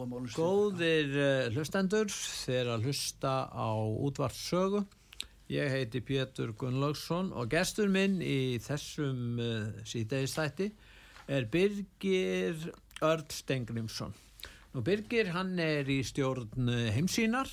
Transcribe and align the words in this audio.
Góðir 0.00 1.10
uh, 1.12 1.48
hlustendur, 1.52 2.08
þeir 2.08 2.70
að 2.72 2.86
hlusta 2.88 3.32
á 3.52 3.68
útvartsögu. 3.76 4.80
Ég 5.52 5.68
heiti 5.74 6.00
Pétur 6.00 6.54
Gunnlaugsson 6.56 7.32
og 7.36 7.50
gestur 7.52 7.90
minn 7.92 8.20
í 8.24 8.56
þessum 8.64 9.36
uh, 9.42 9.82
síðdeistætti 9.84 10.70
er 11.28 11.48
Birgir 11.52 12.70
Örd 13.04 13.34
Stengrimsson. 13.34 14.14
Nú 14.72 14.84
Birgir 14.86 15.34
hann 15.34 15.58
er 15.60 15.88
í 15.90 16.00
stjórn 16.06 16.70
heimsínar 16.94 17.50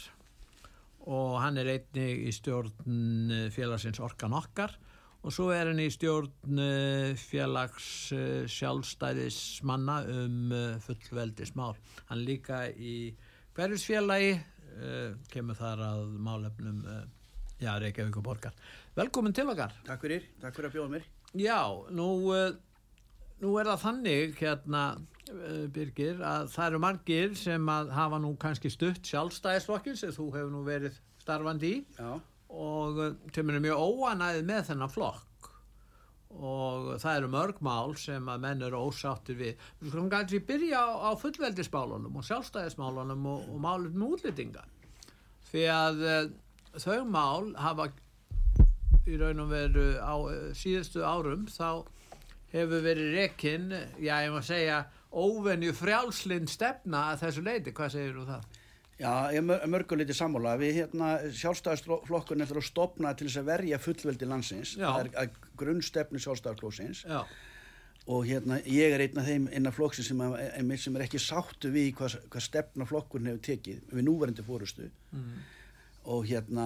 og 1.04 1.40
hann 1.42 1.60
er 1.60 1.74
einnig 1.74 2.28
í 2.30 2.36
stjórn 2.36 3.52
félagsins 3.52 4.00
Orkan 4.04 4.36
Okkar 4.38 4.78
og 5.28 5.34
svo 5.36 5.50
er 5.52 5.68
hann 5.68 5.80
í 5.84 5.90
stjórn 5.92 6.60
félags 7.20 7.88
sjálfstæðismanna 8.54 9.98
um 10.14 10.54
fullveldismál. 10.86 11.74
Hann 12.08 12.22
líka 12.24 12.62
í 12.72 13.12
hverjusfélagi, 13.58 14.38
kemur 15.34 15.58
þar 15.60 15.84
að 15.84 16.06
málefnum 16.24 16.80
já, 17.60 17.74
Reykjavík 17.84 18.22
og 18.22 18.24
Borgar. 18.30 18.56
Velkomin 18.96 19.36
til 19.36 19.50
okkar. 19.52 19.76
Takk 19.90 20.08
fyrir, 20.08 20.30
takk 20.40 20.56
fyrir 20.56 20.70
að 20.70 20.78
bjóða 20.78 20.94
mér. 20.96 21.12
Já, 21.44 21.60
nú, 22.00 22.08
nú 23.44 23.54
er 23.60 23.72
það 23.74 23.84
þannig 23.84 24.40
hérna, 24.40 24.86
Birgir, 25.76 26.24
að 26.24 26.54
það 26.56 26.70
eru 26.70 26.82
margir 26.86 27.36
sem 27.36 27.68
hafa 27.68 28.24
nú 28.24 28.32
kannski 28.40 28.72
stutt 28.72 29.04
sjálfstæðisflokkins, 29.12 30.08
þú 30.16 30.32
hefur 30.38 30.56
nú 30.56 30.64
verið 30.70 30.96
starfandi 31.20 31.76
í. 31.76 31.86
Já 32.00 32.16
og 32.50 33.00
þeim 33.36 33.52
er 33.52 33.64
mjög 33.66 33.82
óanæðið 33.84 34.46
með 34.48 34.70
þennan 34.72 34.94
flokk 34.94 35.28
og 36.38 36.90
það 37.02 37.18
eru 37.18 37.30
mörg 37.32 37.60
mál 37.64 37.94
sem 37.98 38.28
að 38.30 38.42
menn 38.44 38.64
eru 38.68 38.82
ósáttir 38.90 39.38
við. 39.40 39.62
Við 39.80 39.92
skulum 39.92 40.10
gæti 40.12 40.42
byrja 40.44 40.82
á, 40.84 40.90
á 41.08 41.12
fullveldismálunum 41.18 42.20
og 42.20 42.26
sjálfstæðismálunum 42.28 43.30
og, 43.32 43.48
og 43.54 43.62
málum 43.64 44.04
útlýtinga 44.10 44.66
því 45.48 45.64
að 45.72 46.04
uh, 46.04 46.20
þau 46.84 47.00
mál 47.08 47.54
hafa 47.58 47.90
í 49.08 49.16
raun 49.20 49.46
og 49.46 49.54
veru 49.54 49.88
á 50.04 50.16
uh, 50.20 50.36
síðustu 50.58 51.06
árum 51.08 51.48
þá 51.50 51.88
hefur 52.52 52.84
verið 52.84 53.16
rekinn, 53.16 53.72
já 54.00 54.20
ég 54.24 54.32
má 54.32 54.42
segja 54.46 54.84
óvenju 55.12 55.74
frjálslind 55.76 56.52
stefna 56.52 57.10
að 57.14 57.26
þessu 57.26 57.44
leiti, 57.44 57.74
hvað 57.76 57.94
segir 57.96 58.16
þú 58.20 58.28
það? 58.28 58.57
Já, 58.98 59.30
ég 59.30 59.44
er 59.44 59.68
mörguleiti 59.70 60.16
sammála. 60.18 60.56
Við 60.58 60.80
hérna 60.80 61.10
sjálfstæðisflokkun 61.38 62.42
eftir 62.42 62.58
að 62.58 62.66
stopna 62.66 63.12
til 63.14 63.28
þess 63.28 63.42
að 63.44 63.52
verja 63.52 63.78
fullveldi 63.82 64.30
landsins. 64.30 64.72
Já. 64.80 64.88
Það 64.90 65.20
er 65.22 65.36
grunnstefni 65.62 66.22
sjálfstæðisflokksins. 66.24 67.04
Já, 67.06 67.22
Og 68.08 68.24
hérna 68.24 68.62
ég 68.64 68.94
er 68.96 69.02
einn 69.04 69.20
af 69.20 69.26
þeim 69.28 69.50
innan 69.52 69.74
flokksins 69.76 70.08
sem, 70.08 70.22
að, 70.24 70.38
sem 70.80 70.96
er 70.96 71.04
ekki 71.04 71.20
sáttu 71.20 71.74
við 71.74 71.90
hvað, 71.98 72.14
hvað 72.32 72.46
stefna 72.46 72.88
flokkurinn 72.88 73.28
hefur 73.34 73.42
tekið 73.50 73.82
við 73.92 74.06
núverandi 74.08 74.46
fórustu. 74.48 74.88
mm. 75.12 75.38
Og 76.08 76.24
hérna 76.24 76.66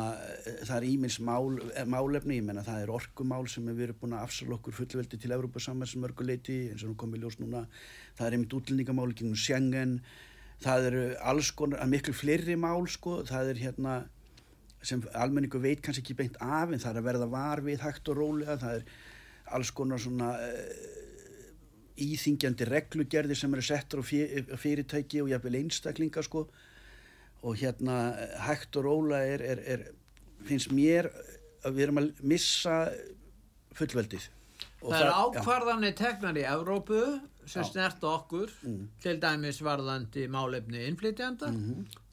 það 0.67 0.75
er 0.75 0.85
ímins 0.85 1.16
mál, 1.25 1.55
málefni, 1.89 2.35
ég 2.38 2.45
menna 2.45 2.61
það 2.61 2.84
er 2.84 2.91
orkumál 2.94 3.47
sem 3.50 3.66
við 3.72 3.88
erum 3.88 3.97
búin 4.03 4.13
að 4.13 4.28
afsala 4.28 4.53
okkur 4.59 4.75
fullveldi 4.78 5.17
til 5.17 5.34
Evrópa-samværs 5.34 5.95
mörguleiti 5.97 6.57
eins 6.69 6.84
og 6.85 6.91
nú 6.91 6.97
komið 7.01 7.23
ljós 7.25 7.39
núna. 7.41 7.63
Það 8.19 8.28
er 8.28 8.38
einmitt 8.38 8.53
útlendingamál, 8.59 9.09
ekki 9.09 9.25
nú 9.25 9.34
Schengen, 9.34 9.95
það 10.61 10.88
eru 10.91 11.03
alls 11.31 11.51
konar, 11.57 11.85
miklu 11.89 12.13
fleiri 12.16 12.57
mál 12.59 12.85
sko, 12.89 13.22
það 13.27 13.53
er 13.53 13.61
hérna 13.66 13.95
sem 14.85 15.03
almenningu 15.13 15.61
veit 15.61 15.81
kannski 15.83 16.01
ekki 16.03 16.17
beint 16.17 16.39
af 16.41 16.72
en 16.72 16.81
það 16.81 16.95
er 16.95 17.01
að 17.01 17.07
verða 17.09 17.29
var 17.29 17.61
við 17.66 17.83
hægt 17.85 18.09
og 18.09 18.17
rólega. 18.17 18.57
Það 18.61 18.79
er 18.79 19.53
alls 19.57 19.72
konar 19.77 20.01
svona 20.01 20.31
uh, 20.41 20.89
íþingjandi 22.01 22.67
reglugerði 22.69 23.38
sem 23.38 23.53
eru 23.53 23.66
settur 23.66 24.01
á 24.01 24.05
fyrirtæki 24.05 25.22
og 25.22 25.31
jafnvel 25.33 25.59
einstaklinga 25.61 26.25
sko. 26.25 26.47
Og 27.45 27.57
hérna 27.61 27.99
hægt 28.47 28.78
og 28.78 28.88
rólega 28.88 29.35
er, 29.35 29.45
er, 29.53 29.63
er 29.75 30.45
finnst 30.49 30.73
mér 30.73 31.09
að 31.66 31.78
við 31.78 31.88
erum 31.88 32.01
að 32.01 32.13
missa 32.25 32.78
fullveldið. 33.78 34.29
Og 34.81 34.93
Það 34.93 35.03
er 35.03 35.11
já. 35.11 35.17
ákvarðanir 35.22 35.97
tegnar 35.97 36.38
í 36.41 36.45
Evrópu 36.49 37.01
sem 37.46 37.63
Já. 37.63 37.69
snert 37.72 38.03
okkur, 38.03 38.50
Mm. 38.63 38.88
til 39.02 39.18
dæmis 39.19 39.62
varðandi 39.62 40.28
málefni 40.29 40.85
innflytjanda. 40.88 41.50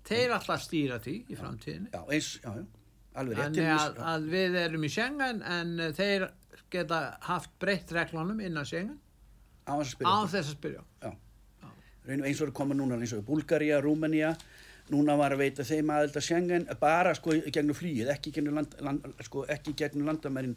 Þeir 0.09 0.31
alltaf 0.39 0.63
stýra 0.65 0.99
því 1.05 1.15
í 1.29 1.37
framtíðinni. 1.37 1.91
Já, 1.93 2.03
eins, 2.09 2.41
já, 2.43 2.65
alveg 3.15 3.37
rétt. 3.39 3.59
Að, 3.79 3.99
að 4.13 4.29
við 4.33 4.55
erum 4.63 4.85
í 4.85 4.89
Schengen 4.89 5.43
en 5.43 5.81
eh, 5.81 5.93
þeir 5.93 6.31
geta 6.71 7.19
haft 7.21 7.51
breytt 7.61 7.93
reglunum 7.93 8.41
innan 8.41 8.65
Schengen 8.65 8.99
á 9.69 9.75
þess 9.77 10.49
að 10.49 10.55
spyrja. 10.55 10.85
eins 12.09 12.41
og 12.41 12.49
er 12.49 12.55
komið 12.57 12.79
núna 12.81 12.97
eins 12.97 13.13
og 13.13 13.25
Búlgaria, 13.27 13.83
Rúmenía, 13.85 14.33
núna 14.89 15.17
var 15.19 15.33
að 15.33 15.43
veita 15.45 15.63
þeim 15.63 15.91
aðeld 15.93 16.17
að 16.17 16.25
Schengen 16.25 16.67
bara 16.81 17.13
sko 17.15 17.37
gegnum 17.53 17.77
flýið, 17.77 18.09
ekki 18.15 18.33
gegnum, 18.33 18.55
land, 18.55 18.75
land, 18.81 19.05
sko, 19.27 19.45
landamærin 19.45 20.57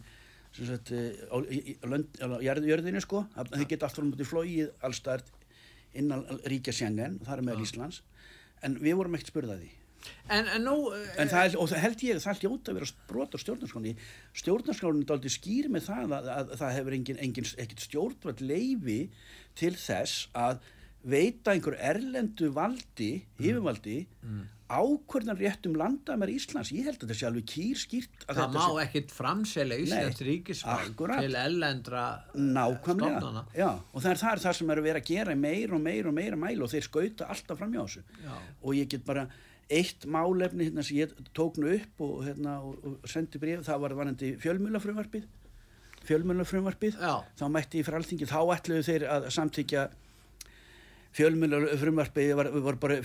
sagt 0.57 0.91
eh, 0.95 1.11
á, 1.31 1.37
í, 1.47 1.75
á, 1.79 2.27
jörðinu 2.43 3.01
sko, 3.03 3.25
að 3.39 3.53
þau 3.55 3.67
geta 3.71 3.87
allt 3.87 3.99
frá 3.99 4.07
mútið 4.07 4.31
flóið 4.31 4.71
allstað 4.87 5.29
innan 5.97 6.25
ríkja 6.47 6.73
Schengen, 6.75 7.19
það 7.25 7.37
er 7.37 7.45
með 7.49 7.63
Íslands, 7.65 8.01
en 8.63 8.77
við 8.79 8.97
vorum 8.99 9.15
ekkert 9.17 9.31
spurðað 9.33 9.63
því. 9.63 9.71
En, 10.33 10.47
en 10.55 10.63
nú... 10.65 10.75
eh, 10.95 11.07
En 11.21 11.29
það, 11.29 11.47
er- 11.51 11.57
og 11.61 11.69
það 11.69 11.83
held 11.85 12.03
ég 12.07 12.15
að 12.17 12.23
það 12.25 12.39
hljóta 12.41 12.71
að 12.71 12.77
vera 12.79 12.91
brot 13.09 13.35
á 13.35 13.43
stjórnarskráni. 13.43 13.91
Stjórnarskráni 14.41 15.03
er 15.05 15.15
aldrei 15.15 15.33
skýr 15.35 15.67
með 15.73 15.87
það 15.89 16.15
að, 16.17 16.29
að, 16.35 16.53
það 16.61 16.75
hefur 16.77 16.95
engin, 16.97 17.19
engin 17.27 17.49
ekkert 17.65 17.83
stjórnvald 17.85 18.41
leifi 18.45 18.99
til 19.59 19.73
þess 19.77 20.23
að 20.37 20.63
veita 21.11 21.53
einhver 21.55 21.77
erlendu 21.81 22.51
valdi, 22.53 23.11
yfirvaldi, 23.41 23.99
mm. 24.21 24.41
Ákvörðan 24.71 25.37
rétt 25.39 25.65
um 25.67 25.75
landamær 25.75 26.31
Íslands. 26.31 26.71
Ég 26.71 26.85
held 26.87 26.97
að 27.01 27.09
þetta 27.09 27.17
sé 27.19 27.27
alveg 27.27 27.45
kýr 27.51 27.77
skýrt. 27.81 28.25
að 28.27 28.39
það 28.39 28.55
má 28.55 28.63
sé- 28.65 28.81
ekkit 28.85 29.11
framselja 29.11 29.77
Íslands 29.83 30.63
akkúrat. 30.63 31.19
til 31.19 31.35
ellendra 31.35 32.05
Nákvæmlega, 32.35 33.19
stofnana. 33.19 33.45
já, 33.55 33.69
og 33.93 34.01
það 34.01 34.11
er 34.11 34.19
það, 34.23 34.31
er 34.31 34.43
það 34.45 34.55
sem 34.61 34.69
er 34.69 34.77
að 34.77 34.83
vera 34.83 34.99
að 34.99 35.05
gera 35.11 35.35
meir 35.35 35.73
og 35.73 35.81
meir 35.81 36.07
og 36.07 36.13
meira 36.13 36.35
mæli 36.35 36.61
og 36.61 36.69
þeir 36.69 36.87
skauta 36.87 37.27
alltaf 37.29 37.57
fram 37.57 37.71
hjá 37.73 37.83
þessu 37.85 38.03
Já. 38.23 38.35
og 38.63 38.73
ég 38.75 38.87
get 38.89 39.05
bara 39.05 39.27
eitt 39.69 40.05
málefni 40.05 40.65
hérna 40.69 40.83
sem 40.83 40.97
ég 40.97 41.11
tók 41.33 41.55
nú 41.57 41.73
upp 41.75 42.01
og, 42.01 42.23
hérna, 42.25 42.59
og, 42.63 42.79
og 42.83 43.07
sendi 43.07 43.37
bref, 43.39 43.65
það 43.65 43.79
var 43.79 43.93
vanandi 43.95 44.35
fjölmjölafrumvarpið 44.41 45.23
Já. 46.99 47.23
þá 47.37 47.45
mætti 47.53 47.79
ég 47.79 47.85
fyrir 47.87 47.99
alþingi, 48.01 48.27
þá 48.27 48.39
ætluðu 48.55 48.83
þeir 48.87 49.05
að 49.07 49.27
samþykja 51.11 51.17
fjölmjölafrumvarpið 51.17 52.33
var, 52.35 52.49
var 52.63 52.75
bara, 52.79 52.97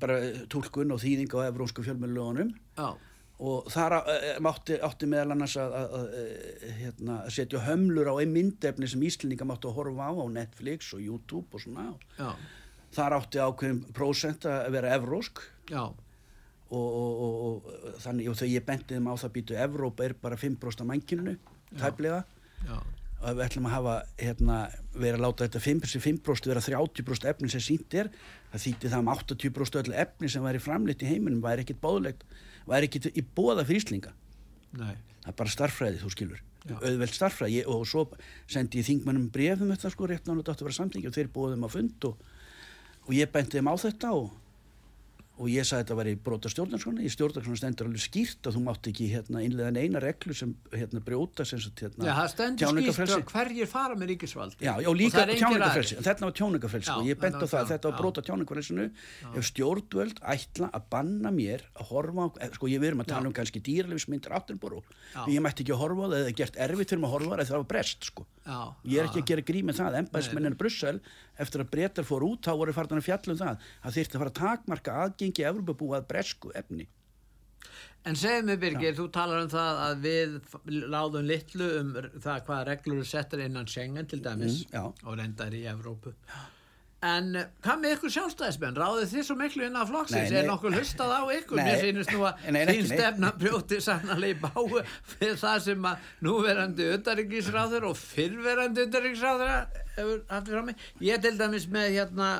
bara 0.00 0.20
tólkun 0.50 0.94
og 0.94 1.02
þýðing 1.02 1.34
á 1.38 1.46
evrónsku 1.48 1.84
fjölmjölulegunum 1.84 2.54
Já, 2.76 2.96
og 3.44 3.68
þar 3.70 3.96
uh, 4.00 4.40
mátti, 4.42 4.78
átti 4.82 5.06
meðal 5.10 5.34
annars 5.34 5.56
að, 5.56 5.74
að, 5.74 5.94
að, 5.98 6.08
uh, 6.18 6.76
hérna, 6.80 7.18
að 7.24 7.32
setja 7.36 7.62
hömlur 7.66 8.10
á 8.10 8.14
einn 8.20 8.34
myndefni 8.34 8.88
sem 8.90 9.02
Íslendinga 9.02 9.46
mátti 9.48 9.68
að 9.70 9.78
horfa 9.78 10.10
á 10.10 10.12
á 10.14 10.26
Netflix 10.34 10.92
og 10.94 11.02
YouTube 11.02 11.46
og 11.52 11.62
svona. 11.62 11.92
Já, 12.18 12.34
þar 12.94 13.18
átti 13.18 13.42
ákveðum 13.42 13.84
prósent 13.94 14.46
að 14.46 14.70
vera 14.76 14.94
evrósk 14.94 15.42
og, 15.74 15.96
og, 16.74 17.24
og, 17.24 17.34
og 17.48 17.98
þannig 18.02 18.30
og 18.30 18.38
þegar 18.38 18.52
ég 18.54 18.66
benti 18.66 18.94
þeim 18.94 19.10
á 19.10 19.14
það 19.18 19.34
býtu 19.34 19.58
Evrópa 19.58 20.06
er 20.06 20.14
bara 20.18 20.38
5% 20.38 20.84
af 20.84 20.88
mænkinu 20.90 21.34
tæplega. 21.78 22.22
Já, 22.64 22.78
ef 23.24 23.36
við 23.38 23.44
ætlum 23.46 23.68
að 23.68 23.74
hafa 23.74 23.94
hérna, 24.20 24.56
verið 24.94 25.18
að 25.18 25.24
láta 25.24 25.46
þetta 25.46 25.62
5% 26.00 26.48
vera 26.50 26.62
30% 26.64 27.28
efni 27.30 27.50
sem 27.52 27.62
sínt 27.64 27.96
er. 27.98 28.10
Það 28.52 28.64
þýtti 28.66 28.90
það 28.92 29.04
um 29.04 29.12
80% 29.14 29.80
öll 29.82 29.96
efni 30.04 30.30
sem 30.32 30.44
væri 30.44 30.62
framleitt 30.62 31.04
í 31.04 31.10
heiminum 31.10 31.42
væri 31.44 31.64
ekkit 31.64 31.80
báðlegt 31.82 32.26
væri 32.68 32.88
ekkit 32.88 33.10
í 33.14 33.24
bóða 33.36 33.64
nei, 34.78 34.94
það 35.24 35.30
er 35.32 35.38
bara 35.40 35.54
starffræði 35.54 36.02
þú 36.02 36.12
skilur. 36.14 36.42
Já. 36.64 36.78
auðveld 36.80 37.12
starffræði 37.12 37.58
Ég- 37.58 37.66
og 37.68 37.82
svo 37.84 38.06
sendi 38.48 38.80
ég 38.80 38.86
þingmannum 38.88 39.26
brefum 39.32 39.68
þetta 39.74 39.90
sko 39.92 40.06
rétt 40.08 40.24
náttúrulega 40.24 40.54
að 40.56 40.68
vera 40.70 40.78
samtingi 40.78 41.10
og 41.10 41.14
þeir 41.14 41.28
þeim 41.52 41.66
að 41.66 41.74
fund 41.74 42.06
og, 42.08 42.22
og 43.04 43.12
ég 43.12 43.32
benti 43.34 43.58
þeim 43.58 43.68
á 43.68 43.76
þetta 43.82 44.12
og, 44.16 44.30
og 45.34 45.48
ég 45.50 45.66
sagði 45.66 45.82
þetta 45.82 45.94
var 45.98 46.06
í 46.06 46.14
brota 46.26 46.50
stjórnarskrona 46.52 47.02
í 47.02 47.08
stjórnarskrona 47.10 47.58
stendur 47.58 47.88
alveg 47.88 48.02
skýrt 48.04 48.46
að 48.46 48.54
þú 48.54 48.60
mátt 48.68 48.86
ekki 48.90 49.06
hérna, 49.10 49.40
innlega 49.42 49.82
eina 49.82 49.98
reglu 50.02 50.34
sem 50.36 50.52
hérna, 50.70 51.00
brjóta 51.02 51.42
hérna, 51.46 52.06
Já, 52.06 52.12
það 52.14 52.28
stendur 52.34 52.94
skýrt 52.94 53.32
hverjir 53.32 53.66
fara 53.70 53.94
með 53.98 54.06
ríkisvaldi. 54.12 54.60
Já, 54.62 54.72
já, 54.78 54.90
líka 54.94 55.24
tjáningarfrelsi, 55.26 55.94
aðrir. 55.98 56.06
þetta 56.06 56.22
var 56.28 56.34
tjáningarfrelsi 56.38 56.90
Já, 56.90 56.94
og 56.94 57.02
ég 57.10 57.18
bent 57.24 57.38
á 57.42 57.46
það, 57.50 57.64
þetta 57.72 57.86
var 57.90 57.94
já. 57.94 57.98
brota 58.04 58.20
tjáningarfrelsinu 58.28 58.86
ef 59.34 59.42
stjórnvöld 59.50 60.16
ætla 60.34 60.66
að 60.70 60.82
banna 60.94 61.30
mér 61.34 61.66
að 61.74 61.84
horfa 61.90 62.30
eh, 62.38 62.54
sko 62.54 62.70
ég 62.70 62.78
verðum 62.84 63.02
að 63.02 63.10
tala 63.10 63.26
Já. 63.26 63.30
um 63.32 63.34
kannski 63.34 63.58
dýralefismyndir 63.64 64.30
áttunboru 64.38 64.84
Já. 65.14 65.26
ég 65.26 65.42
mætti 65.42 65.66
ekki 65.66 65.74
að 65.74 65.82
horfa 65.82 66.06
það 66.14 66.22
eða 66.22 66.38
gert 66.38 66.54
erfitt 66.62 66.94
fyrir 66.94 67.02
mig 67.02 67.10
að 67.10 67.14
horfa 67.18 67.42
það 67.42 67.50
það 71.36 71.40
Já, 71.40 71.42
já. 71.42 71.42
það, 71.42 71.42
eftir 71.42 71.60
að 71.60 71.70
breytar 71.70 72.04
fór 72.04 72.22
út, 72.22 72.40
þá 72.46 72.52
voru 72.56 72.72
fartan 72.72 72.98
að 72.98 73.04
fjalla 73.04 73.32
um 73.32 73.38
það 73.38 73.58
að 73.84 73.94
þyrfti 73.98 74.14
að 74.14 74.20
fara 74.22 74.30
að 74.30 74.40
takmarka 74.40 74.92
aðgengi 75.04 75.44
Evropabúa 75.44 75.96
að 76.00 76.06
bresku 76.08 76.50
efni 76.54 76.86
En 78.04 78.14
segðu 78.14 78.44
mig 78.44 78.58
Birgir, 78.60 78.94
þú 78.94 79.06
talar 79.10 79.40
um 79.40 79.48
það 79.48 79.78
að 79.80 80.00
við 80.04 80.34
láðum 80.92 81.24
litlu 81.24 81.68
um 81.80 81.92
það 82.20 82.42
hvaða 82.44 82.64
reglur 82.68 82.96
eru 83.00 83.04
settar 83.08 83.40
innan 83.40 83.66
Schengen 83.66 84.06
til 84.06 84.20
dæmis 84.20 84.66
Mm, 84.66 84.74
já. 84.76 84.92
og 85.08 85.16
reyndar 85.18 85.54
í 85.56 85.62
Evrópu. 85.64 86.12
En 87.04 87.26
eh, 87.36 87.48
hvað 87.64 87.80
með 87.82 87.94
ykkur 87.98 88.12
sjálfstæðismenn? 88.14 88.76
Ráðið 88.80 89.10
þið 89.12 89.24
svo 89.28 89.34
miklu 89.36 89.64
innan 89.66 89.88
flokksins? 89.90 90.30
Nei, 90.30 90.38
Er 90.38 90.46
nei. 90.46 90.50
nokkuð 90.50 90.76
hlustað 90.78 91.12
á 91.12 91.20
ykkur? 91.36 91.58
Nei. 91.60 91.66
Mér 91.68 91.82
finnst 91.84 92.12
nú 92.14 92.22
að 92.24 92.44
Nei, 92.56 92.60
þín 92.70 92.88
stefna 92.88 93.30
brjóti 93.40 93.80
sannlega 93.84 94.30
í 94.30 94.38
báu 94.40 94.82
fyrir 95.12 95.40
það 95.42 95.58
sem 95.66 95.88
að 95.90 96.10
núverandi 96.24 96.86
utanríkisráður 96.96 97.88
og 97.90 97.98
fyrrverandi 98.00 98.86
utanríkisráður 98.88 99.52
hefur 99.98 100.22
haft 100.32 100.48
fyrir 100.52 100.68
mig. 100.70 100.86
Ég 101.04 101.24
til 101.26 101.34
dæmis 101.40 101.66
með 101.76 101.90
hérna 101.98 102.30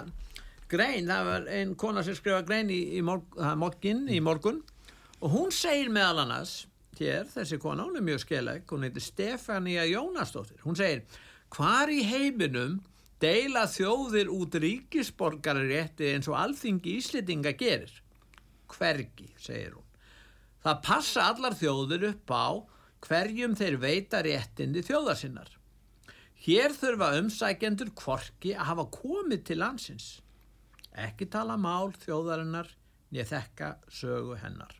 grein, 0.72 1.10
það 1.12 1.28
var 1.28 1.50
ein 1.58 1.74
kona 1.78 2.02
sem 2.06 2.16
skrifa 2.16 2.40
grein 2.48 2.72
í, 2.72 2.80
í 2.96 3.02
morg, 3.04 3.36
morgin 3.60 4.06
í 4.08 4.22
morgun 4.24 4.62
og 5.20 5.30
hún 5.34 5.52
segir 5.54 5.92
meðal 5.92 6.24
annars 6.24 6.54
hér, 6.98 7.28
þessi 7.30 7.58
kona, 7.60 7.84
hún 7.84 7.98
er 8.00 8.04
mjög 8.06 8.22
skeleg 8.24 8.64
hún 8.70 8.86
heitir 8.86 9.02
Stefania 9.04 9.84
Jónasdóttir 9.90 10.62
hún 10.64 10.76
segir, 10.78 11.04
hvar 11.54 11.90
í 11.92 12.00
heiminum 12.06 12.80
deila 13.24 13.64
þjóðir 13.70 14.30
út 14.32 14.60
ríkisborgararétti 14.60 16.12
eins 16.12 16.28
og 16.28 16.38
alþingi 16.42 16.98
Íslitinga 17.00 17.54
gerir. 17.56 17.90
Hvergi, 18.70 19.32
segir 19.40 19.74
hún. 19.78 19.90
Það 20.64 20.80
passa 20.84 21.26
allar 21.32 21.56
þjóðir 21.56 22.08
upp 22.12 22.32
á 22.32 22.46
hverjum 23.04 23.56
þeir 23.56 23.76
veita 23.82 24.22
réttindi 24.24 24.84
þjóðarsinnar 24.84 25.52
hér 26.44 26.74
þurfa 26.76 27.14
umsækjendur 27.20 27.92
kvorki 27.96 28.52
að 28.54 28.70
hafa 28.70 28.86
komið 28.92 29.44
til 29.48 29.60
landsins. 29.62 30.08
Ekki 30.94 31.28
tala 31.32 31.56
mál 31.58 31.94
þjóðarinnar 32.04 32.68
nýja 33.14 33.26
þekka 33.30 33.70
sögu 33.92 34.36
hennar. 34.42 34.74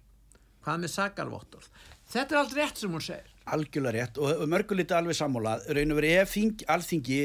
Hvað 0.65 0.83
með 0.83 0.93
sakarvottorð 0.95 1.71
þetta 2.13 2.35
er 2.35 2.41
allt 2.41 2.57
rétt 2.59 2.83
sem 2.83 2.93
hún 2.93 3.05
segir. 3.05 3.31
Algjörlega 3.55 3.97
rétt 3.97 4.21
og, 4.21 4.45
mörgulítið 4.49 4.99
alveg 4.99 5.19
sammálað 5.19 5.67
raun 5.77 5.95
og 5.95 5.99
verið 6.01 6.21
ef 6.23 6.33
þing, 6.33 6.65
alþingi 6.75 7.19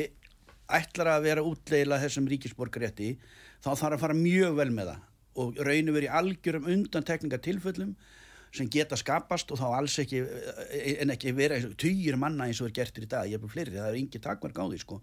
ætlar 0.77 1.13
að 1.15 1.25
vera 1.27 1.45
útleila 1.45 1.99
þessum 2.01 2.27
ríkisborgarétti 2.29 3.13
þá 3.63 3.69
þarf 3.71 3.95
að 3.95 4.01
fara 4.03 4.17
mjög 4.17 4.57
vel 4.59 4.69
með 4.75 4.93
það 4.93 5.05
og 5.39 5.59
raun 5.65 5.91
og 5.91 5.95
verið 5.95 6.15
algjörum 6.19 6.71
undantekningatilföllum 6.73 7.93
sem 8.55 8.69
geta 8.71 8.97
skapast 8.97 9.51
og 9.53 9.59
þá 9.61 9.67
alls 9.77 9.99
ekki 10.01 10.23
en 11.03 11.13
ekki 11.13 11.33
vera 11.37 11.59
týjir 11.79 12.17
manna 12.19 12.47
eins 12.49 12.61
og 12.63 12.71
er 12.71 12.77
gertir 12.79 13.05
í 13.05 13.09
dag, 13.09 13.29
ég 13.29 13.37
er 13.37 13.43
bara 13.43 13.53
fleiri, 13.53 13.75
það 13.77 13.91
er 13.91 13.99
ingi 13.99 14.21
takmark 14.23 14.57
á 14.57 14.65
því 14.65 14.79
sko, 14.81 14.97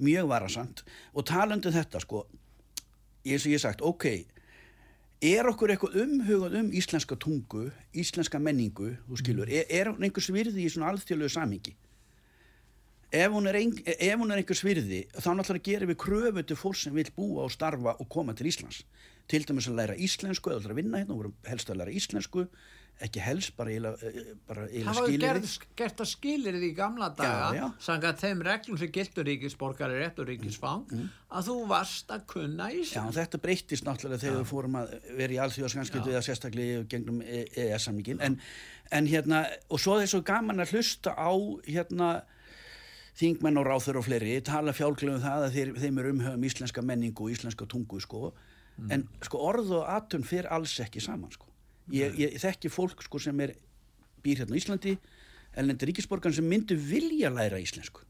mjög 0.00 0.30
varasamt. 0.30 0.84
Og 1.12 1.26
talandi 1.28 1.68
um 1.68 1.76
þetta 1.76 2.00
sko 2.00 2.24
eins 3.28 3.44
og 3.44 3.52
ég 3.52 3.60
sagt, 3.60 3.84
ok 3.84 4.08
er 5.28 5.48
okkur 5.50 5.74
eitthvað 5.74 5.98
umhugað 6.04 6.56
um 6.60 6.70
íslenska 6.78 7.18
tungu, 7.18 7.68
íslenska 7.92 8.38
menningu 8.38 8.94
þú 9.08 9.20
skilur, 9.20 9.50
er, 9.50 9.66
er 9.68 9.90
hún 9.90 10.06
einhvers 10.06 10.30
virði 10.32 10.64
í 10.64 10.72
svona 10.72 10.92
alþjóðlegu 10.92 11.34
samhengi 11.34 11.74
ef 13.12 13.32
hún 13.32 13.48
er, 13.48 13.60
hún 14.18 14.32
er 14.32 14.42
einhvers 14.42 14.64
virði 14.64 15.04
þá 15.16 15.30
náttúrulega 15.36 15.68
gerum 15.70 15.92
við 15.92 16.00
kröfu 16.04 16.44
til 16.44 16.58
fólk 16.60 16.80
sem 16.80 16.96
vil 16.96 17.08
búa 17.16 17.46
og 17.46 17.54
starfa 17.54 17.96
og 17.96 18.08
koma 18.12 18.34
til 18.36 18.50
Íslands. 18.50 18.82
Til 19.28 19.44
dæmis 19.44 19.68
að 19.68 19.80
læra 19.82 19.94
íslensku 20.00 20.52
eða 20.52 20.72
að 20.72 20.78
vinna 20.80 21.00
hérna, 21.02 21.12
og 21.12 21.22
vorum 21.22 21.34
helst 21.48 21.68
að 21.68 21.82
læra 21.82 21.92
íslensku 21.92 22.46
ekki 23.04 23.22
helst, 23.22 23.52
bara 23.56 23.70
eiginlega 23.70 24.08
eh, 24.08 24.30
bara 24.48 24.64
það 24.66 24.88
var 24.88 24.96
skilyrði. 25.06 25.50
gert, 25.78 26.00
að 26.02 26.08
skilir 26.10 26.56
í 26.58 26.70
gamla 26.74 27.08
daga 27.14 27.50
já. 27.54 27.64
samkvæmt 27.84 28.22
þeim 28.24 28.40
reglum 28.48 28.80
sem 28.80 28.90
gildur 28.94 29.28
ríkisborgari 29.28 30.00
rétt 30.00 30.18
og 30.18 30.26
ríkisfang 30.26 30.96
að 30.98 31.50
þú 31.50 31.56
varst 31.70 32.10
að 32.14 32.24
kunna 32.32 32.70
Já, 32.72 32.80
Ísland 32.80 33.14
þetta 33.20 33.40
breyttist 33.44 33.86
náttúrulega 33.86 34.24
þegar 34.24 34.40
við 34.40 34.50
fórum 34.50 34.80
að 34.80 34.96
vera 35.20 35.36
í 35.36 35.38
alþjóðaskanskipt 35.44 36.10
við 36.10 36.18
að 36.18 36.26
sérstaklega 36.26 36.80
í 36.80 36.88
gegnum 36.90 37.22
EES-samningin 37.22 38.24
en, 38.26 38.40
en 38.90 39.10
hérna, 39.12 39.44
og 39.70 39.82
svo 39.82 40.00
er 40.02 40.10
svo 40.10 40.24
gaman 40.26 40.64
að 40.64 40.74
hlusta 40.74 41.14
á 41.14 41.30
hérna 41.68 42.10
þingmenn 43.18 43.60
og 43.60 43.66
ráþur 43.66 44.00
og 44.00 44.06
fleiri 44.06 44.38
tala 44.46 44.74
fjálglega 44.76 45.18
um 45.18 45.22
það 45.24 45.46
að 45.46 45.56
þeir, 45.56 45.72
þeim 45.82 46.00
er 46.00 46.10
umhugum 46.12 46.48
íslenska 46.48 46.84
menningu 46.86 47.26
og 47.26 47.34
íslenska 47.34 47.66
tungu 47.66 48.00
sko. 48.00 48.32
en 48.94 49.08
sko 49.26 49.38
orð 49.42 49.72
og 49.80 49.88
atun 49.90 50.22
fyrir 50.22 50.46
alls 50.54 50.76
ekki 50.80 51.00
saman 51.02 51.32
sko. 51.34 51.46
ég, 51.90 52.14
ég 52.14 52.38
þekki 52.38 52.70
fólk 52.70 53.02
sko, 53.02 53.18
sem 53.18 53.40
er 53.40 53.56
býr 54.22 54.44
hérna 54.44 54.54
á 54.54 54.60
Íslandi 54.60 54.98
ellendi 55.58 55.88
ríkisborgan 55.88 56.34
sem 56.34 56.46
myndu 56.46 56.76
vilja 56.76 57.30
læra 57.30 57.58
íslensku. 57.58 58.04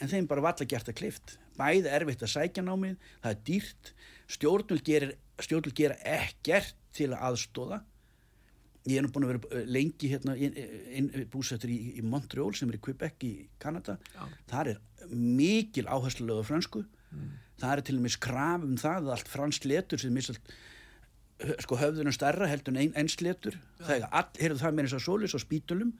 En 0.00 0.08
þeim 0.08 0.26
bara 0.28 0.44
valla 0.44 0.66
gert 0.66 0.88
að 0.88 0.98
klift 1.00 1.38
bæði 1.60 1.92
erfitt 1.92 2.24
að 2.24 2.34
sækja 2.34 2.64
námið 2.64 2.96
það 3.22 3.30
er 3.32 3.40
dýrt, 3.48 3.92
stjórnul 4.30 5.74
gera 5.76 5.96
ekkert 6.04 6.76
til 6.96 7.12
að 7.12 7.24
aðstóða 7.30 7.80
ég 8.88 8.96
er 8.96 9.04
nú 9.04 9.12
búin 9.12 9.26
að 9.26 9.34
vera 9.34 9.60
eh, 9.60 9.68
lengi 9.68 10.10
hérna 10.12 10.36
inn, 10.40 10.56
inn, 10.96 11.10
búsettur 11.32 11.72
í, 11.72 11.78
í 12.00 12.04
Montreal 12.06 12.54
sem 12.56 12.70
er 12.70 12.78
í 12.78 12.82
Quebec 12.84 13.26
í 13.28 13.34
Kanada. 13.60 13.98
Já. 14.14 14.24
þar 14.54 14.72
er 14.74 14.82
mikil 15.12 15.86
áherslu 15.90 16.28
lögðu 16.28 16.48
fransku 16.48 16.84
það 17.60 17.72
er 17.72 17.82
til 17.84 17.96
og 17.98 18.04
með 18.04 18.16
skraf 18.16 18.66
um 18.66 18.76
það 18.80 19.00
að 19.00 19.14
allt 19.16 19.30
fransk 19.30 19.66
letur 19.68 20.00
sem 20.00 20.14
misalt 20.14 20.52
sko 21.64 21.78
höfðunum 21.80 22.14
starra 22.14 22.48
heldur 22.48 22.74
en 22.74 22.82
ein, 22.84 22.94
einsletur 23.00 23.56
það 23.80 23.96
er 23.96 24.06
all, 24.10 24.28
heyrðu 24.38 24.62
það 24.62 24.76
með 24.76 24.88
þess 24.88 24.98
að 24.98 25.04
solis 25.06 25.36
og 25.36 25.44
spítulum 25.44 25.92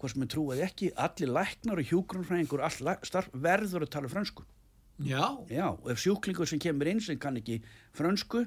hvað 0.00 0.12
sem 0.12 0.24
er 0.24 0.30
trúið 0.32 0.64
ekki 0.66 0.90
allir 1.06 1.32
læknar 1.32 1.80
og 1.80 2.66
starf 3.06 3.30
verður 3.32 3.86
að 3.86 3.92
tala 3.94 4.10
frönsku. 4.10 4.44
Já, 5.02 5.42
já, 5.50 5.66
og 5.74 5.88
ef 5.90 5.98
sjúklingur 5.98 6.46
sem 6.46 6.60
kemur 6.62 6.86
inn 6.86 7.00
sem 7.02 7.18
kann 7.18 7.38
ekki 7.40 7.60
frönsku 7.96 8.44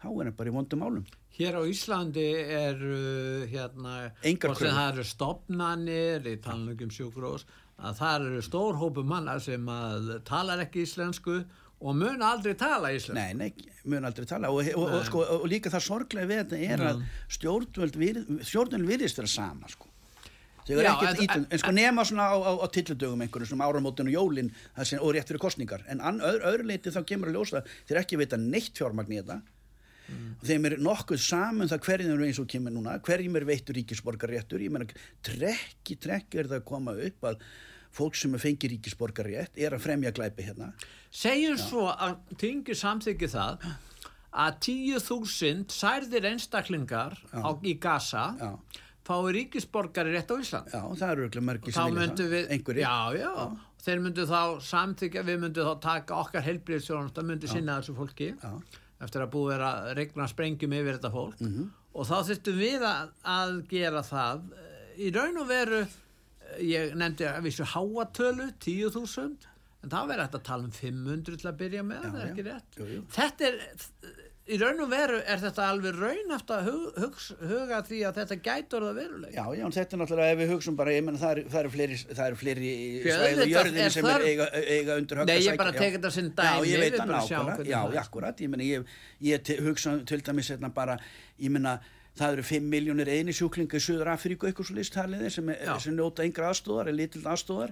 þá 0.00 0.06
er 0.10 0.28
hann 0.30 0.36
bara 0.38 0.50
í 0.50 0.54
vondum 0.54 0.80
málum. 0.82 1.04
Hér 1.36 1.56
á 1.60 1.62
Íslandi 1.68 2.26
er 2.40 2.76
uh, 2.80 3.46
hérna, 3.50 3.96
Engar 4.26 4.52
kröfur. 4.54 4.70
það 4.72 4.92
eru 4.94 5.04
stopnanir 5.08 6.26
í 6.28 6.36
talningum 6.44 6.90
sjúkrós 6.92 7.46
að 7.80 7.96
það 8.00 8.26
eru 8.30 8.42
stór 8.44 8.78
hópu 8.80 9.04
manna 9.08 9.38
sem 9.40 9.64
að 9.72 10.10
talar 10.28 10.60
ekki 10.66 10.82
íslensku 10.84 11.38
og 11.80 11.94
mun 11.96 12.20
aldrei 12.20 12.52
tala 12.60 12.90
íslensku. 12.92 13.16
Nei, 13.16 13.32
nei, 13.32 13.70
mun 13.88 14.04
aldrei 14.04 14.26
tala. 14.28 14.50
Og, 14.52 14.68
og, 14.76 14.90
og, 14.98 15.04
sko, 15.08 15.22
og 15.38 15.46
líka 15.48 15.72
það 15.72 15.86
sorglega 15.86 16.28
við 16.28 16.42
þetta 16.42 16.58
er 16.74 16.82
að 16.90 17.04
stjórnvöld 17.38 17.96
vir, 18.02 18.18
stjórnvöld 18.44 18.90
virðist 18.90 19.20
vera 19.22 19.30
sama 19.32 19.70
sko. 19.72 19.86
Eru 20.70 20.84
Já, 20.84 20.92
en- 21.34 21.46
en 21.50 21.58
sko 21.58 21.72
nema 21.74 22.04
svona 22.06 22.28
á, 22.30 22.36
á, 22.36 22.52
á 22.62 22.66
tilludögum 22.70 23.24
einhverjum 23.24 23.48
svona 23.48 23.66
áramótin 23.66 24.06
og 24.06 24.12
jólin 24.14 24.52
það 24.76 24.84
sem, 24.86 25.00
og 25.02 25.14
rétt 25.16 25.26
fyrir 25.32 25.40
kostningar 25.42 25.82
en 25.90 25.98
öðru, 26.04 26.44
öðru 26.46 26.66
leiti 26.68 26.92
þá 26.94 27.00
kemur 27.08 27.30
að 27.32 27.38
ljósa 27.40 27.62
þeir 27.88 27.98
ekki 28.04 28.18
veita 28.20 28.38
neitt 28.38 28.76
fjármagn 28.78 29.10
í 29.10 29.18
þetta 29.18 29.40
og 30.40 30.46
þeim 30.48 30.68
er 30.70 30.76
nokkuð 30.84 31.20
saman 31.24 31.68
það 31.70 31.84
hverjum 31.88 32.14
eru 32.14 32.28
eins 32.28 32.40
og 32.42 32.48
kemur 32.50 32.74
núna 32.74 32.96
hverjum 33.06 33.36
er 33.40 33.48
veittur 33.48 33.76
ríkisborgarréttur. 33.80 34.62
Ég 34.64 34.72
meina 34.72 34.88
trekki 35.26 35.98
trekki 36.00 36.40
er 36.42 36.50
það 36.50 36.62
að 36.62 36.68
koma 36.70 36.96
upp 37.08 37.28
að 37.32 37.44
fólk 37.94 38.16
sem 38.18 38.34
er 38.34 38.42
fengið 38.42 38.76
ríkisborgarrétt 38.76 39.58
er 39.58 39.74
að 39.74 39.84
fremja 39.86 40.12
glæpi 40.14 40.46
hérna. 40.46 40.72
Segjum 41.10 41.58
svo 41.58 41.88
að 41.90 42.18
tingi 42.38 42.76
samþykki 42.78 43.30
það 43.32 43.64
að 44.30 44.60
10.000 44.62 45.74
særðir 45.74 46.28
einstaklingar 46.30 47.16
á, 47.34 47.50
í 47.66 47.74
Gaza 47.82 48.28
Já. 48.38 48.52
fái 49.06 49.32
ríkisborgari 49.34 50.14
rétt 50.14 50.30
á 50.30 50.36
Ísland. 50.38 50.70
Já, 50.70 50.82
það 51.00 51.24
eru 51.26 51.42
margir 51.42 51.74
þá 51.74 51.80
sem 51.80 51.96
vilja 51.96 52.14
það. 52.14 52.52
einhverjir. 52.54 52.84
Já, 52.84 52.98
já, 53.18 53.32
þeir 53.82 54.04
myndu 54.04 54.26
þá 54.30 54.42
samþykja 54.68 55.24
við 55.26 55.40
myndum 55.42 55.66
þá 55.72 55.74
taka 55.82 56.20
okkar 56.22 56.46
helbriðsjónast 56.46 57.18
að 57.18 57.28
myndi 57.32 57.50
sinna 57.50 57.80
þessu 57.80 57.96
fólki. 57.98 58.30
Já. 58.38 58.54
Eftir 59.00 59.22
að 59.24 59.30
búið 59.34 59.64
að 59.66 59.90
regna 59.96 60.26
sprengjum 60.30 60.72
yfir 60.76 60.98
þetta 60.98 61.12
fólk 61.14 61.40
Mhm. 61.40 61.70
og 61.94 62.06
þá 62.06 62.16
þurftum 62.28 62.58
við 62.60 62.82
að, 62.86 63.08
að 63.24 63.54
gera 63.68 64.02
það 64.06 64.40
í 65.00 65.10
raun 65.14 65.38
og 65.42 65.48
veru 65.48 65.80
ég 66.60 66.94
nefndi 66.98 67.24
að 67.30 67.42
vissu 67.46 67.64
háatölu 67.64 68.50
10.000 68.58 69.46
en 69.82 69.90
það 69.90 70.08
verður 70.10 70.24
hægt 70.26 70.34
að 70.40 70.42
tala 70.50 70.64
um 70.64 70.70
500 70.76 71.36
til 71.40 71.48
að 71.50 71.56
byrja 71.62 71.82
með, 71.86 72.02
Já, 72.02 72.10
það 72.10 72.20
er 72.20 72.26
já. 72.26 72.32
ekki 72.32 72.44
rétt 72.50 72.76
Jú, 72.80 72.88
jú. 72.94 73.02
þetta 73.16 73.46
er 73.48 73.60
í 74.50 74.56
raun 74.58 74.80
og 74.82 74.88
veru 74.90 75.18
er 75.20 75.38
þetta 75.42 75.66
alveg 75.70 75.98
raunhaft 76.00 76.48
að 76.50 76.68
hug, 76.70 76.86
hugs, 76.98 77.26
huga 77.44 77.80
því 77.86 77.98
að 78.08 78.16
þetta 78.20 78.36
gætur 78.46 78.86
það 78.88 78.96
veruleik 79.00 79.34
Já, 79.36 79.44
já, 79.58 79.64
þetta 79.76 79.94
er 79.96 80.00
náttúrulega 80.00 80.32
ef 80.34 80.40
við 80.40 80.50
hugsun 80.54 80.78
bara, 80.80 80.94
ég 80.96 81.04
menna 81.06 81.20
það 81.20 81.34
eru 81.36 81.44
er 81.60 81.68
fleiri, 81.74 81.98
það 82.08 82.24
eru 82.30 82.38
fleiri 82.40 82.70
Því 83.04 83.12
svæði 83.12 83.20
á 83.20 83.28
auðvitað 83.28 83.52
jörðinni 83.52 83.84
er 83.84 83.94
sem 83.94 84.08
er 84.10 84.24
eiga, 84.30 84.48
eiga 84.64 84.96
undir 85.02 85.20
högg 85.20 85.30
Nei, 85.30 85.34
að 85.36 85.40
ég 85.44 85.46
sækja- 85.50 85.60
bara 85.62 85.74
já. 85.76 85.78
tek 85.84 85.94
þetta 85.98 86.12
Já, 86.40 86.50
dæmi, 86.50 86.66
ég 86.72 86.74
við 86.74 86.80
veit 86.86 86.96
sjáum 87.28 87.46
nákvæmlega, 87.50 87.70
já, 87.70 87.80
er. 87.92 88.00
akkurat, 88.02 88.40
ég 88.46 88.50
menna, 88.56 88.64
ég, 88.64 88.96
ég 89.30 89.52
hugsa 89.68 89.94
til 90.10 90.20
dæmis 90.30 90.50
hérna 90.54 90.72
bara, 90.74 90.96
ég 91.38 91.50
menna, 91.54 91.76
það 92.18 92.32
eru 92.40 92.42
5 92.50 92.66
miljónir 92.74 93.08
eini 93.12 93.32
sjúklinga 93.36 93.76
í 93.78 93.84
Suður 93.84 94.10
Afríku 94.16 94.48
eitthvað 94.50 94.66
svo 94.72 94.74
listaliði 94.80 95.30
sem, 95.30 95.48
er- 95.54 95.62
Já. 95.68 95.76
sem 95.78 95.94
njóta 95.94 96.24
yngra 96.26 96.50
aðstóðar, 96.50 96.88
er 96.90 96.96
lítill 96.98 97.22
aðstóðar 97.22 97.70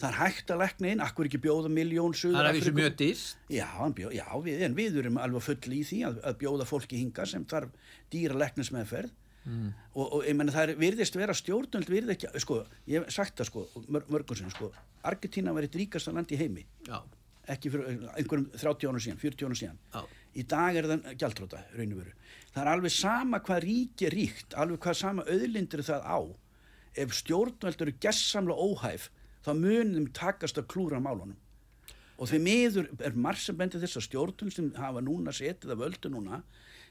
það 0.00 0.08
er 0.10 0.18
hægt 0.18 0.52
að 0.52 0.62
lekna 0.64 0.92
inn, 0.94 1.04
akkur 1.04 1.28
ekki 1.28 1.40
bjóða 1.44 1.70
miljón 1.72 2.14
Það 2.16 2.20
Suður 2.22 2.40
er 2.40 2.48
að 2.48 2.58
Afríku? 2.58 2.76
mjög 2.80 2.98
dýrst 3.00 3.52
Já, 3.52 3.66
hann 3.76 3.96
bjó, 3.96 4.10
já 4.16 4.26
við, 4.44 4.64
en 4.66 4.76
við 4.78 5.00
erum 5.02 5.20
alveg 5.20 5.46
full 5.46 5.74
í 5.76 5.80
því 5.86 6.02
að, 6.08 6.20
að 6.30 6.38
bjóða 6.44 6.68
fólki 6.68 7.00
hinga 7.00 7.26
sem 7.28 7.46
þarf 7.50 7.94
dýra 8.12 8.38
leknismeðferð 8.40 9.12
mm. 9.44 9.70
og, 9.94 10.04
og 10.06 10.26
ég 10.26 10.36
menna 10.38 10.54
það 10.54 10.66
er, 10.66 10.80
virðist 10.80 11.20
vera 11.20 11.36
stjórnöld 11.36 11.92
virði 11.92 12.16
ekki, 12.16 12.32
sko, 12.42 12.62
ég 12.90 13.04
hef 13.04 13.14
sagt 13.14 13.40
það 13.40 13.50
sko, 13.52 13.64
mör, 13.88 14.06
mörgum 14.12 14.40
sinni, 14.40 14.54
sko, 14.54 14.72
Argentína 15.06 15.54
var 15.56 15.66
eitt 15.66 15.78
ríkasta 15.78 16.14
land 16.14 16.32
í 16.32 16.40
heimi, 16.40 16.66
Já, 16.88 16.98
ekki 17.50 17.72
fyrir 17.72 18.02
einhverjum 18.14 18.50
30 18.54 18.90
ára 18.90 19.02
síðan, 19.02 19.20
40 19.20 19.48
ára 19.48 19.58
síðan. 19.58 19.78
Já, 19.94 20.18
í 20.36 20.44
dag 20.50 20.76
er 20.78 20.88
það 20.90 21.08
gjaldróta, 21.22 21.62
raun 21.74 21.94
og 21.94 22.02
veru. 22.02 22.12
Það 22.50 22.62
er 22.62 22.72
alveg 22.74 22.94
sama 22.94 23.40
hvað 23.46 23.64
ríki 23.66 24.06
er 24.08 24.16
ríkt 24.16 24.56
alveg 24.58 24.82
hvað 24.84 24.98
sama 25.00 25.26
auðlindir 25.26 25.84
það 25.86 26.06
á. 26.06 26.18
Ef 27.00 27.16
stjórnveld 27.20 27.84
eru 27.86 27.96
gessamlega 28.02 28.68
óhæf 28.68 29.08
þá 29.44 29.52
munum 29.56 30.08
takast 30.16 30.58
að 30.60 30.68
klúra 30.72 31.00
málunum. 31.02 31.38
Og 32.20 32.28
því 32.28 32.40
miður 32.44 32.90
er 33.00 33.16
marg 33.16 33.40
sem 33.40 33.56
bendir 33.56 33.80
þess 33.80 33.96
að 33.96 34.06
stjórnveld 34.10 34.52
sem 34.52 34.66
hafa 34.76 35.00
núna 35.04 35.32
setið 35.32 35.72
af 35.72 35.84
öldu 35.86 36.10
núna 36.12 36.42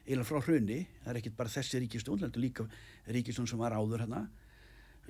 eða 0.10 0.26
frá 0.26 0.40
hrunni, 0.42 0.80
það 1.04 1.12
er 1.12 1.20
ekkit 1.20 1.36
bara 1.38 1.54
þessi 1.54 1.82
ríkistjórn 1.84 2.24
heldur 2.26 2.42
líka 2.42 2.66
ríkistjórn 3.14 3.50
sem 3.52 3.62
var 3.62 3.76
áður 3.78 4.06
hérna 4.06 4.24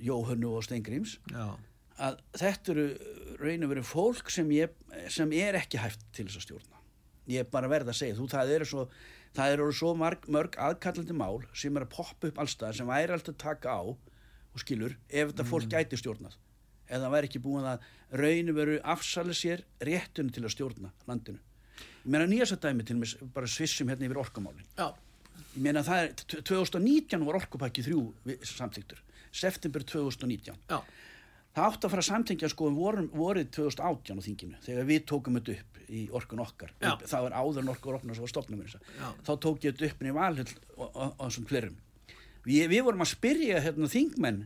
Jóhönnu 0.04 0.50
og 0.56 0.66
Steingríms 0.66 1.16
já. 1.32 1.56
að 2.00 2.20
þetta 2.36 2.74
eru 2.74 2.84
raun 3.40 3.64
og 3.64 3.72
veru 3.72 3.86
fólk 3.86 4.32
sem, 4.32 4.52
ég, 4.56 4.76
sem 5.12 5.32
er 5.36 5.56
ekki 5.60 5.80
hæft 5.80 6.04
til 6.16 6.26
þess 6.28 6.42
að 6.42 6.46
stjórna. 6.48 6.84
Ég 7.30 7.44
er 7.44 7.50
bara 7.52 7.70
verð 7.70 7.92
að 7.92 8.00
segja 8.02 8.18
þú 8.18 8.28
það 8.32 8.54
eru 8.58 8.68
svo, 8.68 8.86
það 9.36 9.56
eru 9.56 9.70
svo 9.80 9.94
marg, 9.96 10.28
mörg 10.28 10.60
aðkallandi 10.60 11.16
mál 11.16 11.40
sem 11.56 11.76
er 11.76 11.88
að 11.88 11.94
poppa 11.96 12.28
upp 12.28 12.44
allstað 12.44 12.76
sem 12.76 12.92
væri 12.92 13.16
alltaf 13.16 13.36
að 13.38 13.42
taka 13.46 13.72
á 13.72 13.82
og 13.88 14.60
skilur 14.60 14.98
ef 15.08 15.32
þetta 15.32 15.48
fólk 15.48 15.72
gæti 15.72 16.00
stjórnað 16.00 16.36
eða 16.90 17.04
það 17.06 17.14
væri 17.16 17.30
ekki 17.30 17.42
búin 17.44 17.68
að 17.70 17.86
raun 18.20 18.52
og 18.52 18.58
veru 18.58 18.80
afsala 18.94 19.36
sér 19.36 19.62
réttinu 19.86 20.34
til 20.34 20.44
að 20.44 20.54
stjórna 20.56 20.92
landinu 21.08 21.38
ég 21.38 22.10
meina 22.10 22.26
nýjast 22.30 22.56
að 22.58 22.66
dæmi 22.66 22.88
til 22.88 22.98
mér 23.00 23.14
bara 23.34 23.50
svissum 23.50 23.92
hérna 23.92 24.08
yfir 24.08 24.20
orkamálin 24.20 24.66
Já, 24.76 24.90
ég 25.54 25.62
meina 25.62 25.84
það 25.86 26.08
er 26.08 26.42
2019 26.50 27.28
var 27.28 27.40
orkupakki 27.42 27.86
þrjú 27.86 28.02
samþyktur 28.42 29.04
september 29.30 29.84
2019 29.86 30.58
já, 30.68 30.80
Það 31.50 31.66
átti 31.66 31.86
að 31.86 31.92
fara 31.92 32.02
að 32.04 32.06
samtengja 32.06 32.48
sko 32.50 32.68
um 32.70 32.76
vorið 32.78 33.48
2018 33.56 34.20
á 34.22 34.22
þinginu 34.22 34.58
þegar 34.62 34.84
við 34.86 35.00
tókum 35.10 35.38
þetta 35.38 35.54
upp 35.56 35.78
í 35.90 36.02
orkun 36.14 36.42
okkar. 36.44 36.74
Já. 36.78 36.92
Það 37.02 37.24
var 37.26 37.34
áður 37.34 37.64
en 37.64 37.72
orkun 37.72 37.96
okkar 37.96 38.14
sem 38.14 38.22
var 38.22 38.30
stopnum 38.30 38.60
með. 38.62 38.76
Þá 39.26 39.32
tók 39.42 39.66
ég 39.66 39.74
þetta 39.74 39.88
upp 39.90 40.04
inn 40.04 40.10
í 40.10 40.14
valhull 40.14 40.52
og, 40.76 40.84
og, 40.86 41.08
og 41.08 41.24
þessum 41.24 41.48
flerum. 41.50 41.80
Við, 42.46 42.62
við 42.70 42.84
vorum 42.86 43.02
að 43.02 43.10
spyrja 43.10 43.64
hérna 43.64 43.90
þingmenn, 43.90 44.40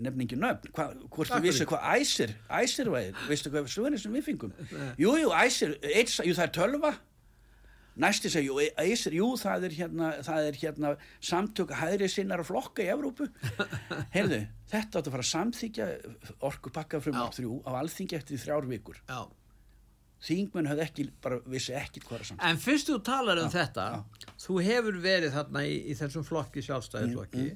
ég 0.00 0.06
nefn 0.06 0.24
ekki 0.24 0.38
nöfn, 0.40 0.72
hva, 0.76 0.88
hvort 1.12 1.30
þið 1.34 1.46
vissu 1.46 1.68
hvað 1.68 1.86
æsir, 2.00 2.32
æsir 2.56 2.90
væri, 2.92 3.12
veistu 3.28 3.52
hvað 3.52 3.68
svörinni 3.70 4.00
sem 4.00 4.16
við 4.16 4.26
fengum? 4.30 4.52
Jú, 5.00 5.14
jú, 5.20 5.30
æsir, 5.36 5.76
eitt, 5.84 6.14
jú 6.24 6.34
það 6.36 6.46
er 6.46 6.52
tölva, 6.56 6.92
næsti 8.00 8.30
segi, 8.32 8.48
jú, 8.48 8.56
æsir, 8.80 9.16
jú 9.18 9.28
það 9.40 9.66
er 9.68 9.76
hérna, 9.76 10.12
það 10.24 10.48
er 10.48 10.60
hérna 10.62 10.92
samtök 11.30 11.74
hæðri 11.76 12.08
sinnar 12.08 12.44
flokka 12.48 12.86
í 12.86 12.88
Evrópu. 12.94 13.28
Heyrðu, 14.16 14.40
þetta 14.72 15.02
átti 15.02 15.10
að 15.10 15.18
fara 15.18 15.26
að 15.26 15.30
samþykja 15.34 15.90
orkupakka 16.48 17.02
frum 17.04 17.20
Já. 17.20 17.26
þrjú 17.36 17.60
á 17.68 17.70
alþingi 17.82 18.16
eftir 18.20 18.40
þrjár 18.40 18.70
vikur. 18.72 19.02
já 19.10 19.20
Þingmenn 20.20 20.66
höfðu 20.68 20.82
ekki, 20.84 21.04
bara 21.24 21.38
vissi 21.48 21.72
ekkit 21.72 22.04
hvað 22.04 22.18
er 22.18 22.26
samþykja. 22.28 22.48
En 22.52 22.58
fyrst 22.60 22.90
þú 22.90 22.96
talar 23.08 23.38
um 23.40 23.46
þetta, 23.52 23.84
þú 24.42 24.56
hefur 24.66 24.98
verið 25.00 25.32
þarna 25.32 25.62
í, 25.64 25.78
í 25.88 25.94
þessum 25.96 26.26
flokki 26.28 26.60
sjálfstæðisflokki 26.66 27.46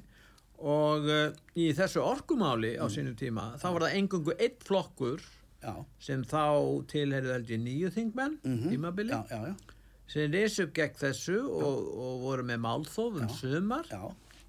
og 0.59 1.07
uh, 1.09 1.31
í 1.59 1.69
þessu 1.75 2.03
orkumáli 2.03 2.75
á 2.79 2.85
sínum 2.91 3.15
tíma, 3.19 3.53
þá 3.61 3.67
var 3.75 3.87
það 3.87 3.97
engungu 4.01 4.35
einn 4.39 4.59
flokkur 4.65 5.23
Já, 5.65 5.73
sem 5.99 6.21
þá 6.29 6.43
tilherið 6.91 7.31
aldrei 7.39 7.57
nýju 7.57 7.89
þingmenn, 7.95 8.35
tímabili, 8.43 9.15
já, 9.15 9.23
já, 9.31 9.49
já, 9.49 9.75
sem 10.13 10.31
reys 10.35 10.59
upp 10.61 10.75
gegn 10.77 10.99
þessu 10.99 11.39
og, 11.41 11.79
og 12.05 12.19
voru 12.21 12.45
með 12.45 12.59
málþóf 12.67 13.17
um 13.23 13.31
sumar. 13.33 13.89
Já, 13.89 14.03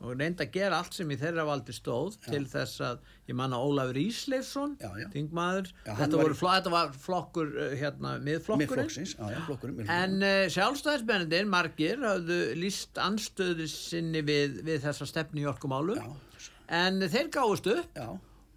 og 0.04 0.12
reynda 0.20 0.44
að 0.44 0.50
gera 0.52 0.76
allt 0.82 0.92
sem 0.92 1.08
í 1.10 1.16
þeirra 1.16 1.44
valdi 1.48 1.72
stóð 1.72 2.18
til 2.26 2.42
þess 2.52 2.82
að, 2.84 2.98
ég 3.30 3.36
manna 3.38 3.56
Ólafur 3.64 3.96
Ísleifsson, 3.96 4.74
Já, 4.82 4.90
já. 5.00 5.06
þingmaður, 5.14 5.70
Já, 5.86 5.94
þetta, 6.02 6.18
var 6.20 6.34
flo- 6.36 6.50
þetta 6.52 6.72
var 6.74 6.92
flokkur, 7.06 7.48
uh, 7.56 7.72
hérna, 7.80 8.12
miðflokkurinn. 8.26 8.92
já, 8.92 9.16
já, 9.16 9.38
miðflokkurinn. 9.38 9.88
En 9.96 10.18
uh, 10.20 10.44
sjálfstæðisbennir, 10.52 11.48
margir, 11.48 12.04
hafðu 12.04 12.38
líst 12.60 13.00
anstöðu 13.00 13.66
sinni 13.72 14.20
við, 14.28 14.60
við 14.68 14.84
þessa 14.84 15.08
stefni 15.08 15.46
í 15.46 15.48
orkumálum, 15.48 15.96
Já, 15.96 16.50
en 16.82 17.00
þeir 17.08 17.32
gáðust 17.32 17.70
upp 17.72 17.96
já, 17.96 18.08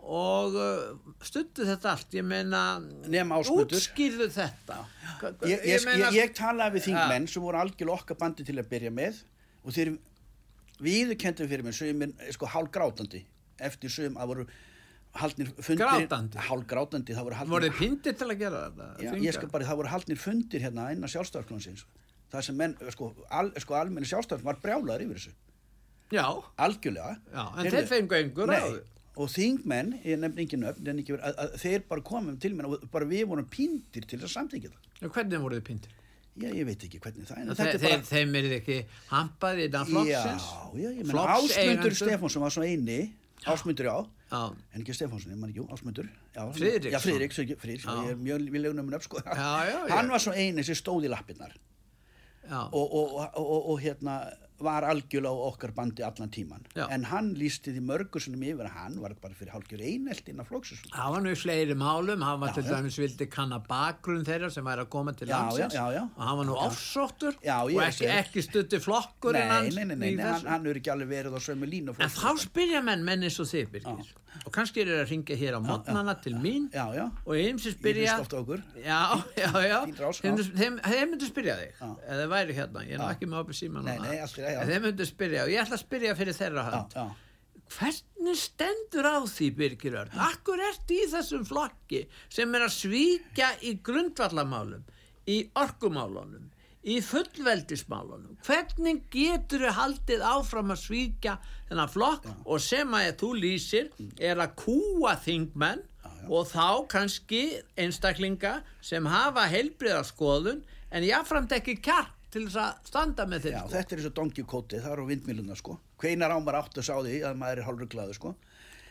og 0.09 0.55
uh, 0.59 1.15
stuttu 1.23 1.63
þetta 1.69 1.91
allt, 1.95 2.13
ég 2.19 2.27
meina, 2.27 2.65
útskýrðu 3.39 4.27
þetta. 4.33 4.81
Hva- 5.21 5.33
ég, 5.47 5.63
ég, 5.71 5.83
meina- 5.87 6.11
ég, 6.11 6.19
ég 6.25 6.35
talaði 6.37 6.77
við 6.79 6.87
þingmenn 6.91 7.27
sem 7.31 7.43
voru 7.43 7.63
algjörlega 7.63 7.95
okkar 8.03 8.19
bandi 8.27 8.43
til 8.47 8.59
að 8.59 8.69
byrja 8.75 8.91
með 8.91 9.23
og 9.63 9.75
þeir 9.75 9.95
viðurkendu 10.83 11.47
fyrir 11.51 11.65
mér 11.67 11.75
sögumir 11.77 12.33
sko 12.35 12.49
hálgrátandi 12.53 13.23
eftir 13.69 13.91
sögum 13.93 14.19
að 14.19 14.33
voru 14.33 14.45
haldnir 15.19 15.49
fundir 15.57 15.83
Grátandi? 15.85 16.37
hálgrátandi 16.49 17.15
það 17.17 17.27
voru 17.27 17.39
Voru 17.39 17.53
haldnir 17.53 17.71
þið 17.73 17.79
pindir 17.81 18.17
til 18.19 18.27
að 18.29 18.37
gera 18.43 18.59
þetta? 18.69 18.89
já, 19.03 19.11
ég 19.25 19.33
skal 19.35 19.49
bara 19.49 19.65
það 19.69 19.79
voru 19.81 19.91
haldnir 19.95 20.21
fundir 20.21 20.63
hérna 20.63 20.91
innan 20.93 21.11
sjálfstæðarklansins 21.11 21.85
það 22.29 22.45
sem 22.45 22.59
menn 22.61 22.75
sko, 22.93 23.11
al, 23.33 23.49
sko 23.57 23.73
almenni 23.79 24.07
sjálfstæðar 24.09 24.45
var 24.45 24.59
brjálaður 24.61 25.05
yfir 25.07 25.17
þessu. 25.17 25.31
Já, 26.13 26.25
algjörlega. 26.61 27.15
Já, 27.33 27.43
en 27.57 27.69
þeir 27.73 27.87
fengu 27.89 28.45
nei, 28.49 28.55
ráð. 28.61 28.77
og 29.19 29.31
þingmenn, 29.33 29.89
ég 30.05 30.21
nefn 30.21 30.43
ekki 30.45 30.57
nöfn 30.61 31.01
þeir 31.61 31.83
bara 31.89 32.05
komum 32.05 32.37
til 32.41 32.53
mér 32.57 32.69
og 32.69 32.85
bara 32.93 33.09
við 33.09 33.25
vorum 33.29 33.49
píndir 33.49 34.05
til 34.09 34.21
að 34.21 34.29
samþykja 34.35 34.71
það 34.73 35.09
Hvernig 35.15 35.41
voru 35.43 35.57
þið 35.59 35.65
pindir? 35.71 35.98
Já, 36.37 36.49
ég 36.53 36.65
veit 36.67 36.83
ekki 36.87 36.99
hvernig 37.03 37.27
það 37.29 37.39
er 37.41 37.57
þetta 37.59 37.77
er 37.79 37.83
bara 37.85 38.05
þeim 38.09 38.35
er 38.39 38.47
ekki 38.59 38.77
hampað 39.09 39.61
innan 39.65 39.89
flokksins? 39.89 40.45
Já, 40.49 40.83
já, 40.83 40.89
ég 40.99 41.09
Flokkseigendur? 41.09 41.89
Ásmundur 41.89 41.99
Stefánsson 41.99 42.45
var 42.45 42.55
svo 42.55 42.63
eini 42.67 42.99
Ásmundur, 43.49 43.85
já, 43.87 43.97
Já, 44.29 44.41
en 44.75 44.81
ekki 44.83 44.93
Stefánsson, 44.93 45.31
ég 45.33 45.39
man 45.41 45.49
ekki, 45.53 45.65
Ásmundur 45.73 46.09
já, 46.35 46.41
Friðriksson. 46.53 46.93
Já, 46.93 46.99
Friðrik, 47.05 47.85
Já. 47.85 47.95
ég 48.05 48.11
er 48.13 48.19
mjög 48.19 48.49
viljum 48.53 48.83
um 48.83 48.91
nöfn, 48.93 49.07
sko 49.07 49.23
Já, 49.25 49.49
já, 49.65 49.79
já. 49.87 49.95
Hann 49.95 50.11
var 50.13 50.21
svo 50.21 50.33
eini 50.37 50.63
sem 50.67 50.77
stóð 50.77 51.07
í 51.07 51.11
lappirnar 51.11 51.55
já, 52.49 52.61
og, 52.69 52.85
og, 52.85 53.15
og, 53.17 53.39
og, 53.41 53.69
og 53.73 53.81
hérna 53.81 54.19
var 54.63 54.87
algjörlega 54.87 55.31
á 55.31 55.47
okkar 55.49 55.73
bandi 55.75 56.03
allan 56.05 56.31
tíman 56.33 56.65
Já. 56.75 56.85
en 56.93 57.05
hann 57.09 57.33
lísti 57.37 57.73
því 57.75 57.83
mörgur 57.89 58.23
sem 58.23 58.35
yfir 58.39 58.67
að 58.67 58.75
hann 58.77 58.99
var 59.01 59.15
bara 59.21 59.37
fyrir 59.37 59.53
hálfgjör 59.55 59.83
einelt 59.85 60.29
innan 60.31 60.47
flóksus 60.47 60.81
það 60.89 61.15
var 61.15 61.25
nú 61.25 61.33
í 61.33 61.39
fleiri 61.39 61.77
málum, 61.79 62.23
hann 62.25 62.39
var 62.43 62.53
Já, 62.53 62.59
til 62.59 62.65
já. 62.65 62.71
dæmis 62.75 62.99
vildi 63.01 63.29
kanna 63.31 63.59
bakgrunn 63.67 64.25
þeirra 64.27 64.51
sem 64.53 64.65
væri 64.65 64.85
að 64.85 64.91
koma 64.95 65.13
til 65.13 65.31
landsins. 65.31 65.75
og 65.75 66.23
hann 66.23 66.41
var 66.41 66.49
nú 66.49 66.57
ofsóttur 66.67 67.37
Já, 67.43 67.57
og 67.63 67.83
ekki, 67.87 68.09
ekki 68.19 68.45
stutti 68.45 68.81
flokkurinn 68.83 69.47
Nei, 69.47 69.55
hans 69.55 69.75
nei, 69.75 69.85
nei, 69.85 69.95
nei, 69.95 70.15
nei 70.15 70.25
hann, 70.25 70.47
hann 70.47 70.67
er 70.69 70.81
ekki 70.81 70.93
alveg 70.93 71.13
verið 71.13 71.37
á 71.37 71.41
sömu 71.43 71.69
línu 71.69 71.95
En 71.99 72.11
þá 72.13 72.31
spyrja 72.39 72.83
menn 72.85 73.05
menn 73.05 73.27
eins 73.27 73.39
og 73.41 73.47
þið, 73.49 73.69
Birgir. 73.75 74.15
Og 74.45 74.53
kannski 74.53 74.83
er 74.83 74.91
það 74.91 74.99
að 75.01 75.09
ringja 75.09 75.35
hér 75.39 75.55
á 75.57 75.59
mótnana 75.63 76.13
til 76.21 76.35
mín 76.39 76.67
og 77.25 77.33
ég 77.33 77.49
ég 77.49 77.73
spyrja... 77.73 78.17
Já, 78.77 78.99
já, 79.41 79.49
já. 79.65 79.79
Þeim, 80.21 80.77
myndu 81.11 81.27
spyrja 81.27 81.55
þig, 81.59 81.71
Já. 84.49 84.53
Já. 84.53 84.59
já. 84.59 84.67
Þeim 84.69 84.85
myndu 84.89 85.05
spyrja, 85.07 85.43
og 85.45 85.51
ég 85.53 85.61
ætla 85.63 85.77
að 85.77 85.83
spyrja 85.85 86.15
fyrir 86.19 86.37
þeirra 86.37 86.63
Já, 86.65 86.69
hönd. 86.73 86.95
já, 86.95 87.07
Hvernig 87.69 88.37
stendur 88.41 89.05
á 89.05 89.17
því, 89.29 89.47
Birgir 89.53 89.93
Örn? 90.01 90.15
Akkur 90.25 90.57
ert 90.65 90.89
í 90.89 91.03
þessum 91.11 91.43
flokki 91.45 91.99
sem 92.33 92.55
er 92.57 92.63
að 92.65 92.71
svíkja 92.73 93.51
í 93.61 93.75
grundvallamálum, 93.85 94.81
í 95.29 95.35
orkumálunum, 95.53 96.47
í 96.89 96.97
fullveldismálunum? 97.05 98.39
Hvernig 98.47 99.03
getur 99.13 99.67
þau 99.67 99.75
haldið 99.83 100.25
áfram 100.25 100.73
að 100.73 100.81
svíkja 100.87 101.37
þennan 101.69 101.93
flokk 101.93 102.25
og 102.45 102.59
sem 102.65 102.97
að 102.97 103.11
þú 103.21 103.31
lýsir 103.43 103.91
er 104.17 104.41
að 104.41 104.55
kúa 104.63 105.13
þingmenn 105.21 105.85
og 106.29 106.49
þá 106.49 106.87
kannski 106.89 107.43
einstaklinga 107.77 108.63
sem 108.81 109.05
hafa 109.05 109.45
heilbriða 109.49 110.01
skoðun 110.09 110.63
en 110.89 111.05
jáframt 111.05 111.53
ekki 111.53 111.77
kjark 111.85 112.15
til 112.33 112.43
þess 112.45 112.59
að 112.61 112.91
standa 112.91 113.25
með 113.25 113.47
þeim 113.47 113.55
Já, 113.55 113.61
sko. 113.63 113.71
þetta 113.73 113.95
er 113.95 113.99
eins 114.03 114.09
og 114.11 114.13
Don 114.19 114.29
Quixote, 114.37 114.79
það 114.83 114.91
er 114.95 115.01
á 115.01 115.05
vindmiluna 115.09 115.55
sko. 115.57 115.79
Hvenar 116.01 116.35
á 116.35 116.37
maður 116.37 116.59
átt 116.63 116.77
að 116.77 116.85
sá 116.89 116.95
því 117.01 117.15
að 117.25 117.39
maður 117.41 117.61
er 117.63 117.67
hálfur 117.69 117.89
glæður 117.95 118.19
sko. 118.19 118.35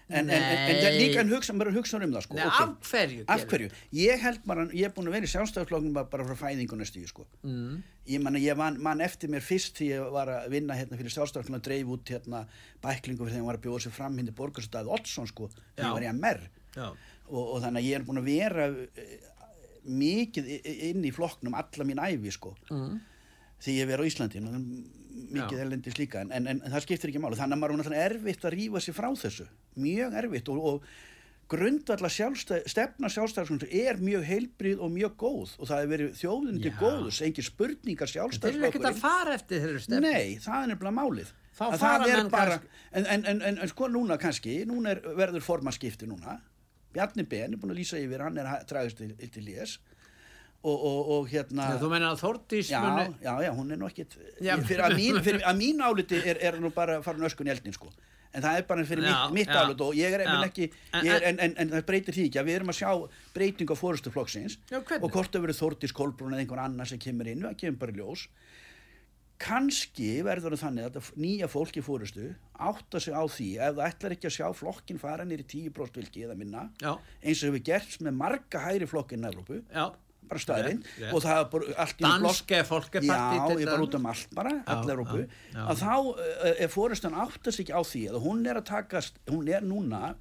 en, 0.08 0.30
en, 0.32 0.42
en, 0.42 0.78
en 0.88 0.94
líka 0.96 1.20
en 1.20 1.28
hugsa, 1.28 1.52
maður 1.52 1.74
hugsa 1.76 1.98
um 2.00 2.12
það 2.14 2.22
sko 2.24 2.36
Nei, 2.38 2.44
ok. 2.48 2.60
af 2.64 2.88
hverju 2.90 3.24
af 3.28 3.42
hverju, 3.50 3.66
ég 3.92 4.22
held 4.22 4.38
bara 4.48 4.62
ég 4.72 4.86
er 4.88 4.92
búin 4.96 5.10
að 5.10 5.16
vera 5.18 5.28
í 5.28 5.32
sjálfstæðarflokknum 5.34 5.92
bara, 5.98 6.24
frá 6.30 6.38
fæðingu 6.48 6.78
næstu 6.80 7.02
sko. 7.10 7.26
mm. 7.44 7.74
ég 8.08 8.22
man, 8.24 8.38
ég 8.40 8.56
man, 8.56 8.78
man 8.80 9.02
eftir 9.04 9.28
mér 9.28 9.44
fyrst 9.44 9.76
því 9.76 9.90
ég 9.90 10.06
var 10.14 10.30
að 10.32 10.46
vinna 10.54 10.78
hérna 10.78 10.96
fyrir 10.96 11.12
sjálfstæðarflokknum 11.12 11.60
að 11.60 11.66
dreif 11.68 11.92
út 11.92 12.08
hérna 12.14 12.40
bæklingu 12.80 13.20
fyrir 13.20 13.34
þegar 13.34 13.42
hann 13.42 13.50
var 13.50 13.60
að 13.60 13.66
bjóða 13.68 13.82
sig 13.84 13.92
fram 13.98 14.16
hindi 14.22 14.32
borgarstæði 14.40 14.94
Oddsson 14.96 15.28
sko, 15.28 15.50
þegar 15.76 15.90
ég 15.90 15.98
var 15.98 16.06
í 16.08 16.10
MR 16.16 16.40
Já. 16.78 16.88
og, 16.88 17.44
og 17.44 17.60
þannig 17.66 17.82
að 17.84 17.90
ég 17.90 18.00
er 18.00 18.08
búin 18.08 18.22
að 18.22 18.30
vera 18.32 18.70
eh, 18.72 19.14
mikið 20.00 20.50
inn 20.88 21.04
í 21.04 21.12
flokknum 21.20 21.54
alla 21.60 21.84
mín 21.88 22.00
æfi 22.00 22.32
sko 22.40 22.54
Mm. 22.72 22.96
Því 23.64 23.76
ég 23.80 23.90
verið 23.90 24.06
á 24.06 24.10
Íslandi 24.12 24.42
mikið 25.28 25.58
Já. 25.58 25.64
elendis 25.64 25.98
líka 25.98 26.22
en, 26.22 26.32
en, 26.32 26.48
en 26.48 26.64
það 26.64 26.84
skiptir 26.86 27.12
ekki 27.12 27.22
máli. 27.22 27.38
Þannig 27.38 27.58
að 27.58 27.62
maður 27.62 27.92
er 27.92 28.00
erfitt 28.06 28.44
að 28.46 28.54
rífa 28.56 28.82
sér 28.82 28.96
frá 28.96 29.08
þessu 29.18 29.46
mjög 29.78 30.18
erfitt. 30.22 30.50
Og, 30.52 30.68
og 30.68 30.84
grundvalla 31.48 32.10
sjálfstæð, 32.12 32.66
stefna 32.68 33.10
sjálfstæðarskonsum 33.12 33.72
er 33.80 34.00
mjög 34.04 34.26
heilbrið 34.28 34.82
og 34.84 34.92
mjög 34.94 35.14
góð. 35.20 35.54
Og 35.56 35.70
það 35.70 35.82
hefur 35.82 35.92
verið 35.94 36.22
Já. 36.74 36.78
góðus 36.80 37.20
engin 37.24 37.48
spurningar 37.48 38.12
Þeir 38.48 38.54
eru 38.54 38.68
ekkert 38.68 38.90
að 38.90 39.02
fara 39.02 39.36
eftir 39.38 39.64
þeirri 39.64 39.84
stefn. 39.84 40.06
Nei, 40.06 40.38
það 40.44 40.62
er 40.62 40.72
nefnilega 40.72 40.96
málið. 41.00 41.34
Er 41.58 42.28
bara, 42.30 42.60
en, 42.92 43.06
en, 43.06 43.24
en, 43.26 43.40
en, 43.42 43.56
en 43.64 43.70
sko 43.72 43.88
núna 43.90 44.18
kannski 44.20 44.60
núna 44.68 44.92
er, 44.94 45.00
verður 45.18 45.42
formaskipti 45.42 46.06
núna. 46.06 46.36
Bjarni 46.94 47.24
Ben 47.28 47.56
er 47.56 47.60
búin 47.60 47.74
að 47.74 47.80
lýsa 47.80 47.98
yfir 47.98 48.22
hann 48.22 48.38
er 48.38 48.46
að 48.46 48.68
dragast 48.70 49.00
til, 49.00 49.10
til 49.18 49.48
lés 49.48 49.78
og, 50.62 50.74
og, 50.74 51.00
og 51.14 51.30
hérna 51.30 51.68
Þegar 51.70 51.82
þú 51.84 51.90
meina 51.92 52.10
að 52.12 52.20
Þórdís 52.24 52.70
já, 52.72 52.80
muni... 52.82 53.16
já, 53.22 53.32
já, 53.46 53.50
hún 53.54 53.72
er 53.72 53.82
Já. 54.42 54.54
fyrir 54.66 54.84
að 54.84 54.96
mín, 54.98 55.22
fyrir 55.22 55.46
að 55.46 55.58
mín 55.60 55.82
áliti 55.84 56.18
er, 56.18 56.40
er 56.50 56.58
nú 56.60 56.72
bara 56.74 56.98
farin 57.02 57.26
öskun 57.28 57.46
í 57.46 57.54
eldin 57.54 57.76
sko 57.76 57.90
en 58.34 58.44
það 58.44 58.58
er 58.58 58.66
bara 58.68 58.84
fyrir 58.84 59.06
Já, 59.08 59.14
mitt, 59.30 59.34
mitt 59.38 59.54
já. 59.54 59.60
álit 59.62 59.80
og 59.86 59.94
ég 59.96 60.12
er 60.18 60.24
Já. 60.26 60.32
já. 60.34 60.48
ekki 60.48 60.66
ég 61.06 61.12
er, 61.14 61.26
en, 61.30 61.38
en, 61.46 61.54
en 61.62 61.70
það 61.76 61.86
breytir 61.88 62.16
því 62.16 62.26
ekki 62.28 62.40
að 62.42 62.48
við 62.50 62.58
erum 62.58 62.72
að 62.74 62.78
sjá 62.80 62.90
breyting 63.38 63.72
á 63.72 63.76
fórustu 63.78 64.12
flokksins 64.14 64.58
Já, 64.68 64.80
hvernig? 64.82 65.04
og 65.06 65.14
hvort 65.14 65.32
það 65.32 65.46
verið 65.46 65.60
Þórdís 65.62 65.94
Kolbrún 65.96 66.34
eða 66.36 66.44
einhver 66.44 66.64
annar 66.66 66.90
sem 66.90 67.00
kemur 67.02 67.30
inn, 67.30 67.46
það 67.46 67.60
kemur 67.62 67.80
bara 67.86 67.96
ljós 67.96 68.26
kannski 69.38 70.08
verður 70.26 70.56
þannig 70.58 70.88
að 70.98 71.08
nýja 71.22 71.46
fólk 71.50 71.76
í 71.78 71.82
fórustu 71.86 72.32
átta 72.58 72.98
sig 73.00 73.14
á 73.14 73.22
því 73.30 73.48
ef 73.62 73.76
það 73.78 73.84
ætlar 73.86 74.14
ekki 74.16 74.26
að 74.26 74.34
sjá 74.34 74.48
flokkin 74.58 74.98
fara 74.98 75.26
nýri 75.28 75.46
10% 75.46 76.00
vilki 76.00 76.24
eða 76.26 76.34
minna 76.38 76.64
Já, 76.82 76.96
eins 77.22 77.44
og 77.44 77.52
hefur 77.52 77.64
gerst 77.70 78.02
með 78.02 78.16
marga 78.18 78.64
hægri 78.66 78.88
flokkin 78.90 79.22
í 79.22 79.30
Evrópu 79.30 79.60
já. 79.62 79.84
Bara 80.30 80.42
staðurinn 80.44 80.82
Rétt, 80.82 80.98
rétt. 81.02 81.12
og 81.14 81.22
það 81.24 81.40
er 81.42 81.48
bara 81.54 81.74
allt 81.84 81.96
í 81.98 82.04
blokk- 82.04 82.26
Danske 82.26 82.60
folkeparti 82.68 83.08
Já, 83.08 83.18
ég 83.18 83.64
bara 83.66 83.76
dæmis. 83.78 83.86
út 83.88 83.94
um 83.98 84.06
allt 84.12 84.34
bara, 84.34 84.50
Já, 84.58 84.62
all 84.74 84.92
Európu 84.94 85.18
já, 85.22 85.28
já. 85.54 85.66
að 85.68 85.82
þá 85.82 85.94
er 86.64 86.68
fórustan 86.74 87.14
áttast 87.24 87.60
ekki 87.64 87.74
á 87.74 87.82
því 87.82 88.02
að 88.12 88.20
hún 88.26 88.46
er 88.46 88.60
að 88.60 88.68
takast, 88.72 89.18
hún 89.28 89.48
er 89.48 89.60
núna 89.62 90.14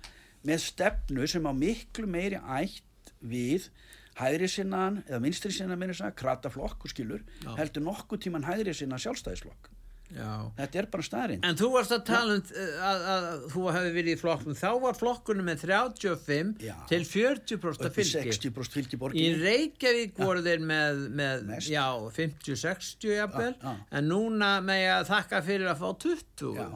með 0.48 0.60
stefnu 0.68 1.28
sem 1.28 1.44
á 1.44 1.54
miklu 1.54 2.08
meiri 2.08 2.40
ætt 2.40 3.14
við 3.22 3.70
hægri 4.18 4.48
sinnaðan 4.50 5.04
eða 5.08 5.22
vinstri 5.22 5.52
sinnaðan 5.54 5.94
að 5.94 6.16
krataflokk 6.18 6.86
og 6.86 6.90
skilur 6.94 7.22
Já. 7.44 7.56
heldur 7.60 7.84
nokkuð 7.86 8.24
tíman 8.26 8.46
hægri 8.48 8.74
sinnaðan 8.74 9.06
sjálfstæðisflokk 9.06 9.70
Já. 10.16 10.52
þetta 10.56 10.80
er 10.80 10.86
bara 10.94 11.04
staðrind 11.04 11.46
En 11.48 11.58
þú 11.60 11.68
varst 11.74 11.92
að 11.92 12.04
tala 12.08 12.38
um 12.38 12.44
uh, 12.48 12.78
að, 12.88 13.02
að 13.14 13.26
þú 13.52 13.64
hefði 13.76 13.92
verið 13.98 14.14
í 14.14 14.20
flokknum, 14.22 14.56
þá 14.56 14.70
var 14.86 14.96
flokkunum 14.96 15.50
með 15.50 15.66
35 15.66 16.54
Já. 16.64 16.74
til 16.88 17.02
40% 17.04 17.90
upp 17.90 18.00
í 18.00 18.06
fylgi. 18.08 18.36
60% 18.38 18.78
fylgi 18.78 19.00
Í 19.20 19.28
Reykjavík 19.42 20.18
voru 20.24 20.44
þeir 20.46 20.64
með, 20.64 21.02
með 21.20 21.46
Mest. 21.52 21.72
já, 21.74 21.86
50-60 22.16 23.16
jafnvel, 23.18 23.54
já. 23.60 23.74
en 24.00 24.08
núna 24.12 24.52
með 24.64 24.86
að 24.96 25.08
þakka 25.12 25.42
fyrir 25.50 25.72
að 25.74 25.82
fá 25.84 25.90
20 26.08 26.56
Já. 26.56 26.68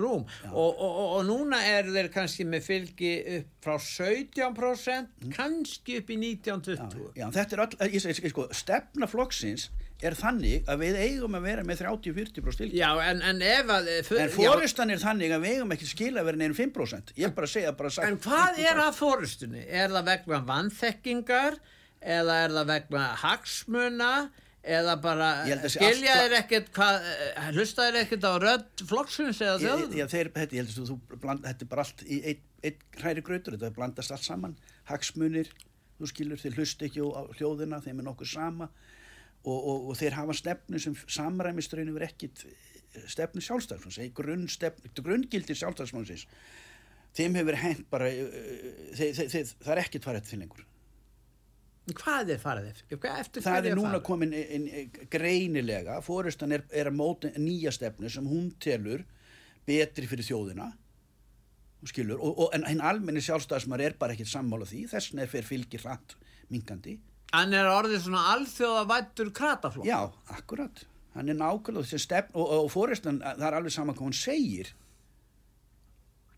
rúm 0.00 0.24
og, 0.50 0.56
og, 0.56 0.82
og, 0.90 1.06
og 1.20 1.24
núna 1.30 1.60
er 1.66 1.88
þeir 1.94 2.10
kannski 2.14 2.46
með 2.46 2.66
fylgi 2.66 3.12
upp 3.38 3.68
frá 3.68 3.78
17% 3.86 5.30
kannski 5.36 6.00
upp 6.02 6.10
í 6.10 6.18
19-20 6.26 7.14
Já, 7.18 7.28
þetta 7.38 7.56
er 7.56 7.62
all, 7.64 7.72
ég 7.90 8.02
segi, 8.02 8.30
sko, 8.34 8.48
stefna 8.54 9.08
flokksins 9.10 9.68
er 10.06 10.16
þannig 10.18 10.68
að 10.70 10.82
við 10.84 10.98
eigum 11.04 11.36
að 11.38 11.46
vera 11.48 11.64
með 11.66 11.82
30-40% 11.84 12.62
fylgi 12.62 12.80
Já, 12.80 12.90
en, 13.04 13.22
en 13.26 13.42
ef 13.44 13.72
að 13.74 13.90
En 14.20 14.34
fóristan 14.34 14.92
er 14.94 15.02
þannig 15.02 15.34
að 15.36 15.44
við 15.44 15.56
eigum 15.56 15.74
ekki 15.76 15.88
skila 15.90 16.24
verið 16.26 16.44
nefnum 16.44 16.58
5%. 16.74 17.14
Ég 17.20 17.28
er 17.28 17.34
bara 17.36 17.48
að 17.48 17.54
segja, 17.54 17.72
bara 17.78 17.94
sagt. 17.94 18.08
En 18.08 18.20
hvað 18.24 18.60
er 18.64 18.82
að 18.84 18.92
fórustunni? 18.98 19.64
Er 19.66 19.92
það 19.92 20.12
vegna 20.12 20.42
vannþekkingar 20.50 21.58
eða 22.00 22.38
er 22.44 22.54
það 22.56 22.70
vegna 22.74 23.08
hagsmuna 23.24 24.12
eða 24.60 24.94
bara 25.00 25.30
sé 25.48 25.70
skilja 25.72 26.18
þér 26.20 26.34
ekkert 26.42 26.66
hvað, 26.76 27.06
eh, 27.08 27.46
hlusta 27.56 27.86
þér 27.86 27.98
ekkert 28.02 28.26
á 28.28 28.32
rödd 28.42 28.82
flokksins 28.90 29.40
eða 29.40 29.56
þjóðum? 29.62 29.94
ég, 29.96 30.10
þeir, 30.12 30.30
þetta, 30.34 30.56
ég 30.56 30.66
held 30.66 30.74
að 30.74 30.90
þú, 30.90 30.96
bland, 31.22 31.46
þetta 31.46 31.64
er 31.64 31.70
bara 31.70 31.84
allt 31.86 32.04
í 32.04 32.18
einn 32.20 32.46
ein 32.60 32.76
hræri 33.00 33.24
grautur, 33.24 33.56
þetta 33.56 33.72
blandast 33.76 34.12
allt 34.14 34.26
saman, 34.26 34.56
hagsmunir, 34.90 35.50
þú 35.98 36.08
skilur, 36.10 36.40
þeir 36.40 36.58
hlusta 36.58 36.86
ekki 36.88 37.04
á 37.04 37.24
hljóðina, 37.38 37.80
þeim 37.84 38.02
er 38.02 38.08
nokkuð 38.10 38.32
sama 38.34 38.68
og, 39.44 39.58
og, 39.58 39.86
og 39.90 39.98
þeir 39.98 40.16
hafa 40.18 40.36
stefnu 40.36 40.80
sem 40.82 40.96
samræmist 41.08 41.74
raun 41.76 41.92
yfir 41.92 42.06
ekkit 42.10 42.44
eh, 42.46 43.06
stefnu 43.10 43.42
sjálfstæðsmanns, 43.44 44.00
grunn 44.16 44.48
grunngildir 45.00 45.58
sjálfstæðsmannsins, 45.60 46.26
þeim 47.16 47.38
hefur 47.40 47.58
hent 47.60 47.86
bara, 47.90 48.10
uh, 48.10 48.34
þeir, 48.98 49.14
þeir, 49.16 49.30
þeir, 49.32 49.54
það 49.64 49.72
er 49.74 49.82
ekkit 49.84 50.06
farið 50.08 50.28
til 50.28 50.42
lengur. 50.42 50.66
Hvað 51.96 52.34
er 52.36 52.42
farið 52.42 52.68
eftir? 52.70 52.98
Það 53.42 53.56
hverju 53.56 53.70
er 53.72 53.78
núna 53.80 54.02
komin 54.04 54.34
inn, 54.36 54.68
inn, 54.68 54.92
greinilega 55.10 55.96
fórustan 56.06 56.52
er, 56.54 56.62
er 56.70 56.90
að 56.90 56.98
móta 57.00 57.32
nýja 57.40 57.72
stefnu 57.74 58.12
sem 58.12 58.28
hún 58.28 58.52
telur 58.62 59.02
betri 59.66 60.06
fyrir 60.10 60.26
þjóðina 60.26 60.68
skilur, 61.88 62.20
og, 62.20 62.34
og, 62.36 62.48
en 62.54 62.66
hinn 62.68 62.82
almenni 62.84 63.22
sjálfstæðismar 63.24 63.82
er 63.84 63.96
bara 63.98 64.14
ekkit 64.14 64.30
sammála 64.30 64.68
því 64.68 64.84
þess 64.90 65.10
vegna 65.10 65.24
er 65.24 65.32
fyrir 65.32 65.48
fylgir 65.48 65.84
hratt 65.84 66.16
mingandi 66.52 66.98
Hann 67.30 67.54
er 67.54 67.68
orðið 67.70 68.04
svona 68.06 68.24
alþjóða 68.34 68.84
vættur 68.90 69.30
krataflokk. 69.36 69.86
já, 69.86 70.00
akkurat, 70.34 70.84
hann 71.14 71.28
er 71.30 71.38
nákvæmlega 71.38 71.86
þessi 71.86 72.04
stefn 72.06 72.34
og, 72.34 72.54
og 72.64 72.70
fórustan, 72.74 73.20
það 73.22 73.48
er 73.50 73.58
alveg 73.60 73.74
sama 73.76 73.94
hvað 73.94 74.08
hún 74.10 74.18
segir. 74.18 74.72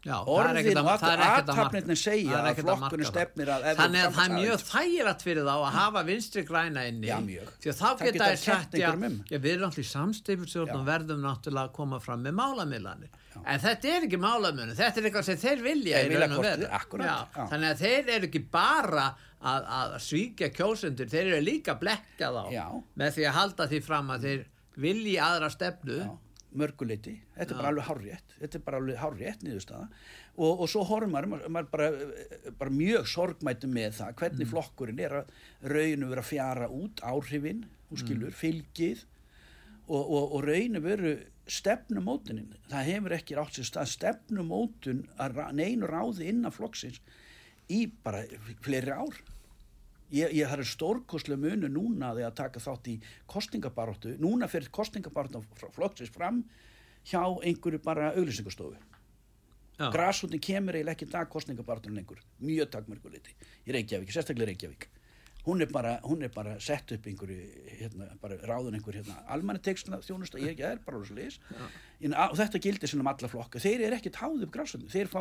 Já, 0.03 0.17
Orðin 0.27 0.79
og 0.81 0.89
athafnirnar 0.91 1.99
segja 1.99 2.41
að 2.43 2.57
flokkurinn 2.65 3.07
stefnir 3.07 3.51
að 3.55 3.67
Þannig 3.79 4.01
að 4.03 4.17
það 4.17 4.25
er 4.25 4.33
mjög 4.35 4.63
þægilegt 4.67 5.21
fyrir 5.23 5.45
þá 5.47 5.53
að 5.53 5.67
hafa 5.77 6.03
vinstri 6.09 6.43
græna 6.49 6.83
inni. 6.91 7.07
Já, 7.07 7.19
mjög. 7.23 7.53
Því 7.63 7.71
að 7.71 7.77
þá 7.79 7.85
Það 7.87 8.03
geta 8.09 8.31
þær 8.33 8.41
sagt 8.43 8.75
já, 8.81 8.89
um. 8.97 9.15
já, 9.31 9.37
við 9.37 9.53
erum 9.53 9.67
alltaf 9.69 9.79
í 9.79 9.87
samsteyfustjórn 9.93 10.75
og 10.75 10.89
verðum 10.91 11.23
náttúrulega 11.23 11.71
að 11.71 11.77
koma 11.79 12.01
fram 12.03 12.27
með 12.27 12.35
málamillanir 12.41 13.15
En 13.47 13.63
þetta 13.63 13.93
er 13.93 14.09
ekki 14.09 14.19
málamillanir, 14.21 14.75
þetta 14.81 15.01
er 15.01 15.07
eitthvað 15.09 15.29
sem 15.31 15.39
þeir 15.45 15.63
vilja 15.69 16.03
Þeir 16.03 16.11
í 16.11 16.17
vilja 16.17 16.73
akkúrat, 16.81 17.07
Já, 17.07 17.15
já. 17.39 17.47
Þannig 17.55 17.71
að 17.71 17.85
þeir 17.87 18.13
eru 18.17 18.31
ekki 18.33 18.43
bara 18.59 19.07
að, 19.43 19.69
að 19.77 19.95
svíkja 20.07 20.51
kjósendur, 20.55 21.11
þeir 21.11 21.25
eru 21.25 21.45
líka 21.45 21.75
að 21.75 21.81
blekka 21.85 22.33
þá 22.35 22.43
Já. 22.55 22.67
með 23.01 23.17
því 23.17 23.25
að 23.29 23.39
halda 23.39 23.69
því 23.71 23.81
fram 23.87 24.13
að 24.15 24.29
þeir 24.29 24.45
vilji 24.83 25.17
aðra 25.23 25.51
stefnu. 25.53 25.99
Já, 26.05 26.13
mörguleiti, 26.53 27.15
þetta 27.33 27.55
er 27.55 27.59
bara 27.59 27.71
alveg 27.73 27.87
hárrétt. 27.89 28.35
Þetta 28.37 28.59
er 28.59 28.65
bara 28.67 28.81
alveg 28.83 28.99
hárrétt 29.01 29.45
niðurstaða. 29.47 29.87
Og, 30.33 30.51
og 30.51 30.69
svo 30.69 30.83
horfum 30.89 31.15
maður, 31.15 31.47
maður, 31.49 31.71
bara, 31.73 31.87
bara 32.61 32.75
mjög 32.77 33.09
sorgmættu 33.09 33.71
með 33.73 33.97
það 33.99 34.19
hvernig 34.21 34.51
flokkurinn 34.51 35.01
er 35.01 35.17
að 35.23 35.33
raunum 35.73 36.13
vera 36.13 36.25
að 36.25 36.29
fjara 36.29 36.69
út 36.73 37.03
áhrifin, 37.09 37.65
hún 37.89 38.03
skilur, 38.03 38.37
fylgið 38.37 39.05
og, 39.89 40.03
og, 40.03 40.37
og 40.37 40.45
raunum 40.45 40.85
veru 40.85 41.15
stefnumótunin. 41.53 42.53
Það 42.71 42.89
hefur 42.91 43.17
ekki 43.17 43.37
rátt 43.39 43.57
sér 43.57 43.69
stað 43.69 43.93
stefnumótun 43.97 45.07
að 45.21 45.41
neinu 45.57 45.89
ráði 45.89 46.29
innan 46.33 46.55
flokksins 46.55 47.01
í 47.73 47.87
bara 48.05 48.25
fleiri 48.65 48.93
ár 48.93 49.23
ég, 50.13 50.33
ég 50.37 50.49
það 50.49 50.63
er 50.65 50.71
stórkoslega 50.71 51.43
munu 51.43 51.71
núna 51.73 52.13
því 52.17 52.27
að 52.29 52.39
taka 52.43 52.63
þátt 52.63 52.91
í 52.93 52.97
kostningabaróttu 53.31 54.17
núna 54.23 54.49
fyrir 54.53 54.73
kostningabaróttu 54.75 55.43
flokksins 55.75 56.13
fram 56.15 56.43
hjá 57.09 57.23
einhverju 57.23 57.83
bara 57.83 58.13
auglýsingastofu. 58.15 58.77
Grasútin 59.93 60.43
kemur 60.43 60.77
eiginlega 60.77 60.95
ekki 60.95 61.11
dag 61.11 61.31
kostningabaróttunum 61.33 61.99
lengur. 61.99 62.21
Mjög 62.45 62.71
takmörguleiti 62.77 63.35
í 63.67 63.75
Reykjavík, 63.75 64.13
sérstaklega 64.15 64.53
Reykjavík 64.53 64.91
hún 65.47 65.61
er 65.61 65.71
bara, 65.73 65.97
hún 66.07 66.23
er 66.23 66.31
bara 66.31 66.59
sett 66.63 66.93
upp 66.95 67.07
einhverju, 67.11 67.47
hérna, 67.81 68.07
bara 68.23 68.37
ráðun 68.47 68.77
einhver 68.79 68.95
hérna, 69.01 69.17
almanni 69.35 69.63
tekstuna 69.65 69.99
þjónusta, 70.05 70.39
ég 70.39 70.61
er 70.63 70.79
bara 70.85 71.01
alveg 71.01 71.11
sliðis 71.11 71.41
og 72.03 72.37
þetta 72.39 72.61
gildir 72.63 72.91
sem 72.91 73.03
um 73.03 73.09
alla 73.11 73.29
flokka. 73.31 73.61
Þeir 73.63 73.85
eru 73.87 73.97
ekki 73.99 74.11
táð 74.15 74.45
upp 74.47 74.53
grasútin, 74.55 74.91
þeir 74.91 75.11
fá 75.11 75.21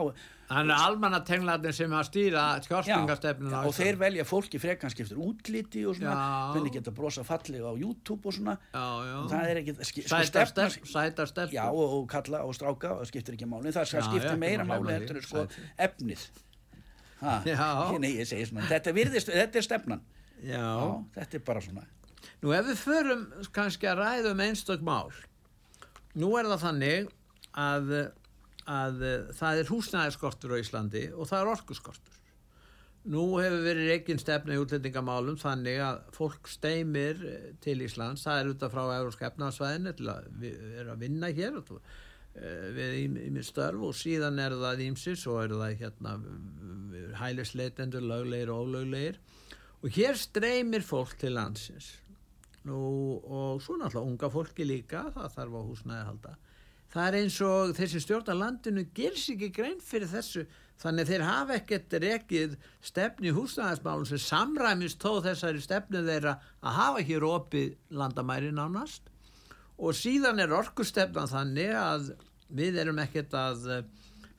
Þannig 0.51 0.73
að 0.75 0.85
almannatenglarnir 0.85 1.75
sem 1.77 1.93
að 1.93 2.07
stýra 2.09 2.45
Já, 2.57 2.61
kjörstungastefnuna 2.67 3.63
og 3.69 3.75
þeir 3.77 3.99
velja 4.01 4.25
fólki 4.27 4.61
frekanski 4.61 5.05
eftir 5.05 5.21
útliti 5.21 5.85
og 5.87 5.97
svona, 5.97 6.15
hvernig 6.55 6.75
geta 6.75 6.93
brosa 6.95 7.25
fallega 7.25 7.69
á 7.69 7.75
YouTube 7.77 8.29
og 8.29 8.37
svona. 8.37 8.57
Já, 8.73 8.85
já. 9.07 9.17
það 9.31 9.51
er 9.53 9.61
ski, 9.89 10.05
sko, 10.05 10.21
Sætar 10.21 10.51
stefna, 10.51 11.27
stelp, 11.33 11.55
já 11.55 11.65
og, 11.69 11.97
og 12.01 12.07
kalla 12.11 12.43
og 12.45 12.57
stráka 12.57 12.95
og 12.97 13.09
skiptir 13.09 13.37
ekki 13.37 13.49
máli, 13.49 13.73
það 13.73 13.93
Já, 13.93 14.05
skiptir 14.09 14.41
meira 14.41 14.65
máli 14.67 14.97
en 14.97 15.21
sko 15.25 15.45
efnið. 15.77 16.29
Ha, 17.21 17.41
Já. 17.45 17.99
nei, 18.01 18.15
ég 18.17 18.25
segi 18.25 18.47
svona, 18.49 18.65
þetta, 18.65 18.93
virðist, 18.97 19.29
þetta 19.29 19.59
er 19.59 19.65
stefnan 19.65 20.01
Já. 20.41 20.69
þetta 21.17 21.37
er 21.37 21.43
bara 21.45 21.65
svona 21.65 21.87
Nú 22.41 22.53
ef 22.53 22.65
við 22.65 22.79
förum 22.81 23.27
kannski 23.53 23.89
að 23.89 24.01
ræða 24.01 24.31
um 24.33 24.41
einstök 24.45 24.81
mál 24.85 25.11
Nú 26.17 26.33
er 26.37 26.49
það 26.49 26.65
þannig 26.65 27.11
að 27.57 27.93
að 28.69 29.03
það 29.37 29.59
er 29.59 29.69
húsnæðiskortur 29.71 30.53
á 30.53 30.61
Íslandi 30.61 31.05
og 31.15 31.29
það 31.29 31.39
er 31.43 31.51
orkuskortur. 31.55 32.17
Nú 33.11 33.23
hefur 33.41 33.63
verið 33.65 33.89
reygin 33.89 34.21
stefna 34.21 34.53
í 34.53 34.61
útlendingamálum 34.61 35.39
þannig 35.41 35.79
að 35.81 36.03
fólk 36.13 36.49
steimir 36.51 37.23
til 37.63 37.79
Íslands, 37.81 38.27
það 38.27 38.41
er 38.41 38.51
út 38.51 38.65
af 38.67 38.75
frá 38.75 38.83
Európska 38.99 39.31
efnaðsvæðinu 39.31 39.93
til 39.97 40.09
að 40.13 40.45
erum 40.45 40.93
að 40.93 41.01
vinna 41.07 41.31
hér 41.33 41.57
og 41.57 41.71
eh, 41.79 42.67
við 42.77 42.97
í 42.99 43.07
minn 43.15 43.41
störf 43.47 43.87
og 43.89 43.97
síðan 43.97 44.37
er 44.43 44.53
það 44.61 44.85
ímsis 44.85 45.25
og 45.31 45.41
er 45.47 45.55
það 45.57 45.81
hérna 45.81 46.15
hælisleitendur, 47.23 48.05
löglegir 48.05 48.53
og 48.53 48.67
ólöglegir 48.67 49.17
og 49.81 49.89
hér 49.95 50.17
streymir 50.19 50.85
fólk 50.85 51.17
til 51.19 51.35
landsins. 51.37 51.95
Nú, 52.69 52.77
og 53.25 53.61
svo 53.65 53.79
náttúrulega 53.79 54.05
unga 54.05 54.29
fólki 54.29 54.65
líka, 54.67 55.07
það 55.15 55.35
þarf 55.35 55.55
á 55.57 55.61
húsnæði 55.65 56.01
að 56.01 56.09
halda. 56.11 56.33
Það 56.91 57.07
er 57.07 57.15
eins 57.21 57.37
og 57.47 57.71
þessi 57.77 58.01
stjórn 58.03 58.35
landinu 58.37 58.83
gils 58.93 59.29
ekki 59.31 59.47
grein 59.55 59.79
fyrir 59.81 60.11
þessu 60.11 60.43
þannig 60.81 61.07
þeir 61.07 61.23
hafa 61.23 61.55
ekkert 61.55 61.95
rekið 62.03 62.57
stefni 62.83 63.31
húsnæðismálum 63.33 64.09
sem 64.09 64.21
samræmist 64.21 65.01
þó 65.01 65.21
þessari 65.25 65.61
stefnu 65.63 66.03
þeirra 66.05 66.35
að 66.59 66.77
hafa 66.77 67.05
hér 67.07 67.25
opið 67.29 67.77
landamæri 67.95 68.51
nánast. 68.53 69.07
Og 69.81 69.95
síðan 69.97 70.43
er 70.43 70.53
orkustefnan 70.53 71.31
þannig 71.31 71.73
að 71.79 72.11
við 72.51 72.77
erum 72.83 72.99
ekkert 73.01 73.33
að 73.39 73.65
eh, 73.71 73.87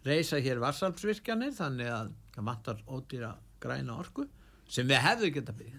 reysa 0.06 0.38
hér 0.44 0.60
varsalpsvirkjanir 0.62 1.56
þannig 1.56 1.90
að 1.90 2.12
það 2.36 2.46
matar 2.46 2.84
ódýra 2.86 3.32
græna 3.62 3.96
orku 3.98 4.28
sem 4.72 4.88
við 4.88 5.02
hefðum 5.04 5.34
geta 5.36 5.54
byggt 5.56 5.78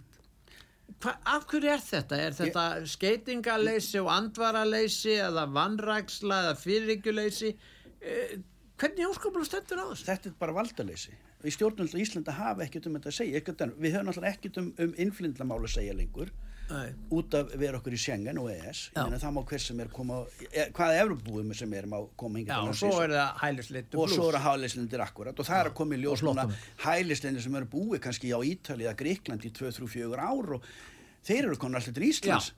Hva, 1.03 1.17
af 1.27 1.45
hverju 1.49 1.71
er 1.73 1.82
þetta? 1.84 2.17
Er 2.27 2.36
þetta 2.38 2.63
ég... 2.77 2.88
skeitingaleysi 2.93 3.99
og 3.99 4.12
andvaraleysi 4.13 5.17
eða 5.19 5.43
vannræksla 5.51 6.38
eða 6.45 6.53
fyriríkjuleysi? 6.62 7.51
Eh, 7.99 8.38
hvernig 8.79 9.10
óskaplega 9.10 9.49
stendur 9.49 9.82
á 9.84 9.86
þessu? 9.89 10.08
Þetta 10.08 10.29
er 10.29 10.38
bara 10.39 10.56
valdaleysi. 10.56 11.17
Við 11.43 11.58
stjórnvöldu 11.58 11.99
í 11.99 12.06
Íslanda 12.06 12.38
hafa 12.38 12.63
ekkert 12.63 12.88
um 12.88 12.95
þetta 12.95 13.12
að 13.12 13.17
segja. 13.17 13.41
Ekkert, 13.41 13.65
við 13.84 13.97
höfum 13.97 14.13
alltaf 14.13 14.29
ekkert 14.29 14.62
um, 14.62 14.69
um 14.86 14.95
innflindlamála 15.03 15.67
að 15.67 15.75
segja 15.75 15.97
lengur 15.97 16.32
Æ. 16.73 16.93
út 17.13 17.36
af 17.38 17.51
vera 17.59 17.77
okkur 17.77 17.93
í 17.93 17.99
Schengen 18.01 18.39
og 18.41 18.49
ES. 18.49 18.88
Það 18.95 19.36
má 19.36 19.41
hver 19.45 19.62
sem 19.62 19.79
er 19.83 19.91
koma, 19.93 20.23
e, 20.49 20.65
hvaða 20.73 21.03
Evropúum 21.03 21.53
sem 21.55 21.73
er 21.77 21.86
má 21.86 21.99
koma 22.17 22.39
hingað. 22.39 22.55
Já, 22.55 22.69
og 22.69 22.79
svo 22.79 22.93
er 23.03 23.13
það 23.13 23.43
hælislindur 23.43 23.97
pluss. 23.97 24.12
Og 24.12 24.17
svo 24.17 24.29
er 24.29 24.38
það 24.39 24.47
hælislindur 24.47 25.05
akkurat 25.05 25.39
og 25.39 25.45
það 25.45 25.57
Já. 25.57 25.62
er 25.62 25.69
að 25.69 25.77
koma 25.79 25.95
í 25.95 26.01
ljós 26.01 26.25
núna 26.25 26.47
hælislindur 26.86 27.45
sem 27.45 27.55
eru 27.62 27.69
búið 27.75 28.03
kannski 28.07 28.33
á 28.33 28.39
Ítali 28.41 28.88
eða 28.88 28.97
Gríkland 29.03 29.45
í 29.45 29.51
2-3-4 29.53 30.17
ár 30.17 30.57
og 30.57 30.67
þeir 31.23 31.47
eru 31.47 31.59
komin 31.62 31.79
alltaf 31.79 31.95
til 31.95 32.07
Íslands 32.09 32.49
Já. 32.51 32.55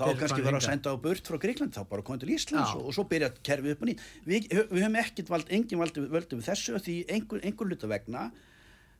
þá 0.00 0.04
kannski 0.20 0.44
verið 0.44 0.60
að 0.60 0.68
senda 0.68 0.94
á 0.94 0.96
burt 1.02 1.26
frá 1.28 1.40
Gríkland 1.42 1.74
þá 1.76 1.82
bara 1.90 2.06
komið 2.06 2.22
til 2.24 2.34
Íslands 2.36 2.76
og, 2.76 2.86
og 2.88 2.94
svo 2.96 3.04
byrja 3.10 3.32
að 3.32 3.42
kerfið 3.50 3.74
upp 3.74 3.82
og 3.84 3.90
ný 3.90 3.96
við, 4.24 4.46
við 4.70 4.84
höfum 4.84 5.00
ekkert 5.02 5.32
vald, 5.34 5.50
engin 5.52 5.82
valdi 5.82 6.06
völdu 6.06 6.38
við 6.38 6.48
þessu 6.48 6.78
því 6.80 6.96
einhver, 7.16 7.42
einhver 7.44 7.68
luta 7.68 7.90
vegna 7.90 8.30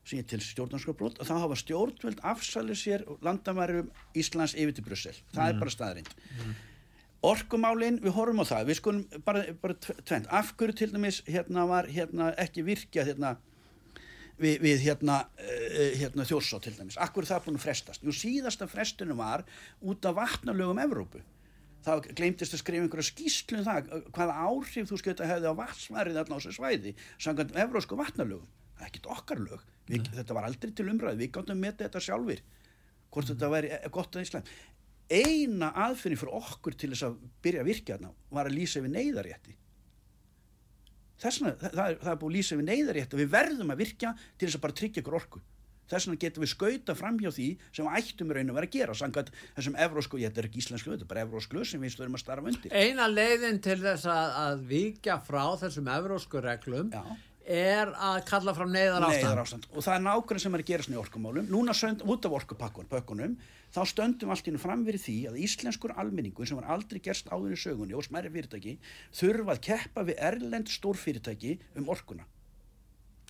sem 0.03 0.21
ég 0.21 0.27
til 0.29 0.41
stjórnarskapbrot 0.43 1.21
og 1.21 1.29
þá 1.29 1.35
hafa 1.43 1.59
stjórnvöld 1.61 2.23
afsalið 2.33 2.81
sér 2.81 3.05
landamærum 3.21 3.91
Íslands 4.17 4.55
yfir 4.57 4.75
til 4.77 4.85
Brussel 4.87 5.15
það 5.33 5.43
mm. 5.43 5.47
er 5.51 5.61
bara 5.61 5.75
staðrind 5.75 6.11
mm. 6.15 6.55
orkumálin, 7.29 8.01
við 8.01 8.17
horfum 8.17 8.41
á 8.41 8.45
það 8.49 8.71
við 8.71 8.81
skulum 8.81 9.23
bara, 9.27 9.45
bara 9.61 9.77
tvent, 9.77 10.27
af 10.33 10.55
hverju 10.57 10.79
til 10.81 10.91
dæmis 10.95 11.21
hérna 11.29 11.67
var 11.69 11.89
hérna 11.91 12.33
ekki 12.41 12.65
virkja 12.65 13.05
hérna 13.05 13.35
við, 14.41 14.61
við 14.63 14.85
hérna, 14.85 15.19
uh, 15.41 15.91
hérna 15.99 16.25
þjórsá 16.27 16.61
til 16.63 16.73
dæmis. 16.77 16.99
Akkur 17.01 17.27
það 17.27 17.45
búin 17.47 17.59
að 17.59 17.65
frestast? 17.65 18.05
Jú 18.05 18.15
síðasta 18.15 18.67
frestinu 18.69 19.17
var 19.19 19.45
út 19.81 20.07
af 20.07 20.17
vatnalögum 20.17 20.81
Evrópu. 20.83 21.21
Það 21.85 22.11
glemtist 22.17 22.53
að 22.53 22.61
skrifa 22.61 22.85
einhverja 22.85 23.09
skýslu 23.09 23.61
um 23.61 23.65
það 23.65 23.93
hvaða 24.13 24.41
áhrif 24.45 24.89
þú 24.89 24.99
skilta 25.01 25.29
hefði 25.29 25.49
á 25.49 25.59
vatsvarið 25.61 26.19
alltaf 26.21 26.37
á 26.37 26.39
þessu 26.43 26.57
svæði 26.59 26.93
samkvæmt 27.17 27.55
evrósku 27.63 27.97
vatnalögum. 27.97 28.49
Er 28.81 28.89
ekkit 28.89 29.07
okkar 29.13 29.41
lög. 29.43 29.63
Við, 29.91 30.09
þetta 30.17 30.37
var 30.37 30.49
aldrei 30.49 30.73
til 30.73 30.89
umræði. 30.89 31.21
Við 31.21 31.33
gáttum 31.37 31.57
að 31.57 31.63
meta 31.67 31.85
þetta 31.85 32.03
sjálfur. 32.07 32.43
Hvort 33.11 33.27
mm. 33.27 33.31
þetta 33.33 33.49
væri 33.53 33.71
e, 33.77 33.79
gott 33.93 34.17
að 34.17 34.25
Ísland. 34.25 34.53
Eina 35.11 35.71
aðfinni 35.85 36.19
fyrir 36.19 36.37
okkur 36.39 36.77
til 36.79 36.93
þess 36.93 37.07
að 37.09 37.17
byrja 37.43 37.63
að 37.63 37.71
virka 37.71 37.97
þarna 37.97 38.13
var 38.31 38.47
að 38.47 38.57
lýsa 38.57 38.83
við 38.83 38.95
neyðarétti 38.95 39.57
þessna, 41.21 41.53
það, 41.59 41.71
það, 41.77 41.95
það 42.01 42.11
er 42.11 42.19
búið 42.21 42.29
að 42.31 42.35
lýsa 42.37 42.57
við 42.57 42.69
neyðarétt 42.69 43.15
og 43.15 43.21
við 43.21 43.31
verðum 43.35 43.73
að 43.73 43.81
virka 43.83 44.13
til 44.35 44.47
þess 44.47 44.57
að 44.57 44.63
bara 44.65 44.77
tryggja 44.79 45.03
ykkur 45.03 45.17
orku 45.19 45.41
þess 45.91 46.07
vegna 46.07 46.21
getum 46.23 46.45
við 46.45 46.51
skauta 46.53 46.95
fram 46.95 47.17
hjá 47.19 47.29
því 47.35 47.47
sem 47.75 47.89
ættum 47.91 48.31
raun 48.31 48.53
að 48.53 48.57
vera 48.57 48.69
að 48.69 48.75
gera 48.77 48.93
samkvæmt 48.95 49.33
þessum 49.57 49.75
evrósku, 49.85 50.21
ég 50.21 50.31
þetta 50.31 50.41
er 50.41 50.47
ekki 50.47 50.61
íslensku 50.63 50.93
þetta 50.93 51.03
er 51.03 51.11
bara 51.11 51.25
evrósku 51.25 51.65
sem 51.67 51.83
við 51.83 51.93
stöðum 51.97 52.15
að 52.15 52.23
starfa 52.23 52.53
undir 52.53 52.77
Eina 52.79 53.09
leiðin 53.11 53.59
til 53.65 53.77
þess 53.81 54.07
að, 54.07 54.37
að 54.45 54.63
vika 54.71 55.19
frá 55.27 55.43
þessum 55.65 55.91
evrósku 55.91 56.45
reglum 56.45 56.95
Já 56.95 57.03
er 57.47 57.89
að 57.95 58.19
kalla 58.27 58.53
fram 58.55 58.69
neyðar 58.73 59.05
ástand. 59.07 59.23
Neyðar 59.23 59.41
ástand 59.41 59.65
og 59.71 59.85
það 59.85 59.95
er 59.95 60.03
nákvæmlega 60.05 60.43
sem 60.43 60.55
er 60.55 60.63
að 60.63 60.69
gerast 60.69 60.91
í 60.91 60.99
orkumálum. 61.01 61.47
Núna 61.51 61.75
sönd, 61.77 62.03
út 62.05 62.27
af 62.27 62.35
orkupakkunum 62.37 63.37
þá 63.71 63.81
stöndum 63.87 64.33
allt 64.33 64.49
ínum 64.51 64.61
fram 64.61 64.83
verið 64.87 65.05
því 65.05 65.15
að 65.31 65.39
íslenskur 65.45 65.95
almenningur 65.95 66.49
sem 66.49 66.59
var 66.59 66.69
aldrei 66.75 66.99
gerst 67.03 67.31
áður 67.31 67.55
í 67.55 67.59
sögunni 67.59 67.97
og 67.97 68.05
smerri 68.05 68.31
fyrirtæki 68.33 68.77
þurfa 69.17 69.55
að 69.55 69.63
keppa 69.69 70.05
við 70.09 70.21
erlend 70.29 70.71
stór 70.71 70.99
fyrirtæki 70.99 71.57
um 71.79 71.89
orkuna. 71.91 72.27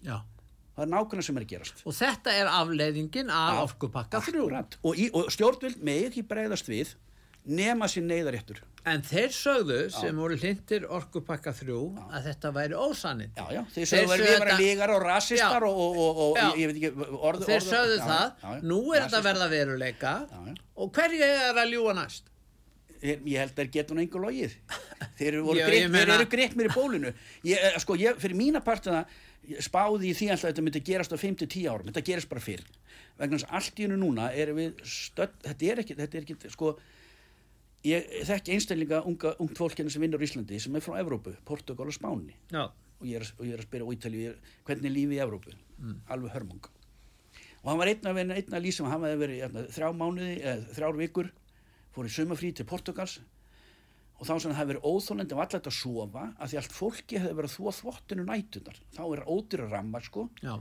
Já. 0.01 0.19
Það 0.71 0.85
er 0.85 0.91
nákvæmlega 0.95 1.27
sem 1.27 1.37
er 1.37 1.45
að 1.45 1.51
gerast. 1.51 1.85
Og 1.85 1.95
þetta 1.95 2.33
er 2.33 2.49
afleiðingin 2.49 3.31
af 3.35 3.63
orkupakka 3.67 4.21
þrjú. 4.23 4.47
Og, 4.87 5.01
og 5.13 5.31
stjórnvild 5.35 5.81
með 5.83 6.07
ekki 6.09 6.23
bregðast 6.27 6.71
við 6.71 6.95
nema 7.45 7.87
sér 7.89 8.05
neyðaréttur 8.09 8.61
en 8.89 9.03
þeir 9.05 9.33
sögðu 9.35 9.77
já. 9.83 9.93
sem 9.93 10.17
voru 10.17 10.37
hlindir 10.39 10.87
orkupakka 10.89 11.53
þrjú 11.53 11.81
já. 11.93 12.03
að 12.17 12.27
þetta 12.29 12.51
væri 12.55 12.77
ósannin 12.77 13.35
já, 13.37 13.43
já, 13.53 13.61
þeir 13.75 13.89
sögðu 13.91 14.15
að 14.15 14.23
við 14.23 14.33
varum 14.41 14.61
lígar 14.61 14.93
og 14.95 15.05
rassistar 15.05 15.65
og, 15.67 15.79
og, 15.81 15.99
og, 15.99 16.21
og 16.25 16.59
ég 16.59 16.71
veit 16.71 16.79
ekki 16.79 16.91
orð, 17.13 17.45
þeir 17.45 17.57
orð, 17.59 17.69
sögðu 17.69 18.01
það, 18.01 18.49
nú 18.65 18.81
er 18.95 19.05
þetta 19.05 19.23
verða 19.27 19.49
veruleika. 19.51 20.13
Og 20.81 20.93
hverju 20.95 21.25
er 21.27 21.61
að 21.61 21.73
ljúa 21.75 21.95
næst? 21.97 22.29
Ég, 23.01 23.21
ég 23.25 23.41
held 23.41 23.53
að 23.53 23.59
þeir 23.61 23.69
geta 23.73 23.93
hún 23.93 24.01
einhver 24.03 24.23
logið. 24.27 24.55
Þeir 25.17 25.37
eru 25.39 26.25
greitt 26.35 26.57
mér 26.57 26.69
í 26.69 26.73
bólinu. 26.73 27.13
Ég, 27.47 27.57
eh, 27.57 27.77
sko, 27.81 27.97
ég, 27.97 28.17
fyrir 28.21 28.37
mína 28.37 28.61
partina 28.65 29.03
spáði 29.61 30.11
í 30.11 30.15
því 30.17 30.27
alltaf 30.29 30.47
að 30.47 30.51
þetta 30.51 30.65
myndi 30.67 30.81
gerast 30.85 31.13
á 31.13 31.17
5-10 31.17 31.65
árum, 31.65 31.89
þetta 31.89 32.03
gerist 32.11 32.29
bara 32.29 32.43
fyrr. 32.45 32.65
Vegna 33.17 33.41
allt 33.57 33.81
í 33.81 33.87
hennu 33.87 33.97
núna 33.97 34.29
er 34.37 34.53
við 34.57 34.83
stödd, 34.85 35.33
þetta 35.47 35.71
er 35.71 35.81
ekki, 35.81 35.97
þetta 35.97 36.19
er 36.19 36.27
ekki 36.27 36.53
sko 36.53 36.75
ég 37.87 38.11
þekki 38.27 38.55
einstaklinga 38.55 39.01
unga, 39.09 39.33
ungt 39.41 39.57
fólkina 39.57 39.85
hérna 39.85 39.95
sem 39.95 40.03
vinnur 40.03 40.21
í 40.21 40.27
Íslandi 40.27 40.59
sem 40.61 40.75
er 40.77 40.85
frá 40.85 40.99
Evrópu, 41.01 41.33
Portugal 41.47 41.89
og 41.89 41.95
Spáni. 41.95 42.35
Já. 42.53 42.69
og 43.01 43.07
ég 43.09 43.17
er, 43.17 43.25
og 43.39 43.45
ég 43.47 43.55
er 43.55 43.63
að 43.63 43.67
spyrja 43.67 43.93
Ítali 43.95 44.23
hvernig 44.67 44.89
er 44.89 44.95
lífið 44.95 45.17
í 45.17 45.21
Evrópu? 45.25 45.55
Mm. 45.81 45.99
alveg 46.13 46.35
hörmung. 46.35 46.69
Og 47.61 47.69
hann 47.69 47.79
var 47.79 47.89
einn 47.89 48.07
af 48.09 48.17
einn 48.17 48.33
að 48.53 48.63
lýsa 48.65 48.85
hann 48.85 49.05
hefði 49.05 49.21
verið 49.21 49.45
eðna, 49.47 49.63
þrjá 49.73 49.89
mánuði 49.97 50.35
eða 50.41 50.75
þrjár 50.77 50.97
vikur 50.99 51.31
fór 51.95 52.07
í 52.07 52.13
sumafrí 52.13 52.51
til 52.53 52.65
Portugals 52.69 53.19
og 54.21 54.27
þá 54.27 54.33
sem 54.37 54.51
það 54.51 54.59
hefði 54.59 54.73
verið 54.73 54.85
óþólandi 54.85 55.33
af 55.33 55.41
allar 55.45 55.65
að 55.65 55.77
sofa 55.77 56.27
að 56.37 56.51
því 56.51 56.59
allt 56.61 56.75
fólki 56.77 57.21
hefði 57.21 57.37
verið 57.39 57.55
þvó 57.55 57.73
þvottinu 57.79 58.25
nætunar 58.27 58.77
þá 58.93 59.03
er 59.07 59.23
ódýra 59.25 59.69
ramma 59.71 60.01
sko. 60.05 60.27
Já 60.45 60.59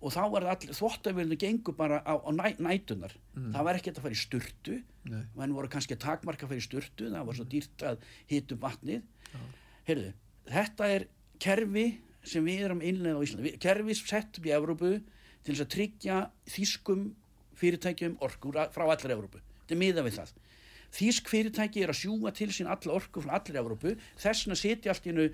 og 0.00 0.14
þá 0.14 0.20
var 0.32 0.46
það 0.48 0.66
þvóttavélinu 0.78 1.38
gengur 1.40 1.76
bara 1.76 2.00
á, 2.02 2.16
á 2.16 2.30
næ, 2.32 2.56
nætunar 2.56 3.12
mm. 3.36 3.50
það 3.52 3.66
var 3.68 3.78
ekkert 3.78 4.00
að 4.00 4.06
fara 4.06 4.16
í 4.16 4.20
sturtu. 4.20 4.76
Menn 5.36 5.56
voru 5.56 5.70
kannski 5.72 5.96
að 5.96 6.04
takmarka 6.06 6.46
að 6.46 6.54
fara 6.54 6.62
í 6.62 6.66
sturtu 6.66 7.10
það 7.12 7.26
var 7.28 7.38
svo 7.38 7.46
dýrt 7.52 7.86
að 7.90 8.06
hitum 8.30 8.62
vatnið. 8.62 9.02
Ja. 9.30 9.40
heyrðu, 9.86 10.12
þetta 10.50 10.88
er 10.90 11.06
kerfi 11.40 11.86
sem 12.26 12.44
við 12.44 12.64
erum 12.66 12.82
innlega 12.84 13.20
á 13.20 13.24
Íslandi. 13.24 13.54
Kerfi 13.62 13.96
sett 13.98 14.40
upp 14.40 14.48
í 14.48 14.54
Evrópu 14.56 14.92
til 15.44 15.54
þess 15.54 15.64
að 15.64 15.72
tryggja 15.76 16.20
þýskum 16.50 17.06
fyrirtækjum 17.60 18.16
orkur 18.24 18.58
frá 18.72 18.86
allar 18.86 19.14
Evrópu. 19.16 19.40
Þetta 19.62 19.76
er 19.76 19.80
miða 19.80 20.04
við 20.06 20.18
það. 20.18 20.34
Þýsk 20.90 21.30
fyrirtæki 21.30 21.84
er 21.84 21.92
að 21.92 22.00
sjúga 22.00 22.32
til 22.34 22.50
sín 22.50 22.68
allar 22.70 22.96
orkur 22.96 23.24
frá 23.24 23.36
allar 23.38 23.60
Evrópu. 23.62 23.94
Þess 24.18 24.48
að 24.50 24.58
setja 24.58 24.94
allt 24.94 25.06
uh, 25.12 25.28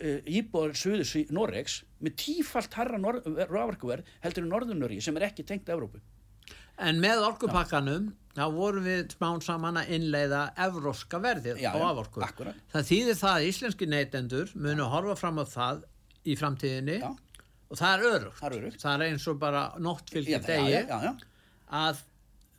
íbúðar 0.00 0.74
Suðus 0.78 1.14
í 1.20 1.24
Norregs 1.34 1.82
með 2.04 2.16
tífalt 2.24 2.74
harra 2.78 2.98
rávarkuverð 2.98 4.10
heldur 4.24 4.46
í 4.46 4.50
Norðunöri 4.50 5.00
sem 5.04 5.16
er 5.20 5.28
ekki 5.30 5.46
tengt 5.46 5.70
Evrópu. 5.72 6.02
En 6.82 6.98
með 7.02 7.22
orkupakkanum 7.28 8.08
þá 8.34 8.44
vorum 8.54 8.86
við 8.88 9.12
smán 9.14 9.42
saman 9.44 9.78
að 9.78 9.92
innleiða 9.94 10.40
evróska 10.66 11.20
verðið 11.22 11.60
já, 11.62 11.70
á 11.70 11.78
aforku. 11.86 12.24
Það 12.72 12.88
þýðir 12.88 13.20
það 13.20 13.34
að 13.34 13.46
íslenski 13.50 13.88
neytendur 13.90 14.54
munu 14.58 14.88
horfa 14.90 15.14
fram 15.20 15.38
á 15.38 15.44
það 15.46 15.84
í 16.24 16.34
framtíðinni 16.40 16.96
já. 16.98 17.12
og 17.70 17.78
það 17.78 17.92
er 17.92 18.08
örugt. 18.08 18.40
Það 18.40 18.48
er 18.48 18.58
örugt. 18.58 18.80
Það 18.82 18.96
er 18.96 19.06
eins 19.06 19.28
og 19.30 19.38
bara 19.44 19.62
nóttfylgir 19.86 20.42
degi 20.48 20.82
að 21.74 22.02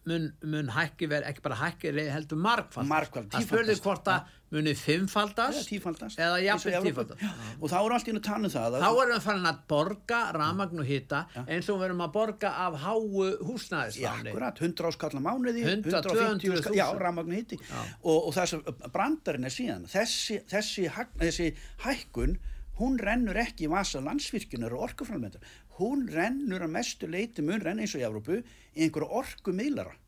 mun, 0.07 0.29
mun 0.45 0.71
hækki 0.77 1.09
verið, 1.11 1.27
ekki 1.33 1.45
bara 1.49 1.59
hækki 1.59 1.93
heldur 2.13 2.39
tífaldast. 2.39 3.35
Það 3.35 3.47
spurði 3.49 3.77
hvort 3.83 4.11
að 4.13 4.33
munið 4.53 4.77
fimmfaldast 4.77 5.57
eða 5.57 5.67
tífaldast. 5.67 6.19
eða 6.21 6.37
jafnveg 6.43 6.85
tífaldast. 6.85 7.23
Og 7.59 7.71
þá 7.71 7.75
er 7.79 7.95
allt 7.95 8.09
í 8.09 8.13
nú 8.15 8.21
tannu 8.23 8.49
um 8.49 8.53
það 8.53 8.77
þá 8.83 8.89
erum 8.91 9.13
við 9.15 9.23
farin 9.25 9.49
að 9.49 9.61
borga 9.73 10.19
ramagn 10.37 10.81
og 10.83 10.89
hitta 10.89 11.21
eins 11.45 11.69
og 11.73 11.79
við 11.81 11.87
erum 11.89 12.03
að 12.05 12.13
borga 12.13 12.51
af 12.65 12.77
háu 12.85 13.25
húsnæðisláni. 13.49 14.29
já, 14.29 14.31
akkurat, 14.35 14.61
100 14.61 14.89
áskallar 14.91 15.25
mánuði 15.25 15.65
150 15.65 16.57
áskall, 16.59 16.77
já, 16.77 16.85
ramagn 17.01 17.33
og 17.33 17.39
hitti 17.39 17.59
og, 18.03 18.19
og 18.27 18.31
þess 18.37 18.59
að 18.59 18.85
brandarinn 18.93 19.49
er 19.49 19.55
síðan 19.57 19.89
þessi, 19.89 20.39
þessi, 20.51 20.87
þessi 21.19 21.49
hækkun 21.87 22.37
hún 22.79 22.97
rennur 22.99 23.37
ekki 23.39 23.65
í 23.65 23.71
vasa 23.71 24.01
landsvirkjunar 24.03 24.73
og 24.75 24.89
orkuframlendar 24.91 25.41
hún 25.79 26.07
rennur 26.11 26.63
að 26.63 26.73
mestu 26.75 27.07
leiti 27.09 27.43
mun 27.43 27.63
renna 27.63 27.83
eins 27.83 27.95
og 27.95 28.03
í 28.03 28.07
Európu 28.07 28.39
í 28.39 28.85
einhverju 28.85 29.09
orkumeilara 29.21 29.95
Já. 29.95 30.04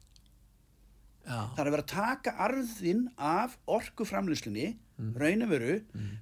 Það 1.27 1.61
er 1.61 1.69
að 1.69 1.75
vera 1.75 1.85
að 1.85 1.93
taka 1.93 2.35
arðinn 2.47 3.07
af 3.17 3.57
orkuframleyslunni 3.77 4.67
mm. 4.71 5.11
raunveru, 5.21 5.75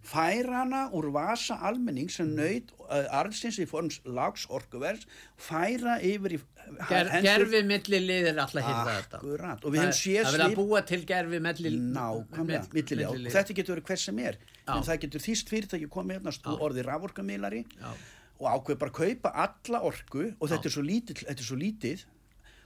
færa 0.05 0.63
hana 0.63 0.81
úr 0.97 1.11
vasa 1.15 1.59
almenning 1.69 2.09
sem 2.11 2.31
nöyt 2.37 2.73
uh, 2.87 3.05
arðsins 3.21 3.59
í 3.61 3.67
forms 3.69 4.01
lags 4.05 4.47
orkuverðs 4.49 5.05
færa 5.37 5.99
yfir 6.01 6.39
í 6.39 6.41
Ger, 6.89 7.11
gerfi 7.21 7.59
milli 7.61 7.99
liðir 8.01 8.39
alltaf 8.41 8.65
hýrða 8.65 8.93
þetta. 8.95 9.17
Og 9.61 9.69
við 9.69 9.83
höfum 9.83 9.91
séð 9.93 10.23
það 10.23 10.31
verið 10.33 10.45
að 10.47 10.55
búa 10.57 10.79
til 10.89 10.97
gerfi 11.05 11.39
milli 11.45 11.71
Nákvæmlega, 11.75 12.61
mill- 12.63 12.73
millilega, 12.79 13.11
og 13.11 13.35
þetta 13.35 13.57
getur 13.59 13.75
verið 13.75 13.91
hvers 13.91 14.05
sem 14.09 14.21
er. 14.23 14.39
Já. 14.65 14.73
en 14.73 14.85
það 14.85 15.01
getur 15.03 15.21
þýst 15.21 15.51
fyrirtæki 15.53 15.87
komið 15.93 16.19
hérna 16.19 16.33
og 16.49 16.63
orðið 16.65 16.87
raforkamilari 16.89 17.61
og 18.39 18.47
ákveð 18.49 18.79
bara 18.81 18.95
kaupa 18.97 19.31
alla 19.45 19.81
orku 19.85 20.25
og 20.33 20.49
þetta 20.51 20.69
er 20.69 20.73
svo 20.73 20.83
lítið, 20.85 21.21
þetta 21.29 21.43
er 21.43 21.49
svo 21.49 21.57
lítið 21.59 22.05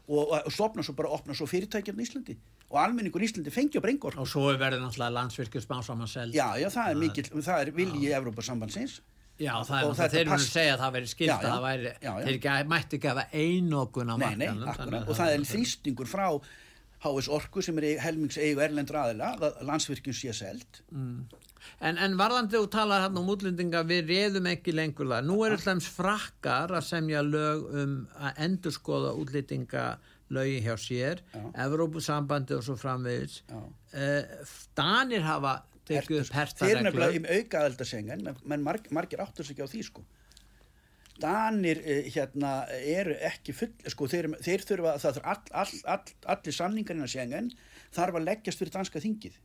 og, 0.10 0.34
og 0.39 0.52
stopna 0.54 0.84
svo 0.86 0.95
bara 0.98 1.12
opna 1.13 1.36
svo 1.38 1.45
fyrirtækjarn 1.50 2.00
í 2.02 2.06
Íslandi. 2.08 2.36
Og 2.74 2.80
almenningur 2.82 3.22
í 3.22 3.28
Íslandi 3.30 3.54
fengi 3.54 3.78
að 3.80 3.86
brenga 3.86 4.10
orku 4.10 4.24
og 4.24 4.30
svo 4.30 4.48
verður 4.58 4.82
náttúrulega 4.84 5.15
landsvirkjum 5.19 5.63
smá 5.65 5.80
saman 5.86 6.10
seld 6.10 6.34
Já, 6.38 6.48
já, 6.62 6.67
það 6.74 6.91
er 6.95 7.00
mikill, 7.04 7.30
það 7.45 7.63
er 7.65 7.72
vilji 7.78 8.12
Evrópasambandsins 8.17 9.00
Já, 9.39 9.54
það 9.63 9.76
er 9.78 9.86
náttúrulega, 9.88 10.10
þeir 10.15 10.26
munu 10.28 10.36
pass- 10.36 10.50
segja 10.54 10.74
að 10.76 10.82
það 10.84 10.95
veri 10.98 11.12
skilt 11.13 11.30
Já, 11.30 11.36
að 11.38 11.45
já. 11.45 11.50
það 11.54 11.62
væri, 11.67 11.91
Já, 11.93 12.10
já. 12.10 12.26
þeir 12.26 12.38
ekki, 12.39 12.56
mætti 12.74 13.00
gefa 13.06 13.24
einokun 13.43 14.10
á 14.12 14.15
markanum 14.19 14.98
og 15.06 15.13
það 15.22 15.34
er 15.38 15.45
þrýstingur 15.54 16.10
frá 16.12 16.26
HS 17.00 17.30
Orku 17.32 17.62
sem 17.63 17.78
er 17.80 17.86
í 17.88 17.93
helmings 18.04 18.36
eigu 18.43 18.60
erlendur 18.65 18.98
aðila, 19.00 19.30
að 19.39 19.62
landsvirkjum 19.69 20.17
sé 20.19 20.34
selt 20.36 20.82
En, 21.80 21.98
en 21.98 22.17
varðandi 22.19 22.58
þú 22.58 22.69
talar 22.74 23.06
hann 23.08 23.17
um 23.19 23.32
útlendinga, 23.34 23.84
við 23.88 24.13
reðum 24.13 24.50
ekki 24.52 24.76
lengur 24.76 25.10
það. 25.12 25.28
Nú 25.30 25.39
eru 25.48 25.58
alltaf 25.60 25.89
frakkar 25.98 26.76
að 26.80 26.88
semja 26.89 27.24
lög 27.26 27.65
um 27.84 27.98
að 28.19 28.43
endurskoða 28.48 29.15
útlendinga 29.19 29.88
lögi 30.30 30.60
hjá 30.65 30.76
sér. 30.78 31.24
Evrópusambandi 31.58 32.58
og 32.58 32.63
svo 32.67 32.78
framvegis. 32.78 33.41
Uh, 33.50 34.45
Danir 34.78 35.26
hafa 35.26 35.60
tekið 35.89 36.24
upp 36.24 36.34
herta 36.38 36.67
Þeir 36.67 36.82
nefnilega 36.86 37.12
reglur. 37.15 37.28
í 37.34 37.39
auka 37.39 37.62
aðeldasengan 37.63 38.26
menn 38.45 38.65
marg, 38.65 38.89
margir 38.93 39.24
áttur 39.24 39.48
sig 39.48 39.58
ekki 39.58 39.65
á 39.65 39.72
því 39.72 39.84
sko 39.88 40.06
Danir 41.19 41.82
eh, 41.84 42.06
hérna 42.13 42.52
eru 42.78 43.15
ekki 43.28 43.56
full 43.58 43.74
sko 43.91 44.08
þeir, 44.12 44.30
þeir 44.45 44.63
þurfa 44.69 44.95
það 45.04 45.17
þarf 45.17 45.30
all, 45.34 45.41
all, 45.63 45.74
all, 45.95 46.13
allir 46.36 46.56
samningarinn 46.56 47.04
að 47.08 47.13
sengan 47.15 47.50
þarf 47.95 48.19
að 48.19 48.28
leggjast 48.30 48.62
fyrir 48.62 48.76
danska 48.78 49.02
þingið 49.04 49.39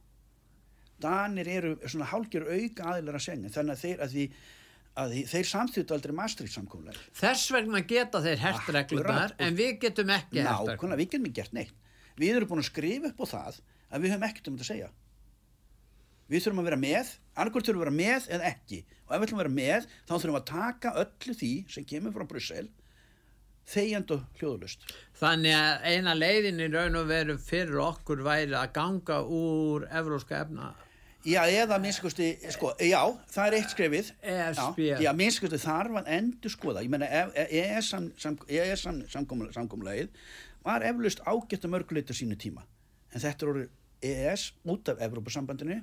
Danir 1.02 1.48
eru 1.50 1.72
svona 1.84 2.06
hálgjör 2.12 2.46
auka 2.54 2.90
aðilar 2.92 3.18
að 3.18 3.24
sengan 3.26 3.54
þannig 3.54 3.74
að 3.74 3.82
þeir 3.84 4.04
að 4.04 4.12
því 4.14 4.26
að 4.94 5.14
þeir 5.26 5.48
samþýttu 5.50 5.94
aldrei 5.96 6.12
Maastricht 6.14 6.54
samkómulega 6.54 7.00
Þess 7.18 7.48
vegna 7.50 7.80
geta 7.82 8.20
þeir 8.22 8.38
hert 8.44 8.60
Akkurat. 8.60 8.92
reglunar, 8.92 9.32
en 9.42 9.56
við 9.58 9.72
getum 9.82 10.12
ekki 10.14 10.38
hert 10.38 10.52
reglunar. 10.52 10.76
Nákvæmlega, 10.78 11.00
við 11.00 11.08
getum 11.10 11.26
ekki 11.26 11.40
gert 11.40 11.56
neitt 11.56 11.74
Við 12.14 12.36
erum 12.36 12.50
búin 12.52 12.62
að 12.62 12.68
skrifa 12.68 13.10
upp 13.10 13.24
á 13.24 13.26
það 13.32 13.58
að 13.90 14.04
við 14.04 14.14
höfum 14.14 14.28
ekkert 14.28 14.50
um 14.52 14.54
þetta 14.60 14.66
að 14.68 14.70
segja 14.70 14.92
Við 16.30 16.44
þurfum 16.46 16.62
að 16.62 16.68
vera 16.70 16.78
með, 16.80 17.10
annarkvort 17.34 17.66
þurfum 17.66 17.82
að 17.82 17.84
vera 17.84 17.96
með 17.98 18.28
eða 18.32 18.46
ekki 18.54 18.78
og 19.04 19.10
ef 19.10 19.18
við 19.18 19.26
ætlum 19.26 19.40
að 19.40 19.42
vera 19.42 19.56
með 19.58 19.88
þá 19.90 20.14
þurfum 20.14 20.30
við 20.30 20.38
að 20.40 20.46
taka 20.54 20.92
öllu 21.02 21.34
því 21.42 21.50
sem 21.74 21.84
kemur 21.90 22.14
frá 22.14 22.24
Brussel 22.30 22.68
þegjand 23.74 24.14
og 24.14 24.22
hljóðulust 24.38 24.86
Þannig 25.20 25.54
að 25.58 25.84
eina 25.90 26.14
leiðin 26.16 26.62
í 26.64 26.70
raun 26.72 26.96
og 27.00 27.10
veru 27.10 27.36
fyrir 27.40 27.82
okkur 27.84 28.22
væri 28.24 28.56
að 28.56 28.72
ganga 28.76 29.18
úr 29.24 29.84
evróska 29.90 30.40
efna. 30.44 30.70
Já, 31.24 31.40
eða 31.48 31.78
minnskosti, 31.80 32.26
sko, 32.52 32.74
já, 32.84 33.00
það 33.32 33.46
er 33.46 33.54
eitt 33.58 33.70
skrefið. 33.72 34.10
ESB. 34.22 34.80
Já, 34.84 34.98
já 35.06 35.12
minnskosti 35.16 35.56
þarf 35.62 35.96
að 36.02 36.10
endur 36.18 36.52
skoða 36.52 36.82
Ég 36.84 36.90
meina, 36.92 37.08
EES 37.46 37.88
sam, 37.94 38.10
sam, 38.20 38.36
EES 38.48 38.82
sam, 38.84 38.98
samkomula- 39.08 39.52
samkomulagið 39.56 40.08
var 40.64 40.84
eflaust 40.84 41.22
ágætt 41.24 41.64
að 41.64 41.72
mörguleita 41.72 42.12
sínu 42.16 42.36
tíma. 42.36 42.62
En 43.14 43.20
þetta 43.24 43.42
er 43.46 43.52
orðið 43.54 43.68
EES 44.04 44.44
út 44.68 44.88
af 44.92 45.00
Evrópusambandinu 45.00 45.80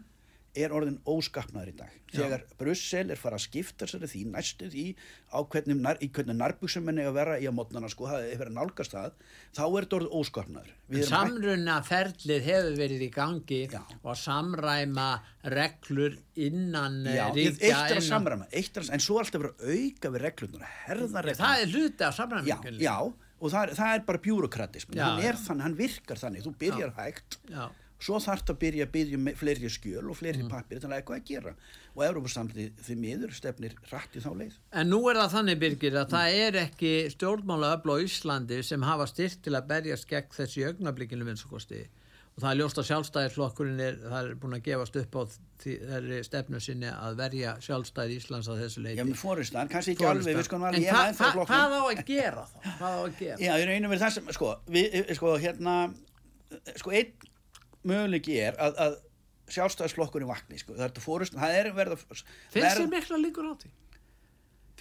er 0.55 0.73
orðin 0.75 0.97
óskapnaður 1.07 1.69
í 1.71 1.73
dag 1.79 1.97
þegar 2.11 2.41
Brussel 2.59 3.05
er 3.13 3.19
fara 3.19 3.37
að 3.39 3.43
skipta 3.45 3.87
sér 3.87 4.01
því 4.11 4.21
næstu 4.33 4.67
því 4.73 4.83
á 5.31 5.39
hvernig, 5.47 5.77
hvernig 6.11 6.35
nærbuksum 6.35 6.83
menni 6.83 7.05
að 7.07 7.13
vera 7.15 7.37
í 7.39 7.45
að 7.47 7.55
mótnana 7.55 7.87
sko, 7.91 8.09
það 8.11 8.25
er 8.33 8.41
verið 8.41 8.57
nálgast 8.57 8.91
það 8.97 9.13
þá 9.55 9.61
er 9.63 9.85
þetta 9.85 9.97
orðið 10.01 10.17
óskapnaður 10.19 10.73
Við 10.91 10.99
erum 11.05 11.15
hætt- 11.15 11.31
Samruna 11.31 11.77
ferlið 11.87 12.43
hefur 12.49 12.75
verið 12.81 13.05
í 13.07 13.09
gangi 13.15 13.61
Já. 13.71 13.81
og 14.03 14.19
samræma 14.19 15.07
reglur 15.55 16.17
innan 16.35 16.99
eh, 17.07 17.15
Já, 17.15 17.25
ríkja. 17.31 17.55
eitt 17.71 17.95
er 17.95 18.01
að 18.01 18.07
samræma, 18.11 18.47
er 18.51 18.67
að, 18.83 18.91
en 18.97 19.03
svo 19.07 19.19
alltaf 19.23 19.41
verið 19.45 19.63
að 19.63 19.75
auka 19.79 20.11
við 20.17 20.25
reglunar, 20.27 20.73
herða 20.85 21.23
reglur 21.25 21.41
Það 21.45 21.63
er 21.63 21.71
hluti 21.75 22.03
af 22.03 22.11
já, 22.11 22.17
samræmingunni. 22.19 22.83
já, 22.83 22.97
og 23.41 23.49
það 23.55 23.63
er, 23.63 23.71
það 23.79 23.93
er 23.95 24.03
bara 24.11 24.21
bjúrokratism 24.27 24.91
Já, 24.99 25.05
hann 25.07 25.23
er 25.23 25.31
já. 25.39 25.41
þannig, 25.47 25.63
hann 25.69 25.77
virkar 25.79 26.19
þannig, 26.21 26.43
þú 26.45 26.53
byrjar 26.61 26.91
hægt 26.99 27.39
Já. 27.49 27.63
Svo 28.01 28.17
þarf 28.23 28.41
það 28.47 28.53
að 28.55 28.59
byrja 28.63 28.85
að 28.87 28.91
byrja 28.95 29.17
með 29.21 29.35
fleiri 29.41 29.69
skjöl 29.69 30.03
og 30.09 30.15
Mm. 30.15 30.19
fleiri 30.21 30.47
pappir 30.49 30.79
þannig 30.81 30.95
að 30.95 31.01
eitthvað 31.03 31.19
að 31.21 31.29
gera 31.31 31.53
og 31.95 32.03
Európa-samlið 32.07 32.83
því 32.87 32.95
miður 33.03 33.33
stefnir 33.37 33.75
rætt 33.91 34.15
í 34.17 34.23
þá 34.25 34.31
leið 34.41 34.53
En 34.81 34.89
nú 34.89 34.99
er 35.11 35.19
það 35.21 35.33
þannig, 35.35 35.59
Birgir, 35.61 35.97
að 36.01 36.09
það 36.15 36.37
er 36.47 36.59
ekki 36.65 36.93
stjórnmála 37.13 37.73
öfla 37.77 37.97
á 37.97 38.03
Íslandi 38.05 38.61
sem 38.63 38.81
hafa 38.89 39.05
styrt 39.11 39.41
til 39.45 39.53
að 39.59 39.67
berjast 39.69 40.07
gegn 40.09 40.33
þessi 40.33 40.65
augnablikinu 40.71 41.25
minnstakosti. 41.27 41.83
Og 42.31 42.39
það 42.45 42.51
er 42.53 42.57
ljóst 42.61 42.77
að 42.79 42.85
sjálfstæðisflokkurinn 42.87 43.79
er, 43.83 43.97
er 44.07 44.27
búin 44.39 44.53
að 44.55 44.61
gefast 44.63 44.95
upp 44.95 45.15
á 45.19 45.21
þeirri 45.61 46.21
stefnu 46.23 46.61
sinni 46.63 46.87
að 46.87 47.17
verja 47.19 47.57
sjálfstæði 47.59 48.15
Íslands 48.21 48.47
að 48.47 48.61
þessu 48.63 48.83
leiti. 48.85 49.01
Já, 49.01 49.03
með 49.09 49.19
fórustan, 49.19 49.67
kannski 49.69 49.91
ekki 49.97 50.07
alveg, 50.07 50.37
við 50.39 50.47
skoðum 50.47 50.63
en 50.63 50.69
alveg, 50.69 50.85
ég 50.85 50.95
er 50.95 51.09
ennþá 51.11 51.25
hva, 51.27 51.33
flokknum. 51.35 51.51
hvað 51.51 51.75
á 51.75 51.81
að 51.91 52.05
gera 52.07 52.45
þá? 52.47 52.55
Hvað 52.79 52.95
á 52.95 53.01
að 53.03 53.19
gera? 53.19 53.37
Já, 53.43 53.51
í 53.59 53.67
raunum 53.67 53.91
verið 53.91 54.05
það 54.05 54.15
sem, 54.15 54.31
sko, 54.39 54.53
við, 54.77 54.95
sko, 55.19 55.33
hérna, 55.43 55.75
sko, 56.79 56.95
einn 56.95 57.11
möguleiki 57.87 58.39
er 58.41 58.57
að, 58.61 58.81
að 58.85 58.97
sjálfstæðisflokkurinn 59.51 60.29
vakni, 60.29 60.59
sko, 60.61 60.75
það 60.77 61.55
er 61.57 61.71
er 61.71 61.93
að... 61.95 62.03
Finnst 62.53 62.79
þér 62.79 62.91
mikla 62.91 63.19
líkur 63.19 63.51
á 63.51 63.53
því? 63.61 63.71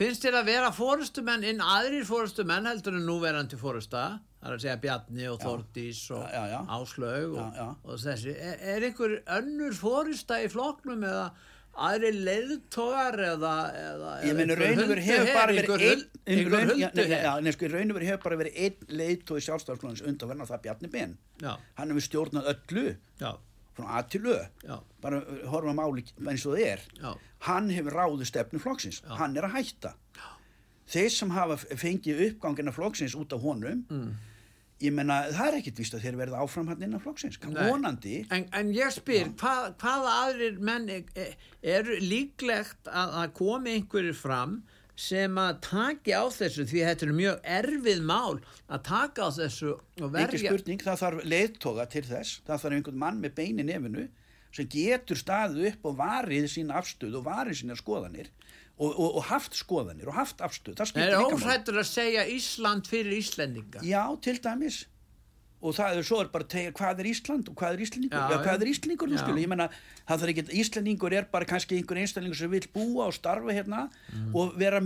Finnst 0.01 0.25
þér 0.25 0.39
að 0.39 0.49
vera 0.49 0.73
fórustumenn 0.73 1.45
inn 1.45 1.61
aðrir 1.61 2.07
fórustumenn 2.09 2.69
heldur 2.71 2.97
en 2.97 3.09
núverandi 3.09 3.59
fórusta 3.61 4.05
það 4.41 4.49
er 4.49 4.55
að 4.55 4.63
segja 4.65 4.81
Bjarni 4.81 5.27
og 5.29 5.41
Þordís 5.43 6.01
og 6.17 6.23
Já, 6.25 6.37
já, 6.39 6.45
já. 6.55 6.61
Áslaug 6.77 7.35
og, 7.43 7.59
og 7.85 8.01
þessi. 8.01 8.35
Er, 8.35 8.63
er 8.75 8.87
einhver 8.89 9.17
önnur 9.37 9.77
fórusta 9.77 10.39
í 10.41 10.49
flokknum 10.53 11.05
eða 11.05 11.27
aðri 11.89 12.11
leiðtogar 12.27 13.17
eða, 13.25 13.53
eða 13.81 14.11
Ég 14.27 14.35
meina, 14.39 14.55
einhver 14.55 14.65
raun 14.67 14.83
og 14.85 14.91
veru 14.93 15.05
hefur 15.07 15.31
bara 15.35 15.53
verið 15.57 15.71
einn, 15.75 15.85
huld- 15.85 16.09
einhver 16.27 16.53
raun- 16.57 16.71
já, 16.71 16.75
nei, 16.77 17.05
hulduher. 17.05 17.23
já, 17.25 17.33
nei, 17.47 17.53
sko, 17.57 17.65
í 17.67 17.71
raun 17.73 17.91
og 17.95 17.97
veru 17.99 18.09
hefur 18.11 18.25
bara 18.27 18.39
verið 18.43 18.59
einn 18.65 18.99
leiðtói 19.01 19.39
sjálfstæðisflokkurins 19.47 20.05
undanverðan 20.11 20.45
og 20.47 20.51
það 20.53 20.63
Bjarni 20.67 20.91
Ben. 20.93 21.17
Já, 21.43 21.53
Hann 21.81 21.95
hefur 21.95 22.07
stjórnað 22.09 22.51
öllu, 22.55 22.87
já, 23.21 23.31
frá 23.77 23.87
A 23.99 24.03
til 24.03 24.23
Ö, 24.27 24.39
bara 25.01 25.23
uh, 25.23 25.45
horfa 25.49 25.73
máli 25.79 26.05
eins 26.29 26.47
og 26.47 26.57
það 26.59 26.67
er. 26.67 26.81
já, 27.01 27.15
Hann 27.49 27.71
hefur 27.71 27.93
ráðu 27.97 28.27
stefnu 28.29 28.59
flokksins, 28.61 29.03
hann 29.07 29.37
er 29.37 29.49
að 29.49 29.57
hætta. 29.57 29.95
Þeir 30.91 31.11
sem 31.15 31.31
hafa 31.31 31.57
fengið 31.79 32.25
uppgangina 32.33 32.73
flokksins 32.75 33.15
út 33.15 33.33
af 33.33 33.41
honum, 33.41 33.85
Mm. 33.89 34.11
Ég 34.81 34.93
menna, 34.97 35.21
það 35.35 35.47
er 35.51 35.57
ekkit 35.61 35.81
víst 35.83 35.95
að 35.97 36.05
þeir 36.07 36.19
verða 36.21 36.43
áfram 36.45 36.69
hann 36.73 36.85
innan 36.87 37.03
flokksins. 37.03 37.39
Vonandi, 37.45 38.21
En, 38.33 38.47
en 38.57 38.73
ég 38.75 38.93
spyr, 38.95 39.33
hvað, 39.41 39.73
hvaða 39.83 40.13
aðrir 40.27 40.61
menn 40.71 40.89
er, 40.93 41.35
er 41.63 41.91
líklegt 42.01 42.89
að, 42.89 43.17
að 43.23 43.35
komi 43.41 43.75
einhverju 43.79 44.15
fram 44.17 44.61
sem 45.01 45.37
að 45.41 45.61
taki 45.65 46.13
á 46.17 46.25
þessu? 46.29 46.67
Því 46.69 46.85
þetta 46.89 47.07
er 47.07 47.13
mjög 47.17 47.45
erfið 47.59 48.03
mál 48.09 48.41
að 48.69 48.83
taka 48.89 49.29
á 49.29 49.31
þessu 49.41 49.75
og 49.77 50.11
verja 50.17 50.43
spurning, 50.45 50.83
það 50.85 51.03
þarf 51.05 51.29
leiðtoga 51.35 51.87
til 51.93 52.07
þess, 52.09 52.41
það 52.49 52.65
þarf 52.65 52.79
einhvern 52.79 53.01
mann 53.05 53.23
með 53.23 53.37
bein 53.41 53.63
í 53.63 53.69
nefinu 53.69 54.09
sem 54.51 54.67
getur 54.67 55.19
staðið 55.19 55.69
upp 55.71 55.85
og 55.87 55.99
varið 56.01 56.49
sína 56.51 56.81
afstöð 56.81 57.21
og 57.21 57.27
varið 57.29 57.61
sína 57.61 57.77
skoðanir 57.79 58.33
og, 58.81 58.95
og, 58.97 59.19
og 59.21 59.27
haft 59.29 59.59
skoðanir 59.59 60.09
og 60.09 60.17
haft 60.17 60.41
afstöð, 60.45 60.79
það 60.81 61.03
er 61.05 61.19
óhættur 61.21 61.81
að 61.83 61.89
segja 61.91 62.25
Ísland 62.33 62.89
fyrir 62.89 63.19
Íslendinga? 63.21 63.83
Já, 63.85 64.03
til 64.25 64.41
dæmis. 64.41 64.87
Og 65.61 65.75
það 65.77 65.99
er 66.01 66.07
svo 66.09 66.23
er 66.25 66.31
bara 66.33 66.47
að 66.47 66.53
tegja 66.55 66.73
hvað 66.79 67.03
er 67.03 67.09
Ísland 67.11 67.51
og 67.53 67.59
hvað 67.61 67.75
er 67.77 67.83
Íslendingur, 67.85 68.17
Já, 68.17 68.31
já, 68.33 68.39
hvað 68.47 68.63
er 68.65 68.71
Íslendingur 68.73 69.13
ég 69.43 69.51
menna, 69.53 69.67
það 70.09 70.23
þarf 70.25 70.33
ekki 70.33 70.61
Íslendingur 70.63 71.17
er 71.19 71.29
bara 71.35 71.49
kannski 71.51 71.77
einhver 71.77 72.01
einstaklingur 72.01 72.41
sem 72.41 72.51
vil 72.55 72.65
búa 72.73 73.11
og 73.11 73.15
starfa 73.19 73.53
hérna 73.53 73.83
Mm. 74.11 74.35
og 74.35 74.57
vera 74.59 74.81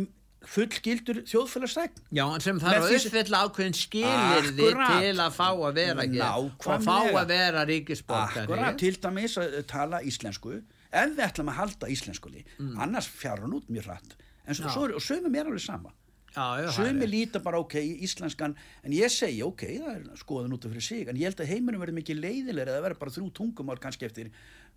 fullgildur 0.44 1.22
þjóðfélagsþegn 1.30 2.02
Já, 2.12 2.24
en 2.34 2.42
sem 2.44 2.58
þarf 2.60 2.84
að 2.84 2.96
uppfylla 2.98 3.38
ákveðin 3.46 3.76
skilirði 3.78 4.70
til 4.74 5.22
að 5.24 5.36
fá 5.38 5.46
að 5.54 5.78
vera 5.78 6.04
hér 6.04 6.26
og 6.34 6.84
fá 6.84 6.96
að 7.14 7.30
vera 7.30 7.64
ríkisborgari. 7.70 8.44
Akkurat, 8.44 8.78
til 8.82 8.98
dæmis 9.00 9.38
að 9.40 9.56
tala 9.70 10.02
íslensku 10.04 10.58
ef 10.94 11.10
við 11.16 11.24
ætlum 11.28 11.50
að 11.52 11.58
halda 11.60 11.90
íslenskuli 11.90 12.44
Mm. 12.58 12.78
annars 12.86 13.08
fjár 13.10 13.42
hún 13.44 13.58
út 13.60 13.68
mjög 13.68 13.84
hratt 13.90 14.16
en 14.46 14.54
svo, 14.54 14.68
svo, 14.70 14.84
er- 14.88 14.94
og 14.94 15.02
sögum 15.02 15.34
er 15.36 15.46
alveg 15.50 15.60
sama 15.64 15.92
það 16.34 16.64
er 16.64 16.72
sögum 16.74 17.00
rétt. 17.02 17.10
líta 17.14 17.42
bara 17.42 17.58
ok, 17.62 17.74
íslenskan 18.02 18.54
en 18.82 18.92
ég 18.92 19.10
segi 19.10 19.42
ok, 19.42 19.62
það 19.78 19.94
er 19.96 20.16
skoðan 20.18 20.52
út 20.56 20.64
af 20.66 20.72
fyrir 20.72 20.82
sig 20.82 21.08
en 21.08 21.16
ég 21.16 21.28
held 21.28 21.36
að 21.44 21.46
heiminum 21.52 21.80
verður 21.80 21.98
mikið 22.00 22.20
leiðilega 22.24 22.72
eða 22.74 22.82
verður 22.88 22.98
bara 22.98 23.10
þrjú 23.14 23.32
tungumál 23.32 23.78
kannski 23.78 24.04
eftir 24.08 24.30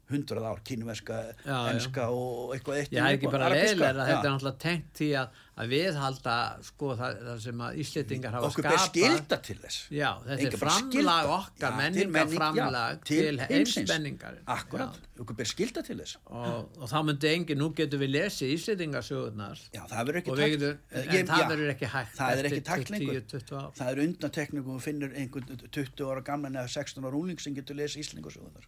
hundrað 0.07 0.45
ár, 0.47 0.59
kínverska, 0.63 1.15
Já, 1.43 1.51
já. 1.51 1.73
enska 1.75 2.03
og 2.15 2.53
eitthvað 2.55 2.77
eitt 2.79 2.91
Já, 2.95 3.01
er 3.09 3.17
ekki 3.17 3.31
bara 3.33 3.49
leiðilega, 3.51 4.05
þetta 4.07 4.19
er 4.19 4.23
Já. 4.23 4.31
náttúrulega 4.31 4.59
tengt 4.63 4.93
því 4.95 5.07
að, 5.19 5.41
að 5.57 5.67
viðhalda 5.73 6.35
sko 6.63 6.91
það, 6.95 7.17
það 7.27 7.39
sem 7.43 7.63
að 7.65 7.79
Íslendingar 7.83 8.31
hafa 8.37 8.47
okkur 8.51 8.63
ber 8.67 8.77
skapað. 8.77 8.87
skilda 8.87 9.37
til 9.47 9.57
þess 9.65 9.79
Já, 9.97 10.11
þetta 10.27 10.37
Enga 10.37 10.51
er 10.53 10.61
framlag 10.61 11.31
okkar, 11.33 11.57
Já, 11.57 11.91
til 11.97 12.07
menning- 12.07 12.13
já, 12.55 12.99
til 13.03 13.39
heimsins. 13.41 13.75
heimsmenningar. 13.75 14.37
akkurat, 14.47 14.99
okkur 15.19 15.35
ber 15.41 15.49
skilda 15.51 15.83
til 15.83 15.97
þess 15.99 16.17
Og, 16.27 16.69
og 16.79 16.87
þá 16.87 16.97
myndi 17.09 17.27
engin, 17.33 17.57
nú 17.59 17.69
getum 17.75 17.99
við 18.05 18.13
lesið 18.15 18.53
Íslendingarsögurnar 18.55 19.59
já, 19.75 19.83
það 19.91 20.07
verður 20.07 20.21
ekki 20.21 20.37
takt 20.37 20.63
en 20.91 21.03
ég- 21.17 21.27
það 21.27 21.43
já, 21.43 21.49
verður 21.51 21.73
ekki 21.75 21.91
hægt 21.97 22.15
það 22.15 22.31
er 22.31 22.45
ekki 22.47 22.61
eftir 22.61 22.67
takt 22.71 22.89
lengur 22.95 23.13
10-20 23.19 23.59
ár. 23.59 23.71
það 23.75 23.91
er 23.91 24.03
undantekningum 24.07 24.75
og 24.79 24.81
finnur 24.87 25.11
einhvern 25.17 25.69
20 25.71 26.07
ára 26.07 26.23
gamlan 26.23 26.53
eða 26.55 26.69
16 26.69 27.03
ára 27.03 27.17
úling 27.17 27.39
sem 27.41 27.53
getur 27.57 27.75
lesið 27.75 28.05
íslingarsögunar 28.05 28.63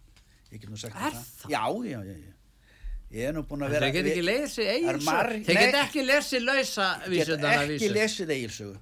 ég 0.52 0.60
get 0.64 0.70
nú 0.70 0.78
sagt 0.82 0.96
Er 0.96 1.16
það? 1.16 1.50
já, 1.54 1.64
já, 1.92 2.00
já, 2.10 2.18
já. 2.18 2.34
Ég 3.10 3.26
er 3.26 3.34
nú 3.34 3.42
búin 3.50 3.64
að 3.66 3.72
En 3.72 3.74
vera 3.74 3.88
Þeir 3.90 3.96
get 3.96 4.12
ekki 4.12 4.26
lesið 4.28 4.68
sögur. 5.02 5.32
Þeir 5.48 5.60
get 5.64 5.80
ekki 5.84 6.04
lesið 6.06 6.44
lausa 6.46 6.88
get 7.10 7.48
ekki 7.50 7.90
lesið 7.96 8.34
eigilsögu 8.36 8.76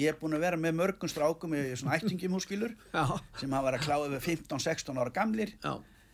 ég 0.00 0.12
er 0.12 0.18
búin 0.20 0.36
að 0.36 0.44
vera 0.44 0.58
með 0.60 0.76
mörgum 0.78 1.10
strákum 1.10 1.54
í 1.58 1.62
svona 1.80 1.96
ættingum 1.98 2.36
húskilur 2.36 2.74
Já, 2.96 3.04
sem 3.40 3.50
hafa 3.56 3.66
verið 3.70 3.80
að 3.80 3.86
kláða 3.88 4.10
við 4.12 4.26
15-16 4.28 5.00
ára 5.02 5.10
gamlir. 5.16 5.54
Já. 5.64 5.72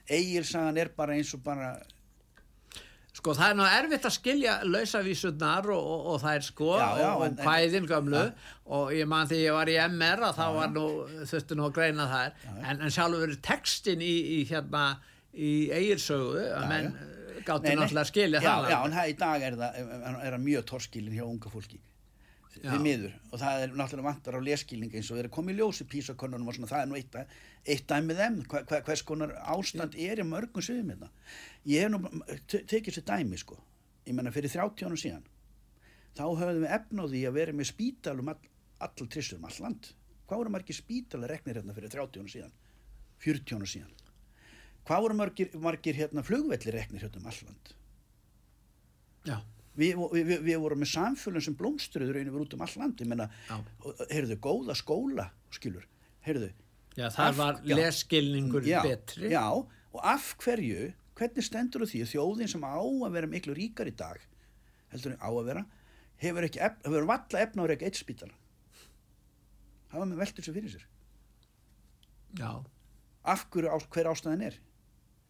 eigilsagan 0.09 0.79
er 0.81 0.89
bara 0.97 1.17
eins 1.19 1.35
og 1.37 1.43
bara 1.45 1.75
Sko 3.17 3.33
það 3.33 3.49
er 3.49 3.57
nú 3.57 3.65
erfitt 3.65 4.07
að 4.07 4.15
skilja 4.19 4.55
lausavísundnar 4.69 5.71
og, 5.73 5.89
og, 5.95 6.07
og 6.13 6.21
það 6.21 6.35
er 6.37 6.45
sko 6.45 6.71
Já, 6.77 6.87
já, 7.01 7.09
og, 7.15 7.23
og 7.25 7.43
hvæðin 7.47 7.89
gömlu. 7.89 8.23
Og 8.77 8.93
ég 8.93 9.09
man 9.09 9.31
því 9.31 9.41
ég 9.41 9.57
var 9.57 9.73
í 9.73 9.77
MR 9.87 10.25
að 10.29 10.41
já. 10.43 10.49
var 10.59 10.73
nú, 10.75 10.87
þurfti 11.31 11.57
nú 11.57 11.67
að 11.69 11.77
greina 11.79 12.09
það 12.13 12.47
en, 12.59 12.75
en 12.77 12.93
sjálfur 12.93 13.37
textin 13.47 14.05
í, 14.05 14.15
í 14.37 14.39
hérna 14.51 14.85
í 15.33 15.53
eigilsögu 15.73 16.45
að 16.45 16.69
menn 16.73 16.93
gáttu 17.47 17.73
náttúrulega 17.73 18.03
að 18.03 18.11
skilja 18.11 18.41
já, 18.43 18.47
það 18.51 18.71
já, 18.73 18.79
en 18.79 18.95
það 18.97 19.11
í 19.11 19.19
dag 19.21 19.45
er 19.49 19.59
það 19.61 19.77
er 19.81 20.33
það 20.37 20.41
mjög 20.47 20.71
torskilin 20.73 21.17
hjá 21.17 21.27
unga 21.27 21.53
fólki. 21.53 21.83
Því 22.57 22.79
miður. 22.81 23.13
Og 23.31 23.41
það 23.41 23.63
er 23.63 23.75
náttúrulega 23.77 24.07
vantar 24.07 24.37
á 24.37 24.41
leskilning 24.41 24.95
eins 24.97 25.11
og 25.11 25.19
þeir 25.19 25.27
eru 25.27 25.33
komið 25.35 25.57
í 25.57 25.59
ljósi 25.61 25.85
písakonunum 25.93 26.49
og 26.49 26.57
svona. 26.57 26.71
Það 26.71 26.83
er 26.83 26.89
nú 26.89 26.97
eitt, 26.97 27.19
eitt 27.69 27.85
dæmið 27.91 28.23
þeim. 28.23 28.39
Hva, 28.49 28.63
hva, 28.71 28.81
hvers 28.87 29.03
konar 29.07 29.35
ástand 29.53 29.99
er 30.01 30.23
í 30.23 30.27
mörgum 30.27 30.65
sviðum 30.65 30.95
hérna 30.95 31.11
ég 31.67 31.83
hef 31.83 31.91
nú 31.93 32.01
te- 32.47 32.63
tekið 32.71 32.97
sér 32.99 33.07
dæmi 33.11 33.39
sko. 33.41 33.59
Ég 34.07 34.15
menna 34.15 34.31
fyrir 34.35 34.51
30 34.53 34.87
árum 34.87 35.01
síðan 35.01 35.25
þá 36.17 36.23
höfðum 36.41 36.63
við 36.65 36.75
efn 36.79 37.01
á 37.03 37.05
því 37.13 37.23
að 37.29 37.35
vera 37.37 37.53
með 37.53 37.69
spítal 37.73 38.19
um 38.23 38.29
all, 38.33 38.39
all 38.81 39.09
trissur 39.11 39.37
um 39.41 39.45
all 39.49 39.59
land. 39.65 39.91
Hvað 40.27 40.41
voru 40.43 40.53
margir 40.55 40.75
spítalar 40.79 41.31
reknir 41.35 41.59
hérna 41.61 41.75
fyrir 41.77 41.91
30 41.93 42.21
árum 42.23 42.31
síðan? 42.33 42.55
40 43.25 43.57
árum 43.59 43.69
síðan. 43.71 43.93
Hvað 44.87 45.03
voru 45.05 45.17
margir, 45.19 45.51
margir 45.59 45.99
hérna 45.99 46.23
flugvellir 46.25 46.75
reknir 46.79 47.03
hérna 47.05 47.21
um 47.21 47.27
all 47.33 47.43
land? 47.49 47.75
Já, 49.27 49.37
Við, 49.77 49.99
við, 50.15 50.31
við, 50.41 50.55
vorum 50.63 50.81
með 50.81 50.89
samfélum 50.89 51.43
sem 51.45 51.53
blómstruður 51.59 52.17
raunir 52.17 52.37
út 52.41 52.55
um 52.57 52.63
all 52.65 52.77
land, 52.81 53.01
ég 53.03 53.09
menna, 53.11 53.27
Já. 53.51 53.59
heyrðu, 54.09 54.39
góða 54.41 54.73
skóla, 54.79 55.27
skilur, 55.53 55.83
heyrðu. 56.25 56.49
já 56.97 57.11
það 57.13 57.27
Af- 57.29 57.37
var 57.43 57.59
lesskilningur 57.69 58.65
betri. 58.87 59.29
Já, 59.35 59.43
og 59.53 60.01
af 60.01 60.31
hverju, 60.41 60.95
hvernig 61.17 61.45
stendur 61.47 61.85
á 61.85 61.87
því 61.89 62.03
að 62.05 62.11
þjóðin 62.13 62.51
sem 62.53 62.65
á 62.67 62.77
að 62.77 63.15
vera 63.17 63.27
miklu 63.33 63.55
ríkar 63.57 63.89
í 63.89 63.95
dag, 63.97 64.21
heldur 64.93 65.15
en 65.17 65.23
á 65.23 65.29
að 65.33 65.47
vera, 65.49 65.65
hefur 66.23 66.45
ef- 66.49 66.83
hefur 66.85 67.07
valla 67.09 67.41
efna 67.45 67.65
á 67.65 67.67
reyka 67.71 67.87
eitt 67.89 67.97
spítala. 68.01 68.35
Það 69.91 69.99
var 70.03 70.07
með 70.11 70.21
veldur 70.25 70.45
sem 70.45 70.55
fyrir 70.55 70.73
sér. 70.77 70.87
Já, 72.37 72.51
Af 73.27 73.47
hverju, 73.51 73.71
hver 73.91 74.07
ástæðan 74.13 74.43
er? 74.47 74.55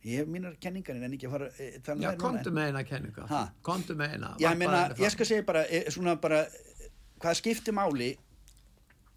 Ég 0.05 0.19
hef 0.21 0.27
mínar 0.29 0.57
kenningar 0.61 0.99
en 1.01 1.15
ekki 1.17 1.27
að 1.27 1.33
fara, 1.33 1.47
e, 1.59 1.69
já 2.03 2.11
komdu 2.21 2.51
með 2.53 2.67
eina 2.69 2.83
kenninga 2.85 3.25
Ha? 3.31 3.39
Komdu 3.65 3.95
með 3.97 4.13
eina 4.19 4.35
Já, 4.39 4.51
meina, 4.55 4.83
ég 5.01 5.11
skal 5.15 5.27
segja 5.27 5.43
bara, 5.47 5.63
svona 5.91 6.15
bara, 6.21 6.43
eh, 6.45 6.91
hvað 7.19 7.39
skiptir 7.41 7.73
máli, 7.75 8.11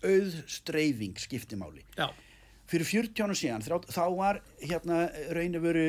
auðstreifing 0.04 1.18
skiptir 1.20 1.60
máli. 1.60 1.84
Já, 1.98 2.08
Fyrir 2.70 2.86
40 2.86 3.24
ára 3.26 3.34
síðan, 3.34 3.64
þá 3.90 4.04
var 4.16 4.40
hérna 4.62 4.98
raunir 5.34 5.60
veru 5.64 5.86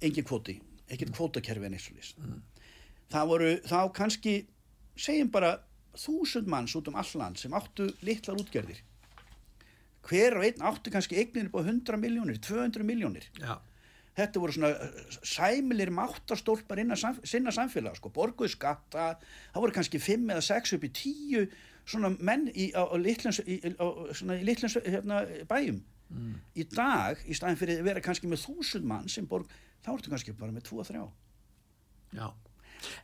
engin 0.00 0.26
kvóti, 0.26 0.58
ekkert 0.88 1.14
kvótakerfi 1.16 1.68
en 1.68 1.76
eins 1.76 1.88
og 1.90 1.98
list. 1.98 2.20
Það 3.10 3.32
voru, 3.32 3.50
þá 3.66 3.78
kannski, 3.96 4.36
segjum 4.96 5.32
bara, 5.34 5.56
þúsund 5.98 6.50
manns 6.50 6.76
út 6.78 6.88
um 6.88 6.98
all 7.00 7.16
land 7.18 7.40
sem 7.40 7.54
áttu 7.56 7.88
litlar 8.06 8.38
útgerðir. 8.38 8.84
Hver 10.06 10.38
og 10.38 10.46
einn 10.46 10.62
áttu 10.64 10.92
kannski 10.92 11.18
eignir 11.20 11.50
upp 11.50 11.58
á 11.60 11.62
100 11.66 11.98
miljónir, 12.00 12.38
200 12.40 12.86
miljónir 12.86 13.26
já, 13.36 13.58
þetta 14.16 14.40
voru 14.40 14.54
svona 14.56 14.70
uh, 14.72 15.16
sæmilir 15.26 15.90
máttastólpar 15.92 16.80
innan 16.80 16.98
samf 16.98 17.20
sinna 17.28 17.52
samfélag 17.52 17.98
sko, 17.98 18.08
borguðu 18.14 18.54
skatta 18.54 19.10
það 19.20 19.60
voru 19.60 19.76
kannski 19.76 20.00
5 20.00 20.32
eða 20.32 20.46
6 20.46 20.76
upp 20.78 20.86
í 20.88 20.92
10 21.02 21.52
svona 21.90 22.12
menn 22.18 22.48
í, 22.54 22.70
á, 22.72 22.82
á 22.86 22.96
litlans, 23.00 23.40
í, 23.44 23.58
á, 23.76 23.86
svona 24.16 24.38
í 24.40 24.46
litlans 24.46 24.76
hérna, 24.84 25.24
bæjum. 25.50 25.80
Í 26.58 26.66
dag, 26.72 27.20
í 27.30 27.36
staðin 27.38 27.58
fyrir 27.58 27.80
að 27.80 27.86
vera 27.86 28.02
kannski 28.02 28.30
með 28.30 28.42
þúsund 28.44 28.86
mann 28.86 29.08
sem 29.10 29.26
borg, 29.30 29.50
þá 29.84 29.90
ertu 29.96 30.12
kannski 30.12 30.36
bara 30.38 30.52
með 30.56 30.68
2-3 30.70 31.02
já. 32.20 32.28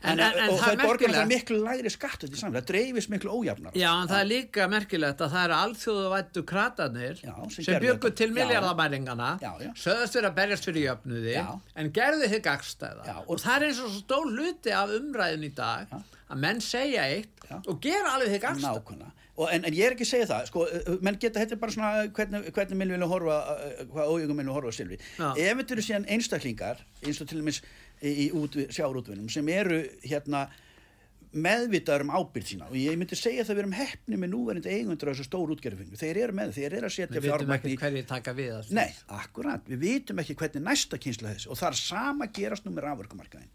En, 0.01 0.17
En, 0.17 0.21
en, 0.25 0.49
og 0.49 0.55
það 0.57 0.71
er 0.73 0.79
borgar 0.81 1.11
það 1.13 1.27
miklu 1.29 1.57
lægri 1.61 1.91
skatt 1.93 2.23
þetta 2.23 2.33
í 2.33 2.39
samfélag, 2.41 2.63
það 2.63 2.69
dreifist 2.71 3.11
miklu 3.13 3.33
ójafnar 3.37 3.75
Já, 3.77 3.91
en 4.01 4.09
það 4.09 4.21
er 4.23 4.29
líka 4.31 4.69
merkilegt 4.73 5.21
að 5.21 5.35
það 5.35 5.45
eru 5.45 5.57
alþjóðavættu 5.57 6.43
kratarnir 6.49 7.21
Já, 7.21 7.35
sem 7.53 7.67
sem, 7.67 7.85
þetta. 7.85 8.11
til 8.23 8.29
miljardamæringana 8.39 9.29
sögðast 9.77 10.17
fyrir 10.17 10.31
að 10.31 10.39
berjast 10.41 10.69
fyrir 10.71 10.87
jöfnuði 10.87 11.35
Já. 11.37 11.45
en 11.77 11.93
gerðu 12.01 12.31
þig 12.33 12.43
gagstæða 12.49 13.05
Já, 13.11 13.15
og, 13.21 13.29
og- 13.37 13.43
það 13.45 13.57
er 13.59 13.67
eins 13.69 13.83
og 13.85 13.93
stór 13.99 14.33
hluti 14.33 14.73
af 14.81 14.97
umræðin 14.97 15.45
í 15.45 15.53
dag 15.61 15.93
Já. 15.93 16.01
að 16.33 16.43
menn 16.47 16.65
segja 16.65 17.05
eitt 17.13 17.45
og 17.67 17.77
gera 17.85 18.17
alveg 18.17 18.33
þig. 18.33 18.49
Og, 18.73 19.05
en, 19.45 19.67
en 19.69 19.75
ég 19.77 19.85
er 19.85 19.97
ekki 19.97 20.07
að 20.07 20.13
segja 20.13 20.29
það, 20.31 20.45
sko, 20.51 20.67
menn 21.05 21.19
geta, 21.21 21.43
þetta 21.43 21.57
er 21.57 21.63
bara 21.63 21.75
svona 21.75 21.91
hvernig, 22.17 22.47
hvernig 22.57 22.79
minn 22.81 22.95
vilja 22.95 23.09
horfa, 23.11 23.41
hvað 23.93 24.13
ójögum 24.15 24.39
minn 24.41 24.49
vilja 24.49 24.57
horfa. 24.57 25.01
Já. 25.19 25.27
Ef 25.33 25.59
þetta 25.61 25.77
eru 25.77 25.85
síðan 25.85 26.07
einstaklingar, 26.17 26.85
eins 27.03 27.21
og 27.21 27.29
til 27.29 27.43
dæmis 27.43 27.61
í, 28.01 28.13
í 28.13 28.31
út, 28.37 28.57
sjárútvinnum, 28.73 29.29
sem 29.33 29.51
eru 29.53 29.83
hérna 30.07 30.47
meðvitaður 31.37 32.07
um 32.07 32.13
ábyrð 32.17 32.49
sína 32.49 32.69
og 32.71 32.77
ég 32.81 32.97
myndi 32.97 33.17
segja 33.19 33.45
það 33.45 33.51
að 33.53 33.59
við 33.59 33.63
erum 33.65 33.75
hefni 33.77 34.19
með 34.23 34.31
núverandi 34.33 34.73
eigundur 34.73 35.11
á 35.11 35.13
þessu 35.13 35.27
stór 35.27 35.53
útgerðufingu. 35.53 35.99
Þeir 36.01 36.21
eru 36.23 36.37
með, 36.39 36.55
þeir 36.57 36.77
eru 36.79 36.89
að 36.89 36.95
setja 36.95 37.13
Við 37.13 37.27
veitum 37.27 37.43
fjármagn 37.43 37.69
ekki 37.69 37.81
hverju 37.83 38.05
taka 38.09 38.35
við. 38.39 38.71
Nei, 38.79 38.89
akkurat, 39.19 39.69
við 39.69 39.83
vitum 39.83 40.23
ekki 40.23 40.39
hvernig 40.41 40.65
næsta 40.65 41.01
kynsla 41.03 41.35
þessi 41.35 41.53
og 41.53 41.61
það 41.61 41.69
er 41.75 41.81
sama 41.83 42.31
gerast 42.39 42.65
nú 42.65 42.73
með 42.73 42.87
rafverkumarkaðin 42.89 43.53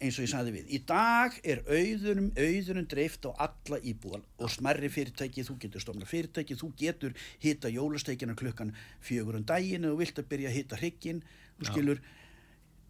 eins 0.00 0.18
og 0.18 0.26
ég 0.26 0.30
sagði 0.30 0.52
við. 0.58 0.68
Í 0.76 0.80
dag 0.88 1.36
er 1.46 1.62
auðurum, 1.64 2.28
auðurum 2.36 2.86
dreift 2.90 3.26
á 3.28 3.30
alla 3.46 3.78
íbúal 3.80 4.20
og 4.36 4.52
smerri 4.52 4.90
fyrirtæki, 4.92 5.44
þú 5.46 5.56
getur 5.62 5.84
stofna 5.84 6.08
fyrirtæki, 6.08 6.56
þú 6.58 6.70
getur 6.78 7.16
hita 7.42 7.72
jólasteikina 7.72 8.36
klukkan 8.36 8.74
fjögur 9.04 9.38
um 9.40 9.46
daginn 9.48 9.88
og 9.88 10.00
vilt 10.02 10.20
að 10.20 10.28
byrja 10.32 10.52
að 10.52 10.58
hita 10.58 10.80
hrygginn, 10.80 11.22
þú 11.58 11.68
skilur, 11.70 12.02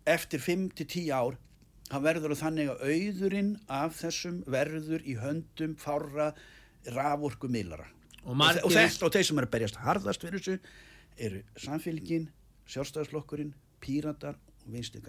eftir 0.07 0.42
5-10 0.42 1.12
ár, 1.14 1.38
það 1.90 2.09
verður 2.09 2.38
þannig 2.42 2.73
að 2.73 2.83
auðurinn 2.90 3.53
af 3.71 4.01
þessum 4.01 4.42
verður 4.51 5.07
í 5.07 5.19
höndum 5.23 5.77
fára 5.79 6.33
raforku 6.97 7.51
miðlara. 7.51 7.87
Og 8.27 8.35
Og, 8.35 8.73
þeir 8.75 9.23
sem 9.23 9.38
eru 9.38 9.47
að 9.47 9.53
berjast 9.55 9.79
harðast 9.85 10.27
fyrir 10.27 10.42
þessu 10.42 10.59
eru 11.16 11.45
samfélgin, 11.62 12.27
sjálfstæðisflokkurinn, 12.66 13.55
píratar 13.79 14.35
og 14.66 14.75
vinstri 14.75 15.03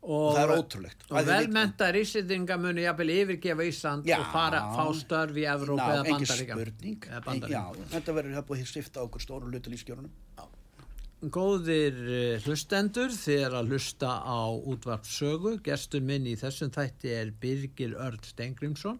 græn. 0.00 0.10
og, 0.16 0.36
það 0.36 0.42
er 0.42 0.52
ótrúlegt. 0.56 1.04
og 1.10 1.18
Að 1.20 1.30
velmenta 1.30 1.90
Íslendinga 2.00 2.56
muni 2.58 2.82
jafnvel 2.86 3.10
yfirgefa 3.18 3.66
Ísland 3.68 4.06
Já. 4.08 4.18
og 4.20 4.26
fara, 4.32 4.60
fá 4.72 4.84
störf 4.96 5.36
í 5.36 5.44
Evrópu 5.44 5.76
Ná, 5.76 6.00
eða 6.00 6.26
spurning. 6.26 7.00
eða 7.04 7.16
En, 7.16 7.22
Bandaríkja 7.26 7.60
já, 7.60 7.84
þetta 7.94 8.14
verður 8.16 8.34
það 8.38 8.46
búið 8.48 8.60
að 8.64 8.70
stifta 8.72 9.04
okkur 9.04 9.20
stóru 9.20 9.50
hluta 9.52 9.70
lífskjörunum. 9.70 10.10
Góðir 11.20 11.96
eh, 12.08 12.40
hlustendur 12.46 13.12
þeir 13.12 13.52
að 13.58 13.74
hlusta 13.74 14.08
á 14.24 14.40
útvarpsögu 14.56 15.58
gestur 15.62 16.00
minn 16.00 16.24
í 16.24 16.32
þessum 16.40 16.70
þætti 16.72 17.12
er 17.12 17.30
Birgir 17.42 17.92
Örd 18.00 18.24
Stengrimsson 18.24 18.96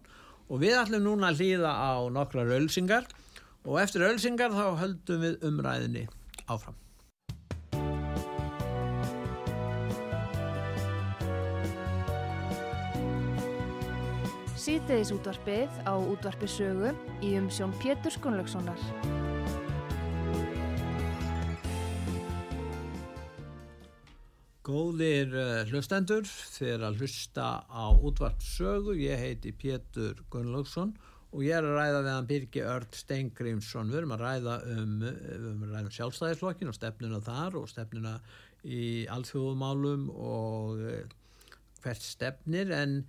og 0.51 0.61
við 0.61 0.77
ætlum 0.77 1.01
núna 1.07 1.31
að 1.31 1.41
hlýða 1.41 1.71
á 1.73 1.97
nokkrar 2.13 2.53
ölsingar 2.59 3.07
og 3.65 3.79
eftir 3.81 4.05
ölsingar 4.05 4.53
þá 4.53 4.77
höldum 4.83 5.21
við 5.25 5.41
umræðinni 5.49 6.05
áfram 6.45 6.77
Síðdeðis 14.61 15.09
útvarpið 15.15 15.77
á 15.89 15.97
útvarpi 15.97 16.45
sögu 16.45 16.91
í 17.25 17.31
umsjón 17.39 17.71
Pétur 17.81 18.13
Skunlökssonar. 18.13 18.81
Góðir 24.61 25.31
uh, 25.33 25.63
hlustendur 25.71 26.27
þeir 26.29 26.85
að 26.85 27.01
hlusta 27.01 27.47
á 27.65 27.89
útvarpsögu 27.89 28.93
ég 29.01 29.23
heiti 29.23 29.49
Pétur 29.49 30.19
Gunnlaugsson 30.29 30.91
og 31.31 31.41
ég 31.41 31.57
er 31.57 31.65
að 31.65 31.79
ræða 31.79 32.03
við 32.03 32.11
hann 32.13 32.29
Birgi 32.29 32.61
Örd 32.61 32.99
Steingrímsson 32.99 33.89
við 33.89 34.03
erum 34.03 34.13
að 34.13 34.25
ræða 34.27 34.59
um, 34.75 34.93
ræða 35.71 35.81
um 35.87 35.95
sjálfstæðisflokkin 35.95 36.69
og 36.69 36.77
stefnuna 36.77 37.23
þar 37.25 37.57
og 37.63 37.65
stefnuna 37.71 38.13
í 38.61 39.07
alþjóðumálum 39.09 40.05
og 40.13 40.85
uh, 40.85 41.17
hvert 41.81 42.05
stefnir 42.05 42.69
en 42.77 42.99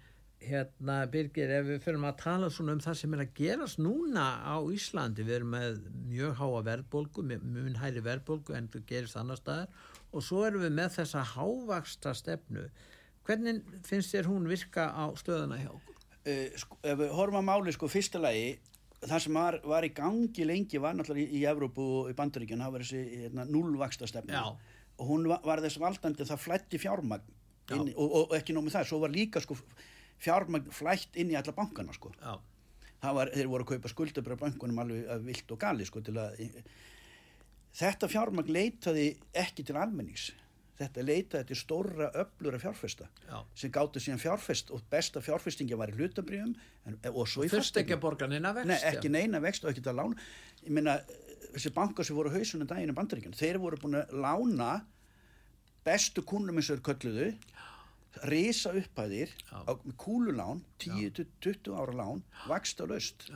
hérna 0.46 0.98
Birgir 1.12 1.50
ef 1.58 1.66
við 1.68 1.82
fyrir 1.84 2.04
að 2.08 2.18
tala 2.22 2.48
svona 2.52 2.76
um 2.76 2.82
það 2.82 2.98
sem 3.00 3.14
er 3.16 3.22
að 3.24 3.34
gerast 3.38 3.80
núna 3.82 4.26
á 4.42 4.56
Íslandi 4.74 5.26
við 5.26 5.38
erum 5.38 5.54
með 5.54 5.78
mjög 6.10 6.34
háa 6.40 6.62
verðbólgu 6.68 7.24
mjög 7.28 7.78
hæri 7.82 8.02
verðbólgu 8.04 8.56
en 8.58 8.68
það 8.72 8.88
gerist 8.90 9.18
annar 9.20 9.40
staðar 9.40 9.70
og 10.12 10.26
svo 10.26 10.42
erum 10.46 10.64
við 10.66 10.74
með 10.78 10.96
þessa 10.98 11.24
hávaksta 11.34 12.14
stefnu 12.18 12.66
hvernig 13.26 13.62
finnst 13.86 14.14
þér 14.14 14.30
hún 14.32 14.50
virka 14.50 14.88
á 14.90 15.04
stöðuna 15.18 15.60
hjá? 15.62 15.72
Uh, 16.22 16.48
sko, 16.58 16.78
ef 16.86 17.00
við 17.00 17.14
horfum 17.16 17.40
að 17.40 17.48
máli 17.48 17.74
sko 17.74 17.90
fyrsta 17.90 18.20
lagi 18.22 18.58
það 19.02 19.24
sem 19.24 19.38
var, 19.38 19.58
var 19.66 19.86
í 19.86 19.90
gangi 19.94 20.46
lengi 20.46 20.80
var 20.82 20.94
náttúrulega 20.94 21.26
í, 21.26 21.40
í 21.40 21.46
Evrópu 21.50 21.86
og 22.02 22.10
í 22.12 22.16
Bandaríkjan 22.18 22.62
það 22.62 22.76
var 22.76 22.84
þessi 22.84 23.22
hérna, 23.24 23.46
nullvaksta 23.50 24.10
stefna 24.10 24.44
og 24.52 25.08
hún 25.08 25.26
var, 25.30 25.42
var 25.46 25.62
þess 25.64 25.80
valdandi 25.82 26.28
það 26.28 26.44
flætti 26.44 26.78
fjármagn 26.82 27.40
inn, 27.72 27.90
og, 27.96 28.14
og 28.20 28.36
ekki 28.36 28.54
nómið 28.54 28.76
það, 28.76 28.88
svo 28.90 29.00
var 29.02 29.14
líka 29.14 29.42
sko 29.42 29.56
fjármagn 30.22 30.72
flætt 30.74 31.18
inn 31.20 31.32
í 31.32 31.38
alla 31.38 31.54
bankana 31.56 31.94
sko. 31.96 32.12
Var, 33.02 33.32
þeir 33.34 33.48
voru 33.50 33.64
að 33.66 33.72
kaupa 33.72 33.90
skuldabrið 33.90 34.38
bankunum 34.44 34.78
alveg 34.78 35.24
vilt 35.26 35.50
og 35.50 35.58
gali 35.58 35.86
sko 35.88 36.04
til 36.06 36.14
að 36.22 36.38
þetta 37.74 38.08
fjármagn 38.12 38.52
leitaði 38.54 39.08
ekki 39.42 39.66
til 39.66 39.78
almennings. 39.80 40.30
Þetta 40.78 41.02
leitaði 41.04 41.48
til 41.50 41.58
stóra 41.58 42.08
öflura 42.18 42.58
fjárfesta 42.62 43.06
Já. 43.26 43.42
sem 43.58 43.70
gáttu 43.74 44.00
síðan 44.02 44.22
fjárfest 44.22 44.70
og 44.74 44.86
besta 44.90 45.20
fjárfestingi 45.22 45.76
var 45.78 45.92
í 45.92 45.98
hlutabriðum 45.98 46.54
og 47.12 47.28
svo 47.28 47.44
í 47.44 47.50
fyrst 47.52 47.76
ekki 48.88 49.12
neina 49.12 49.42
vext 49.42 49.66
ekki 49.66 49.68
og 49.68 49.74
ekki 49.74 49.92
að 49.92 50.00
lána. 50.00 50.24
Ég 50.62 50.72
meina, 50.78 50.96
þessi 51.52 51.74
bankar 51.76 52.08
sem 52.08 52.16
voru 52.16 52.32
hausunum 52.32 52.70
daginn 52.70 52.90
í 52.94 52.96
bandaríkjum, 52.96 53.36
þeir 53.36 53.60
voru 53.62 53.78
búin 53.82 54.00
að 54.00 54.16
lána 54.24 54.72
bestu 55.86 56.24
kúnum 56.26 56.58
eins 56.58 56.70
og 56.70 56.78
þeir 56.78 56.86
kölluðu 56.88 57.28
reysa 58.28 58.74
upphæðir 58.76 59.32
á, 59.52 59.72
með 59.72 59.96
kúlulán 60.00 60.62
10-20 60.82 61.72
ára 61.72 61.96
lán 61.96 62.22
vaksta 62.50 62.86
löst 62.88 63.28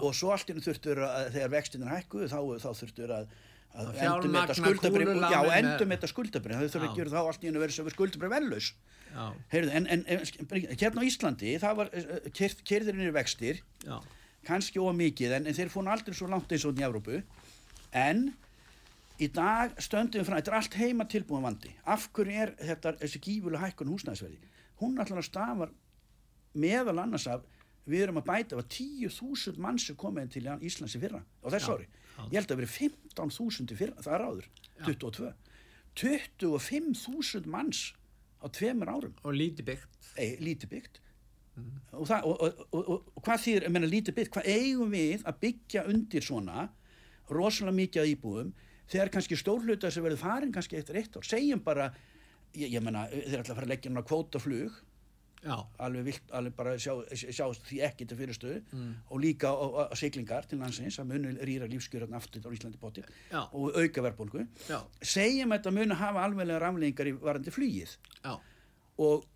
og 0.00 0.14
svo 0.16 0.32
allt 0.34 0.50
innum 0.50 0.64
þurftur 0.64 1.02
að 1.06 1.32
þegar 1.36 1.52
vextinir 1.56 1.92
hækkuðu 1.92 2.30
þá, 2.32 2.40
þá 2.62 2.70
þurftur 2.80 3.14
að 3.20 3.36
að 3.76 3.98
endur 4.00 4.30
með 4.32 4.46
þetta 4.46 4.56
skuldabrið 4.56 5.10
já, 5.20 5.40
endur 5.58 5.88
með 5.88 5.98
þetta 5.98 6.10
skuldabrið 6.10 6.56
það 6.56 6.70
þurfur 6.70 6.86
að 6.86 6.98
gera 7.00 7.12
þá 7.12 7.18
allt 7.22 7.42
verið 7.60 7.74
sem 7.76 7.88
er 7.90 7.96
skuldabrið 7.96 8.32
vellus 8.32 8.68
en, 9.16 9.86
en, 9.86 10.04
en 10.06 10.22
hérna 10.80 11.04
á 11.04 11.08
Íslandi 11.08 11.52
það 11.60 11.76
var 11.80 11.92
kerðirinn 12.68 13.08
er 13.08 13.14
vextir. 13.16 13.60
Já. 13.84 13.98
kannski 14.46 14.80
ómikið 14.80 15.36
en, 15.38 15.48
en 15.50 15.56
þeir 15.56 15.72
fóna 15.72 15.94
aldrei 15.96 16.16
svo 16.16 16.28
langt 16.30 16.52
eins 16.52 16.66
og 16.68 16.80
í 16.80 16.86
Európu 16.86 17.20
en 17.96 18.28
í 19.22 19.28
dag 19.32 19.74
stöndum 19.82 20.20
við 20.20 20.28
frá, 20.28 20.38
þetta 20.38 20.52
er 20.52 20.58
allt 20.60 20.78
heima 20.80 21.06
tilbúin 21.10 21.44
vandi. 21.46 21.72
Af 21.88 22.08
hverju 22.16 22.38
er 22.44 22.54
þetta 22.60 22.94
þessi 23.00 23.22
gífulega 23.24 23.64
hækkun 23.64 23.92
húsnæðisverði? 23.94 24.54
Hún 24.82 24.98
alltaf 25.00 25.20
að 25.22 25.28
stafa 25.28 25.68
meðal 26.56 26.98
annars 27.02 27.26
af 27.30 27.46
við 27.86 28.06
erum 28.06 28.20
að 28.20 28.28
bæta 28.28 28.58
að 28.58 28.68
10.000 28.74 29.60
manns 29.62 29.86
er 29.90 29.98
komið 30.00 30.32
til 30.36 30.46
Íslands 30.66 30.96
í 30.98 31.00
fyrra 31.02 31.22
á 31.22 31.46
þess 31.54 31.70
ári, 31.70 31.86
ég 32.32 32.38
held 32.40 32.50
að 32.50 32.62
verið 32.62 32.74
15.000 32.74 33.74
í 33.74 33.78
fyrra, 33.78 34.02
það 34.02 34.16
er 34.16 34.24
áður 34.26 34.48
22, 34.88 35.32
25.000 36.02 37.52
manns 37.52 37.82
á 38.42 38.46
tveimur 38.52 38.90
árum. 38.90 39.14
Og 39.24 39.36
lítið 39.36 39.70
byggt. 39.70 40.08
Ei, 40.20 40.36
lítið 40.42 40.72
byggt. 40.74 41.02
Mm. 41.56 41.76
og, 41.96 42.02
það, 42.04 42.26
og, 42.28 42.64
og, 42.76 42.88
og 43.16 43.22
hvað 43.24 43.38
þýr, 43.46 43.64
ég 43.64 43.72
menna 43.72 43.88
lítið 43.88 44.16
byggt 44.18 44.34
hvað 44.34 44.48
eigum 44.52 44.90
við 44.92 45.22
að 45.24 45.38
byggja 45.40 45.84
undir 45.88 46.24
svona 46.24 46.66
rosalega 47.32 47.78
mikið 47.78 48.10
íbúðum 48.10 48.50
þegar 48.90 49.12
kannski 49.16 49.38
stórluta 49.38 49.90
sem 49.90 50.04
verður 50.04 50.22
farin 50.22 50.52
kannski 50.54 50.78
eftir 50.80 51.00
eitt 51.00 51.16
ár, 51.16 51.26
segjum 51.26 51.62
bara 51.64 51.90
ég, 52.54 52.68
ég 52.72 52.82
menna, 52.84 53.06
þeir 53.12 53.40
ætla 53.42 53.54
að 53.54 53.58
fara 53.58 53.66
að 53.66 53.72
leggja 53.74 53.90
náttúrulega 53.90 54.10
kvótaflug 54.10 54.82
alveg, 55.78 56.06
vilt, 56.08 56.30
alveg 56.34 56.54
bara 56.56 56.72
sjá, 56.80 56.92
sjá 57.14 57.44
því 57.68 57.76
ekki 57.86 58.06
til 58.08 58.18
fyrirstöðu. 58.18 58.62
Mm. 58.72 58.94
og 59.12 59.20
líka 59.22 59.52
á, 59.52 59.54
á, 59.54 59.66
á 59.92 59.94
siglingar 59.98 60.48
til 60.50 60.58
landsins 60.58 60.98
að 60.98 61.12
munu 61.12 61.34
rýra 61.46 61.68
lífskjörðan 61.70 62.16
aftur 62.18 62.48
á 62.48 62.50
Íslandi 62.50 62.80
bóti 62.82 63.04
og 63.52 63.76
auka 63.76 64.02
verðbólgu. 64.08 64.46
Segjum 65.02 65.54
að 65.54 65.60
þetta 65.60 65.74
munu 65.76 66.00
hafa 66.00 66.24
alveglega 66.26 66.62
raflingar 66.64 67.10
í 67.10 67.14
varandi 67.20 67.54
flýið 67.54 67.94
og, 68.26 69.26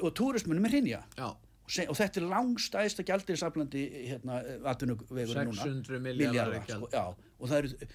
og 0.00 0.10
túrismunum 0.16 0.64
er 0.70 0.78
hinja 0.78 1.02
og 1.18 1.96
þetta 1.98 2.22
er 2.22 2.28
langstæðist 2.30 3.02
að 3.02 3.08
gældir 3.10 3.36
saflandi 3.36 3.82
hérna, 4.08 4.38
600 5.60 6.00
miljardar 6.00 6.62
sko, 6.64 6.88
og 6.88 7.50
það 7.50 7.58
eru 7.58 7.90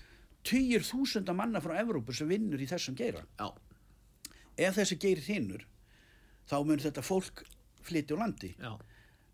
týjir 0.47 0.85
þúsunda 0.85 1.35
manna 1.35 1.61
frá 1.63 1.75
Evrópu 1.81 2.15
sem 2.15 2.29
vinnur 2.29 2.61
í 2.61 2.67
þessum 2.69 2.97
geira 2.99 3.23
Já. 3.39 3.49
ef 4.57 4.79
þessi 4.79 4.99
geir 5.01 5.21
hinnur 5.27 5.65
þá 6.49 6.57
mun 6.67 6.83
þetta 6.83 7.03
fólk 7.05 7.45
flytja 7.83 8.17
á 8.19 8.21
landi 8.23 8.53
Já. 8.57 8.73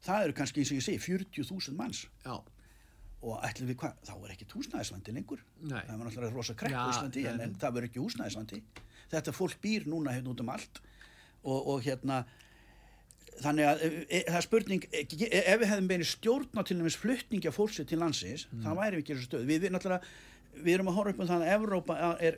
það 0.06 0.28
eru 0.28 0.38
kannski 0.40 0.64
eins 0.64 0.74
og 0.74 0.80
ég 0.80 0.88
segi 0.88 1.04
40.000 1.06 1.78
manns 1.80 2.04
Já. 2.26 2.36
og 3.22 3.48
ætlum 3.48 3.72
við 3.72 3.80
hvað 3.84 4.04
þá 4.10 4.14
er 4.18 4.36
ekki 4.36 4.50
húsnæðislandi 4.54 5.16
lengur 5.16 5.42
Nei. 5.62 5.82
það 5.82 5.96
er 5.96 6.04
náttúrulega 6.04 6.36
rosa 6.36 6.58
krepp 6.60 6.78
á 6.78 6.90
Íslandi 6.94 7.26
en, 7.32 7.42
en 7.48 7.58
það 7.58 7.76
verður 7.78 7.90
ekki 7.90 8.04
húsnæðislandi 8.04 8.62
þetta 9.10 9.36
fólk 9.36 9.58
býr 9.64 9.90
núna 9.90 10.14
hérna 10.14 10.34
út 10.34 10.46
um 10.46 10.54
allt 10.54 10.82
og, 11.44 11.60
og 11.74 11.84
hérna 11.86 12.24
þannig 13.40 13.68
að 13.70 13.84
e, 13.84 13.90
e, 14.04 14.22
það 14.28 14.40
er 14.40 14.46
spurning 14.46 14.88
e, 14.90 15.04
e 15.04 15.42
ef 15.42 15.62
við 15.62 15.70
hefðum 15.72 15.90
beinir 15.90 16.10
stjórna 16.10 16.64
til 16.68 16.78
næmis 16.80 16.98
fluttningi 17.00 17.50
af 17.50 17.56
fólksið 17.56 17.88
til 17.92 18.00
landsins 18.02 18.46
mm. 18.50 18.66
þá 18.66 18.70
væri 18.80 19.00
við 19.00 19.04
ekki 19.04 19.16
þessu 19.16 19.30
stöð 19.30 19.46
við, 19.48 19.62
við 19.64 19.74
náttúrulega 19.76 20.14
við 20.64 20.74
erum 20.76 20.90
að 20.92 20.98
horfa 21.00 21.14
upp 21.14 21.22
á 21.24 21.30
það 21.32 21.44
að 21.44 21.52
Evrópa 21.56 21.98
er 22.30 22.38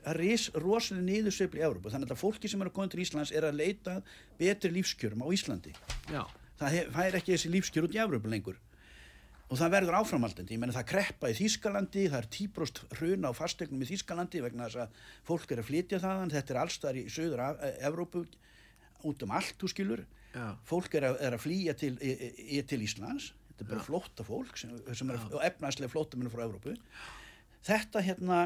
rosalega 0.62 1.06
nýðursveifli 1.08 1.62
í 1.62 1.66
Evrópa 1.68 1.94
þannig 1.94 2.14
að 2.14 2.22
fólki 2.22 2.52
sem 2.52 2.62
eru 2.62 2.72
að 2.72 2.78
koma 2.78 2.92
til 2.92 3.04
Íslands 3.04 3.34
er 3.36 3.48
að 3.48 3.60
leita 3.60 3.96
betri 4.40 4.72
lífskjörum 4.76 5.26
á 5.26 5.28
Íslandi. 5.36 5.74
Já. 6.12 6.24
það 6.60 6.78
fær 6.96 7.18
ekki 7.20 7.34
þessi 7.36 7.52
lífskjör 7.56 7.88
út 7.88 7.98
í 7.98 8.02
Evrópa 8.04 8.32
lengur. 8.32 8.60
Og 9.52 9.60
það 9.60 9.74
verður 9.74 9.98
áframaldandi, 10.00 10.56
ég 10.56 10.62
menna 10.62 10.76
það 10.78 10.88
kreppa 10.94 11.28
í 11.28 11.36
Þýskalandi, 11.36 12.06
það 12.08 12.22
er 12.22 12.28
tíbrost 12.32 12.78
hruna 12.96 13.34
á 13.34 13.36
fastegnum 13.36 13.82
í 13.84 13.88
Þýskalandi 13.90 14.40
vegna 14.46 14.70
þess 14.70 14.86
að 14.86 15.02
fólk 15.28 15.52
er 15.52 15.60
að 15.60 15.68
flytja 15.68 16.00
þaðan, 16.00 16.32
þetta 16.32 16.54
er 16.54 16.60
allstar 16.62 17.00
í 17.02 17.04
söður 17.12 17.44
Evrópu 17.84 18.24
út 19.10 19.26
um 19.26 19.34
allt, 19.36 19.58
þú 19.60 19.72
skilur. 19.74 20.06
Já. 20.32 20.56
fólk 20.64 20.94
er 20.96 21.10
að, 21.10 21.18
er 21.28 21.36
að 21.36 21.42
flýja 21.44 21.74
til, 21.76 21.96
til 22.00 22.78
Íslands. 22.86 23.34
Þetta 23.50 23.66
er 23.66 23.70
bara 23.74 23.84
flótta 23.84 24.24
fólk 24.24 24.56
sem, 24.58 24.72
sem 24.96 25.10
er 25.12 25.20
efnaðslega 25.50 25.92
flótta 25.92 26.16
minnum 26.16 26.32
frá 26.32 26.46
Evrópu 26.46 26.78
þetta 27.68 28.04
hérna 28.06 28.44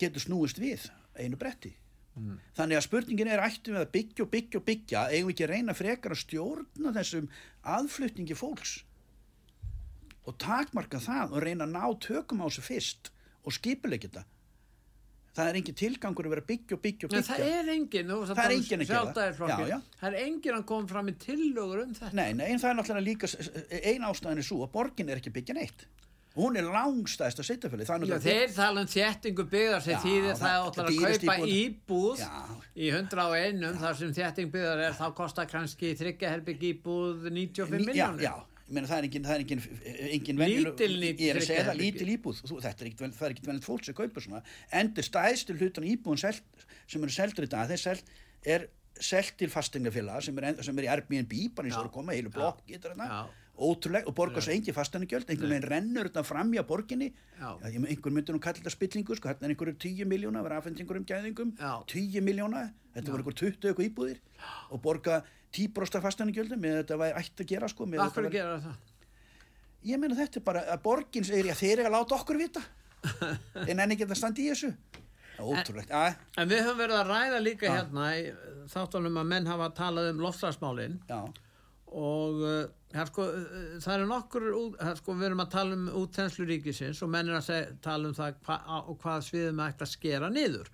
getur 0.00 0.24
snúist 0.24 0.60
við 0.60 0.88
einu 1.16 1.38
bretti. 1.40 1.74
Mm. 2.16 2.38
þannig 2.56 2.78
að 2.78 2.84
spurningin 2.86 3.28
er 3.28 3.42
ættum 3.44 3.74
við 3.76 3.82
að 3.82 3.90
byggja 3.92 4.22
og 4.24 4.28
byggja 4.32 4.58
og 4.58 4.62
byggja? 4.64 5.00
Eigum 5.12 5.26
við 5.28 5.34
ekki 5.34 5.44
að 5.44 5.50
reyna 5.50 5.74
frekar 5.76 6.14
að 6.14 6.20
stjórna 6.22 6.92
þessum 6.96 7.26
aðflutningi 7.74 8.36
fólks 8.40 8.72
og 10.24 10.38
takmarka 10.40 11.00
það 11.04 11.34
og 11.36 11.44
reyna 11.44 11.66
að 11.66 11.74
ná 11.74 11.84
tökum 12.06 12.40
á 12.40 12.48
þessu 12.48 12.64
fyrst 12.64 13.10
og 13.44 13.56
skipilegja 13.58 14.08
þetta? 14.08 14.24
Það 15.36 15.50
er 15.50 15.58
engin 15.60 15.76
tilgangur 15.76 16.30
að 16.30 16.32
vera 16.32 16.46
byggja 16.48 16.78
og 16.78 16.82
byggja 16.86 17.06
og 17.10 17.12
byggja. 17.12 17.28
það 17.28 17.46
er 17.52 17.70
engin 17.74 18.12
það 18.14 18.42
er 18.46 18.54
engin 18.56 18.86
að 18.86 18.92
gera 18.94 19.32
það. 19.36 19.84
Það 20.00 20.08
er 20.08 20.18
engin 20.22 20.56
að 20.56 20.66
koma 20.72 20.92
fram 20.94 21.12
í 21.12 21.16
tillögur 21.20 21.82
um 21.82 21.92
þetta. 21.98 22.16
Nei, 22.16 22.30
nei, 22.38 22.46
en 22.54 22.62
það 22.62 22.70
er 22.70 22.78
náttúrulega 22.80 23.08
líka 23.10 23.28
ein 23.92 24.08
ástæðin 24.08 24.40
er 24.40 24.48
svo 24.48 24.62
að 24.64 24.72
borgin 24.78 25.12
er 25.12 25.20
ekki 25.20 25.36
byggja 25.36 25.58
neitt 25.60 25.84
hún 26.36 26.58
er 26.60 26.66
langstæðst 26.68 27.40
að 27.42 27.48
setja 27.48 27.70
fyrir 27.72 27.88
Já, 27.88 28.18
þeir 28.22 28.52
tala 28.56 28.82
um 28.82 28.90
þéttingu 28.92 29.46
byggðar 29.52 29.84
sem 29.86 30.02
þýðir 30.02 30.40
það 30.40 30.66
að 30.66 30.90
kaupa 31.04 31.36
íbúð 31.52 32.26
í 32.76 32.90
101 32.92 33.64
þar 33.80 34.02
sem 34.02 34.12
þétting 34.18 34.52
byggðar 34.52 34.84
er 34.90 34.98
þá 34.98 35.06
kostar 35.16 35.48
kannski 35.50 35.94
þryggjaherbygg 35.96 36.68
íbúð 36.74 37.30
95 37.30 37.88
miljónir 37.88 38.28
Já, 38.28 38.34
Meina, 38.66 38.88
það 38.90 38.98
er 38.98 39.04
engin, 39.06 39.26
engin, 39.30 39.60
engin 40.10 40.40
lítil, 40.42 40.88
lítil, 40.98 41.68
lítil 41.78 42.08
íbúð. 42.16 42.40
Þú, 42.50 42.56
er 42.58 42.72
ekkert, 42.72 43.04
það 43.14 43.28
er 43.28 43.34
ekkert 43.36 43.50
velnit 43.52 43.66
fólk 43.68 43.86
sem 43.86 43.94
kaupar 43.94 44.24
svona. 44.24 44.40
Endur 44.74 45.06
stæðstil 45.06 45.54
hlutan 45.60 45.86
íbúðun 45.86 46.18
selt, 46.18 46.64
sem 46.90 47.04
eru 47.06 47.14
seldur 47.14 47.46
í 47.46 47.52
dag, 47.52 47.70
þeir 47.70 47.82
selt 47.84 48.10
er 48.42 48.66
selt 48.98 49.36
til 49.38 49.48
fastegnafélag 49.52 50.24
sem 50.24 50.38
er, 50.40 50.62
sem 50.64 50.78
er 50.80 50.86
í 50.86 50.90
Airbnb, 50.90 51.34
bara 51.54 51.70
og 51.74 51.84
að 51.84 51.92
koma 51.94 52.16
heilu 52.16 52.32
blokk, 52.32 52.62
getur 52.66 52.94
þetta 52.96 53.26
ótrúlega 53.56 54.08
og 54.10 54.14
borgar 54.16 54.44
svo 54.44 54.52
engi 54.52 54.72
fastanugjöld 54.76 55.30
einhvern 55.32 55.52
veginn 55.54 55.68
rennur 55.70 56.08
þetta 56.10 56.24
fram 56.26 56.50
í 56.54 56.58
að 56.60 56.66
borginni. 56.68 57.08
Einhvern 57.40 58.16
myndur 58.16 58.36
nú 58.36 58.40
kalla 58.44 58.58
þetta 58.60 58.72
spillingu 58.74 59.16
sko, 59.16 59.30
hérna 59.30 59.48
er 59.48 59.54
einhverju 59.54 59.76
10 59.86 60.10
miljóna, 60.10 60.42
verið 60.44 60.60
aðfendingur 60.60 61.00
um 61.00 61.06
gæðingum. 61.08 61.54
10 61.92 62.26
miljóna, 62.26 62.66
þetta 62.94 63.14
voru 63.14 63.24
einhver 63.24 63.38
20 63.40 63.70
eitthvað 63.70 63.88
íbúðir 63.88 64.20
og 64.70 64.82
borga 64.84 65.22
10% 65.56 66.04
fastanugjöldum 66.04 66.60
með 66.60 66.82
þetta 66.82 67.00
væri 67.00 67.16
ætti 67.22 67.46
að 67.46 67.50
gera 67.54 67.70
sko 67.72 67.86
Akkur 67.86 68.28
að 68.28 68.36
gera 68.36 68.58
það? 68.66 68.76
Ég 69.86 70.00
meina 70.02 70.18
þetta 70.18 70.40
er 70.40 70.44
bara 70.44 70.64
að 70.74 70.82
borgin 70.82 71.24
segir 71.24 71.52
að 71.52 71.60
þeir 71.62 71.78
eru 71.78 71.90
að 71.90 71.96
láta 71.96 72.16
okkur 72.18 72.40
vita. 72.40 72.62
En 73.68 73.78
enni 73.78 73.96
geta 73.96 74.16
standi 74.18 74.48
í 74.48 74.50
þessu. 74.50 74.72
Ótrúlegt. 75.36 75.92
En, 75.92 76.16
en 76.40 76.48
við 76.50 76.62
höfum 76.64 76.80
verið 76.80 76.98
að 76.98 77.10
ræða 77.12 77.40
líka 77.44 77.70
hérna 77.70 78.06
og 81.92 82.42
uh, 82.42 83.04
sko, 83.08 83.28
uh, 83.30 83.76
það 83.82 83.94
eru 83.94 84.08
nokkur 84.10 84.48
sko, 84.98 85.14
við 85.14 85.28
erum 85.30 85.44
að 85.44 85.54
tala 85.54 85.78
um 85.78 85.86
útþenslu 86.02 86.48
ríkisins 86.48 87.02
og 87.04 87.12
menn 87.12 87.30
er 87.30 87.38
að 87.38 87.48
segja, 87.48 87.72
tala 87.84 88.10
um 88.10 88.16
það 88.16 88.38
hva, 88.48 88.60
og 88.82 88.98
hvað 89.02 89.26
sviðum 89.28 89.64
ætti 89.66 89.86
að 89.86 89.92
skera 89.92 90.30
niður. 90.32 90.70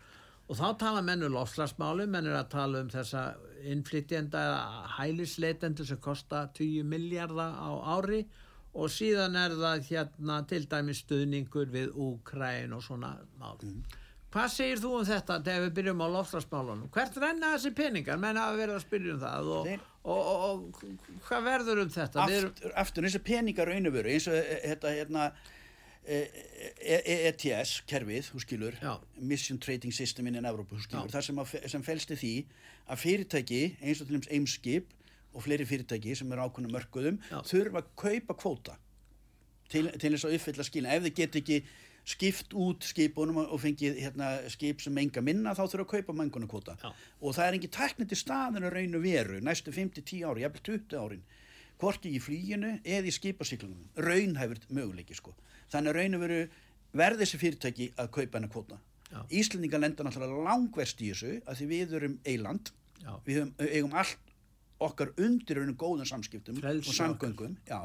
Og 0.50 0.58
þá 0.58 0.66
tala 0.80 1.02
menn 1.06 1.24
um 1.24 1.32
lofslagsmáli, 1.32 2.06
menn 2.10 2.28
er 2.28 2.36
að 2.36 2.50
tala 2.52 2.82
um 2.82 2.90
þessa 2.92 3.22
innflytjenda 3.72 4.40
hælisleitendur 4.98 5.86
sem 5.88 6.00
kosta 6.02 6.46
10 6.58 6.88
miljardar 6.88 7.54
á 7.56 7.70
ári. 7.96 8.24
Og 8.72 8.88
síðan 8.92 9.36
er 9.36 9.54
það 9.56 9.88
hérna 9.90 10.38
til 10.48 10.64
dæmi 10.68 10.94
stuðningur 10.96 11.72
við 11.72 11.92
Úkræn 11.92 12.72
og 12.72 12.84
svona 12.84 13.14
mál. 13.40 13.60
Hvað 14.32 14.52
segir 14.54 14.80
þú 14.80 14.90
um 14.96 15.04
þetta 15.04 15.36
þegar 15.44 15.64
við 15.66 15.72
byrjum 15.76 16.02
á 16.02 16.06
lofslagsmálunum? 16.14 16.90
Hvert 16.94 17.16
renna 17.20 17.50
þessi 17.52 17.72
peningar? 17.76 18.20
Menn 18.20 18.38
hafa 18.40 18.54
verið 18.56 18.78
að 18.78 18.84
spyrja 18.86 19.12
um 19.12 19.18
það 19.20 19.50
og, 19.52 19.72
og, 20.02 20.30
og, 20.32 20.62
og 20.86 21.26
hvað 21.26 21.48
verður 21.50 21.82
um 21.82 21.90
þetta? 21.92 22.28
Við 22.30 22.38
erum- 22.38 22.54
aftur, 22.54 22.76
aftur 22.84 23.08
og 23.10 23.26
peningar 23.26 23.68
raunveru 23.68 24.14
eins 24.14 24.28
og 24.32 24.38
eh, 24.38 24.62
þetta 24.70 24.94
hérna 24.96 25.26
eh, 26.06 26.40
eh, 26.80 27.28
ETS 27.28 27.74
kerfið, 27.92 28.30
þú 28.32 28.42
skilur 28.46 28.80
Já. 28.80 28.94
Mission 29.20 29.60
Trading 29.60 29.92
System 29.92 30.32
in 30.32 30.40
Evropa, 30.40 30.78
þú 30.80 30.86
skilur 30.86 31.12
Já. 31.12 31.16
það 31.18 31.28
sem, 31.28 31.44
sem 31.76 31.86
felst 31.90 32.16
í 32.16 32.20
því 32.24 32.34
að 32.88 33.04
fyrirtæki 33.04 33.62
eins 33.82 34.00
og 34.00 34.08
til 34.08 34.16
dæmis 34.16 34.32
Eimskip 34.32 34.96
og 35.32 35.44
fleiri 35.44 35.68
fyrirtæki 35.68 36.16
sem 36.16 36.32
eru 36.32 36.48
ákveðnum 36.48 36.72
mörkuðum 36.78 37.20
Já. 37.28 37.38
þurfa 37.52 37.84
að 37.84 37.92
kaupa 38.00 38.40
kvóta 38.40 38.80
til, 39.72 39.86
til 39.96 40.12
þess 40.16 40.28
að 40.28 40.36
uppfylla 40.40 40.66
skilin 40.68 40.92
ef 40.92 41.04
þið 41.06 41.18
get 41.20 41.38
ekki 41.40 41.60
skipt 42.04 42.54
út 42.58 42.82
skipunum 42.82 43.38
og 43.44 43.60
fengið 43.62 44.00
hérna, 44.02 44.32
skip 44.50 44.82
sem 44.82 44.94
menga 44.94 45.22
minna 45.22 45.54
þá 45.54 45.62
þurfa 45.64 45.84
að 45.84 45.92
kaupa 45.92 46.16
mengunarkvóta. 46.18 46.74
Já. 46.82 46.90
og 47.20 47.36
það 47.36 47.46
er 47.46 47.58
engin 47.58 47.74
tækni 47.76 48.08
til 48.10 48.18
staðin 48.18 48.66
að 48.66 48.74
raun 48.74 48.98
og 48.98 49.04
veru 49.04 49.38
næstu 49.40 49.74
5-10 49.74 50.24
ári, 50.26 50.42
jafnvel 50.42 50.64
20 50.66 50.98
árin 50.98 51.22
hvorki 51.82 52.12
í 52.14 52.20
flýginu 52.22 52.76
eða 52.82 53.10
í 53.10 53.14
skipasiklunum 53.14 54.02
raunhæfur 54.06 54.60
möguleiki 54.70 55.16
sko. 55.18 55.34
Þannig 55.72 55.92
að 55.92 55.98
raun 55.98 56.18
og 56.18 56.24
veru 56.24 56.40
verði 56.92 57.24
þessi 57.24 57.40
fyrirtæki 57.40 57.88
að 57.96 58.10
kaupa 58.18 58.38
hennar 58.38 58.52
kvóta. 58.52 58.78
Já. 59.12 59.20
Íslendingar 59.40 59.82
lenda 59.82 60.06
náttúrulega 60.06 60.44
langverst 60.46 61.02
í 61.02 61.10
þessu 61.10 61.32
að 61.44 61.58
því 61.58 61.68
við 61.72 61.96
erum 61.98 62.18
eiland 62.26 62.70
Já. 63.02 63.12
við 63.26 63.42
eigum 63.66 63.96
allt 63.98 64.30
okkar 64.82 65.12
undir 65.20 65.60
raunum 65.60 65.78
góðum 65.78 66.08
samskiptum 66.08 66.58
Frelsi 66.60 66.90
og 66.90 66.96
samgöngum. 66.96 67.58
Já, 67.68 67.80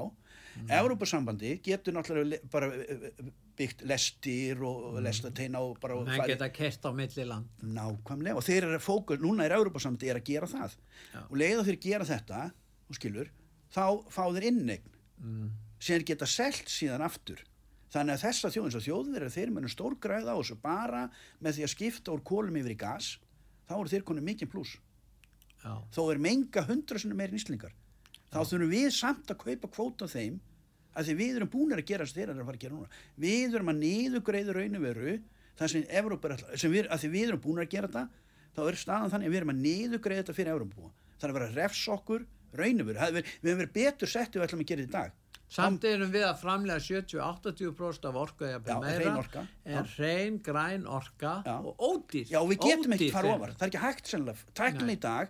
mm. 0.58 0.72
Evrópusambandi 0.80 1.52
getur 1.66 1.94
náttúrulega 1.96 2.30
le- 2.30 2.42
bara 2.52 2.68
eh, 2.74 3.10
eh, 3.10 3.32
byggt 3.58 3.82
lestir 3.90 4.62
og 4.64 4.94
mm. 4.98 5.02
lestateina 5.06 5.60
og 5.64 5.80
bara 5.82 5.96
menn 6.02 6.14
farið- 6.20 6.34
geta 6.36 6.50
kert 6.54 6.86
á 6.86 6.92
milli 6.94 7.26
land. 7.26 7.48
nákvæmlega 7.64 8.36
og 8.36 8.44
þeir 8.48 8.64
eru 8.70 8.80
fókus, 8.84 9.20
núna 9.24 9.46
er 9.46 9.56
Evrópusambandi 9.58 10.10
er 10.12 10.20
að 10.22 10.28
gera 10.32 10.48
það 10.48 10.76
Já. 11.14 11.22
og 11.30 11.36
leið 11.38 11.60
og 11.60 11.66
þeir 11.70 11.80
gera 11.88 12.06
þetta 12.06 12.42
og 12.90 12.96
skilur, 12.96 13.30
þá 13.74 13.84
fá 14.10 14.24
þeir 14.34 14.50
innegn 14.52 14.94
Mm. 15.18 15.50
sem 15.80 16.04
geta 16.06 16.28
selt 16.30 16.68
síðan 16.70 17.02
aftur 17.02 17.40
þannig 17.90 18.14
að 18.20 18.22
þessa 18.28 18.50
þjóðins 18.54 18.76
og 18.78 18.84
þjóðverið 18.86 19.32
þeir 19.34 19.50
munu 19.56 19.68
stórgræða 19.72 20.30
á 20.30 20.38
þessu 20.38 20.58
bara 20.62 21.10
með 21.42 21.56
því 21.58 21.64
að 21.66 21.72
skipta 21.74 22.12
úr 22.14 22.22
kólum 22.22 22.58
yfir 22.60 22.76
í 22.76 22.78
gas 22.78 23.08
þá 23.68 23.74
eru 23.80 23.90
þeir 23.90 24.04
konið 24.06 24.28
mikið 24.30 24.52
pluss 24.52 24.76
Já. 25.64 25.74
þó 25.90 26.02
er 26.14 26.20
menga 26.22 26.62
hundra 26.70 27.00
sinni 27.02 27.18
meir 27.18 27.34
nýslingar 27.34 27.74
þá 28.34 28.40
þurfum 28.44 28.72
við 28.74 28.88
samt 28.96 29.32
að 29.34 29.42
kaupa 29.44 29.72
kvóta 29.76 30.08
þeim 30.12 30.40
að 30.98 31.10
því 31.10 31.16
við 31.22 31.36
erum 31.40 31.52
búinir 31.54 31.82
að 31.82 31.90
gera 31.92 32.06
eru 32.08 32.32
að 32.34 32.46
fara 32.48 32.58
að 32.58 32.64
gera 32.64 32.74
núna. 32.76 32.88
Við 33.22 33.56
erum 33.58 33.70
að 33.74 33.82
niðugreiðu 33.84 34.56
raunveru 34.58 35.18
það 35.58 35.72
sem 35.74 35.84
Evrópa 36.00 36.32
er 36.34 36.58
sem 36.58 36.72
við, 36.74 36.88
að 36.90 37.04
því 37.04 37.10
við 37.14 37.28
erum 37.28 37.44
búinir 37.44 37.66
að 37.68 37.74
gera 37.76 37.88
þetta 37.88 38.08
þá 38.58 38.62
er 38.72 38.80
staðan 38.82 39.14
þannig 39.14 39.28
að 39.30 39.34
við 39.36 39.40
erum 39.42 39.54
að 39.54 39.62
niðugreiða 39.68 40.24
þetta 40.24 40.38
fyrir 40.40 40.54
Evrópa 40.56 40.90
það 41.18 41.28
er 41.28 41.32
að 41.34 41.38
vera 41.40 41.54
refs 41.62 41.84
okkur 41.94 42.26
raunveru 42.58 43.08
við 43.14 43.30
hefum 43.30 43.62
verið 43.62 43.74
betur 43.78 44.10
sett 44.12 44.36
við 44.38 44.46
ætlum 44.48 44.64
að 44.66 44.70
gera 44.72 44.86
þetta 44.86 44.90
í 44.90 44.98
dag. 44.98 45.16
Samt 45.48 45.86
erum 45.88 46.10
við 46.12 46.26
að 46.28 46.40
framlega 46.42 46.82
70-80% 46.84 48.08
af 48.10 48.18
orku 48.20 48.44
eða 48.50 48.80
meira. 48.84 49.14
orka, 49.16 49.44
er 49.64 49.86
hrein, 49.96 50.40
græn 50.44 50.84
orka 50.92 51.38
Já. 51.46 51.54
og 51.64 51.78
ódýr. 51.80 52.26
Já, 52.28 52.42
við 52.44 52.58
getum 52.66 52.96
ekki 52.98 53.08
Ódýr 53.08 53.14
fara 53.14 53.28
fyrir- 53.30 53.38
ofar, 53.38 53.54
það 53.56 53.64
er 53.64 53.72
ekki 53.72 53.84
hægt 53.86 54.12
sennilega, 54.12 54.38
Nei. 54.86 54.96
í 54.96 55.00
dag 55.00 55.30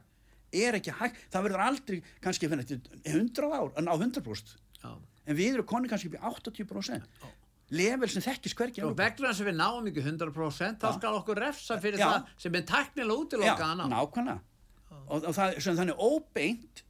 er 0.54 0.78
ekki 0.80 0.94
hægt, 1.00 1.20
það 1.34 1.48
verður 1.48 1.64
aldrei 1.66 1.98
kannski 2.24 2.50
fyrir 2.50 2.64
eftir 2.64 2.80
100 3.04 3.52
ár 3.52 3.72
að 3.76 3.84
ná 3.88 3.92
100% 3.96 4.56
Já. 4.84 4.92
en 5.28 5.36
við 5.38 5.58
erum 5.58 5.68
konni 5.68 5.92
kannski 5.92 6.12
upp 6.12 6.18
í 6.18 6.24
80% 6.64 7.08
level 7.78 8.10
sem 8.10 8.24
þekkist 8.24 8.56
hvergi 8.58 8.84
Og 8.86 8.94
vegna 8.96 9.32
að 9.34 9.48
við 9.50 9.58
náum 9.60 9.88
ekki 9.90 10.04
100% 10.06 10.80
þá 10.80 10.88
Já. 10.88 10.94
skal 11.00 11.18
okkur 11.20 11.42
refsa 11.44 11.80
fyrir 11.84 12.00
Já. 12.00 12.08
það 12.08 12.30
sem 12.46 12.56
er 12.56 12.68
teknilega 12.70 13.18
Já, 13.18 13.24
útilokka 13.26 13.72
að 13.72 13.82
ná. 13.82 13.88
nákvæmlega 13.96 14.40
og, 15.08 15.18
og 15.24 15.34
það, 15.36 15.58
sem 15.64 15.76
þannig 15.82 16.00
óbeint 16.00 16.84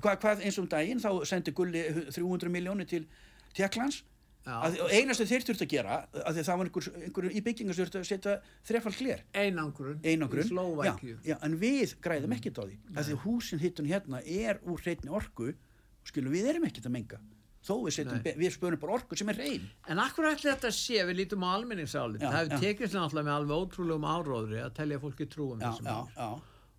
hvað, 0.00 0.18
hvað 0.24 0.42
eins 0.42 0.58
og 0.58 0.64
um 0.64 0.72
daginn 0.74 1.02
þá 1.02 1.10
sendi 1.30 1.54
Gulli 1.54 1.84
300 2.10 2.50
miljónir 2.50 2.90
til 2.90 3.06
Tjekklands 3.54 4.02
Já. 4.02 4.13
Að, 4.44 4.78
og 4.84 4.90
einastu 4.92 5.24
þeir 5.28 5.44
þurftu 5.48 5.64
að 5.64 5.70
gera 5.72 5.98
að 6.20 6.40
það 6.44 6.58
var 6.60 6.68
einhver, 6.68 6.88
einhver 7.06 7.28
í 7.32 7.42
byggingas 7.46 7.78
þurftu 7.80 8.00
að 8.02 8.08
setja 8.10 8.34
þrefald 8.68 8.98
hlér 9.00 9.22
Einangrun, 9.32 10.00
einangrun. 10.04 10.42
Já, 10.84 10.92
já, 11.30 11.36
en 11.48 11.54
við 11.62 11.94
græðum 12.04 12.34
ekkert 12.36 12.60
á 12.60 12.64
því. 12.68 12.76
Að 12.94 13.08
því 13.08 13.16
húsin 13.24 13.62
hittun 13.62 13.88
hérna 13.88 14.20
er 14.24 14.60
úr 14.68 14.82
hreinni 14.84 15.14
orku 15.16 15.54
skilum 16.04 16.34
við 16.36 16.50
erum 16.52 16.68
ekkert 16.68 16.90
að 16.90 16.96
menga. 16.98 17.20
Þó 17.64 17.78
við, 17.86 17.94
setjum, 17.96 18.18
við 18.36 18.50
spörum 18.52 18.80
bara 18.82 18.92
orku 18.98 19.16
sem 19.16 19.30
er 19.32 19.38
reyn 19.40 19.62
En 19.88 19.96
akkur 20.02 20.26
ætli 20.28 20.50
þetta 20.50 20.68
sé, 20.76 20.98
við 21.08 21.22
lítum 21.22 21.46
á 21.48 21.56
almenningsálið. 21.56 22.20
Já, 22.20 22.28
Það 22.28 22.42
hefur 22.42 22.60
tekist 22.66 22.96
náttúrulega 22.98 23.24
með 23.30 23.36
alveg 23.38 23.62
ótrúlegum 23.62 24.04
áróðri 24.04 24.58
að 24.60 24.74
telja 24.76 24.98
fólki 25.00 25.26
trúum 25.32 25.62
þessum 25.62 25.88
já, 25.88 25.94
já, 26.12 26.28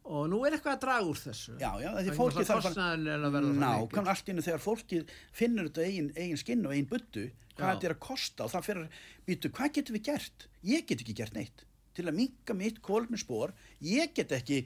Og 0.05 0.27
nú 0.29 0.43
er 0.45 0.53
eitthvað 0.53 0.75
að 0.75 0.81
draga 0.83 1.05
úr 1.09 1.17
þessu. 1.17 1.55
já, 1.57 1.71
já, 1.81 1.89
því 1.89 2.03
Vegna 2.03 2.17
fólki 2.19 2.43
þess 2.45 2.77
að 2.77 3.23
verða 3.33 3.53
Ná, 3.57 3.71
kann 3.89 4.09
allt 4.11 4.27
innu 4.29 4.43
þegar 4.45 4.61
fólki 4.61 4.99
finnur 5.33 5.69
þetta 5.71 5.85
eigin, 5.87 6.11
eigin 6.13 6.41
skinn 6.41 6.65
og 6.67 6.75
eigin 6.75 6.89
buddu 6.91 7.23
hvað 7.55 7.71
þetta 7.71 7.87
er 7.89 7.95
að 7.95 8.03
kosta 8.03 8.45
og 8.45 8.53
það 8.53 8.67
fyrir 8.67 9.01
býtu, 9.25 9.51
hvað 9.55 9.73
getum 9.79 9.97
við 9.97 10.05
gert? 10.09 10.47
Ég 10.67 10.85
get 10.85 11.01
ekki 11.01 11.17
gert 11.17 11.37
neitt. 11.37 11.65
Til 11.95 12.05
að 12.05 12.17
minka 12.19 12.55
mitt 12.57 12.81
kólminspor 12.85 13.55
ég 13.85 14.13
get 14.15 14.33
ekki 14.35 14.65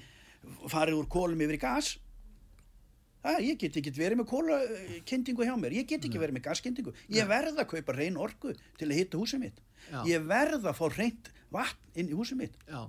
farið 0.71 1.03
úr 1.03 1.09
kólum 1.11 1.43
yfir 1.45 1.59
í 1.59 1.61
gas. 1.61 1.93
Það, 3.19 3.41
ég 3.43 3.57
get 3.59 3.79
ekki 3.81 3.91
verið 3.95 4.21
með 4.21 4.29
kólakendingu 4.31 5.47
hjá 5.47 5.55
mér, 5.59 5.75
ég 5.75 5.87
get 5.89 6.05
ekki 6.07 6.21
verið 6.21 6.37
með 6.37 6.45
gaskendingu 6.45 6.93
ég 7.11 7.27
verð 7.27 7.59
að 7.59 7.67
kaupa 7.73 7.95
reyn 7.97 8.15
orku 8.19 8.53
til 8.79 8.87
að 8.87 8.95
hitta 9.01 9.19
húsið 9.19 9.43
mitt. 9.43 9.59
Já. 9.89 9.99
ég 10.07 10.23
verð 10.27 10.67
að 10.69 10.77
fá 10.79 10.85
reynt 10.95 11.29
vatn 11.51 11.99
inn 11.99 12.13
í 12.13 12.15
húsið 12.15 12.39
mitt. 12.45 12.55
Já, 12.69 12.87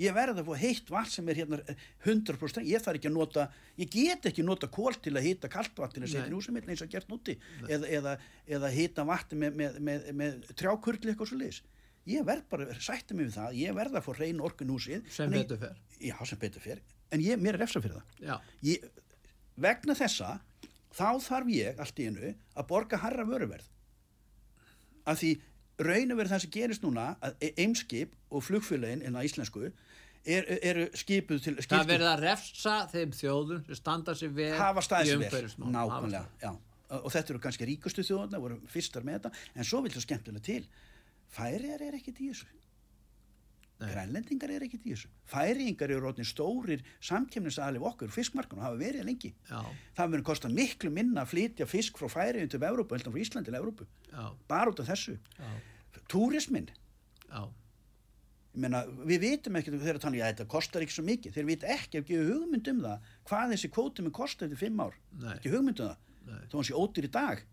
ég 0.00 0.14
verð 0.16 0.40
að 0.40 0.48
fá 0.48 0.62
heitt 0.62 0.88
vatn 0.92 1.12
sem 1.12 1.28
er 1.28 1.42
hérna 1.42 1.58
100% 2.06 2.68
ég 2.68 2.80
þarf 2.84 3.00
ekki 3.00 3.10
að 3.10 3.16
nota 3.18 3.48
ég 3.76 3.92
get 3.92 4.30
ekki 4.30 4.44
nota 4.46 4.70
kól 4.72 4.96
til 4.96 5.12
að 5.16 5.26
hita 5.28 5.50
kalt 5.52 5.76
vatn 5.76 5.98
til 5.98 6.06
að 6.06 6.14
setja 6.14 6.54
mitt 6.56 6.70
eins 6.72 6.84
og 6.84 6.92
gert 6.92 7.12
núti. 7.12 7.36
Eða, 7.68 7.90
eða, 7.98 8.16
eða 8.48 8.72
hita 8.72 9.04
vatn 9.08 9.42
með, 9.42 9.60
með, 9.60 9.78
með, 9.90 10.10
með 10.16 10.52
trjákurli 10.56 11.12
eitthvað 11.12 11.32
svo 11.32 11.40
liðis 11.42 11.62
ég 12.08 12.24
verð 12.26 12.48
bara 12.50 12.66
að 12.70 12.80
sætta 12.82 13.14
mig 13.16 13.28
við 13.28 13.36
það. 13.36 13.58
Ég 13.60 13.76
verð 13.76 13.98
að 13.98 14.06
fá 14.06 14.12
reyn 14.18 14.42
orkun 14.42 14.72
húsið. 14.74 15.04
Sem 15.12 15.30
betur 15.32 15.60
fer. 15.60 15.76
já 16.02 16.16
sem 16.26 16.40
betur 16.40 16.64
fer. 16.64 16.80
En 17.12 17.22
ég, 17.22 17.38
mér 17.38 17.58
er 17.58 17.62
refsa 17.62 17.82
fyrir 17.84 18.00
það. 18.00 18.16
Já, 18.26 18.34
ég, 18.66 18.86
vegna 19.60 19.96
þessa 19.98 20.32
þá 20.92 21.08
þarf 21.28 21.52
ég 21.52 21.82
allt 21.82 22.00
í 22.00 22.08
einu 22.08 22.32
að 22.32 22.68
borga 22.72 23.00
harra 23.04 23.26
vöruverð. 23.28 23.68
Af 25.06 25.20
því 25.20 25.32
raun 25.88 26.12
og 26.14 26.18
verið 26.20 26.32
það 26.34 26.40
sem 26.44 26.50
gerist 26.56 26.82
núna 26.84 27.06
að 27.22 27.34
e- 27.40 27.54
Eimskip 27.64 28.14
og 28.30 28.42
flugfélagin 28.46 29.04
en 29.06 29.14
að 29.18 29.28
íslensku 29.30 29.64
er, 30.24 30.46
eru 30.62 30.86
skipuð 30.94 31.42
til 31.42 31.54
það 31.56 31.66
skiptuð- 31.66 31.90
verður 31.92 32.10
að 32.12 32.24
refsa 32.26 32.76
þeim 32.92 33.10
þjóðum 33.18 33.64
sem 33.66 33.74
standa 33.80 34.14
sér 34.14 34.32
vel 34.36 34.52
í 34.52 35.16
umhverfismálum. 35.18 35.72
nákvæmlega 35.76 36.26
já. 36.42 36.52
og 36.92 37.10
þetta 37.12 37.30
eru 37.32 37.38
kannski 37.40 37.66
ríkustu 37.66 38.02
þjóðarna 38.04 38.40
voru 38.40 38.60
fyrstar 38.68 39.02
með 39.02 39.20
þetta, 39.20 39.30
en 39.56 39.64
svo 39.64 39.80
vil 39.82 39.92
það 39.94 40.04
skemmtilega 40.06 40.42
til. 40.44 40.66
Færiðar 41.32 41.80
er 41.88 41.94
ekkert 41.96 42.18
í 42.20 42.28
þessu. 42.28 42.46
Grænlendingar 43.82 44.50
er 44.54 44.62
ekkert 44.62 44.84
í 44.86 44.92
þessu. 44.92 45.08
Færiðingar 45.32 45.90
eru 45.90 46.02
rótni 46.04 46.22
stórir 46.28 46.84
samkemnisaðalif 47.02 47.82
okkur 47.88 48.12
fiskmarkun 48.14 48.60
og 48.60 48.66
hafa 48.68 48.78
verið 48.78 49.08
lengi. 49.08 49.32
Já, 49.48 49.58
það 49.96 50.12
verður 50.12 50.26
kosta 50.28 50.50
miklu 50.52 50.90
minna 50.94 51.24
að 51.24 51.32
flytja 51.32 51.66
fisk 51.66 51.98
frá 51.98 52.06
færiðin 52.12 52.52
til 52.52 52.60
Evrópu, 52.62 52.94
heldur 52.94 53.16
frá 53.16 53.24
Íslandi 53.24 53.50
til 53.50 53.58
Evrópu. 53.58 53.88
Já, 54.12 54.28
bara 54.52 54.70
út 54.70 54.82
af 54.84 54.86
þessu. 54.92 55.16
Já, 55.38 55.50
túrismin, 56.12 56.68
já, 57.28 57.42
ég 58.52 58.60
meina, 58.64 58.82
við 59.08 59.24
vitum 59.26 59.56
ekki 59.58 59.74
þegar 59.74 60.00
þannig 60.02 60.22
að 60.22 60.32
þetta 60.32 60.48
kostar 60.52 60.84
ekki 60.84 60.96
svo 60.96 61.06
mikið. 61.06 61.36
Þeir 61.36 61.48
vita 61.48 61.72
ekki 61.72 62.02
að 62.02 62.10
gefa 62.10 62.28
hugmynd 62.28 62.70
um 62.72 62.82
það 62.84 63.08
hvað 63.30 63.54
þessi 63.54 63.72
kvóti 63.72 64.04
með 64.04 64.14
kosta 64.18 64.46
eftir 64.46 64.60
fimm 64.60 64.82
ár. 64.84 64.98
Nei. 65.22 65.32
ekki 65.38 65.54
hugmynd 65.54 65.82
um 65.82 65.90
það, 65.90 66.44
þó 66.50 66.56
hann 66.58 66.68
sé 66.68 66.78
ódýr 66.78 67.08
í 67.08 67.12
dag 67.12 67.44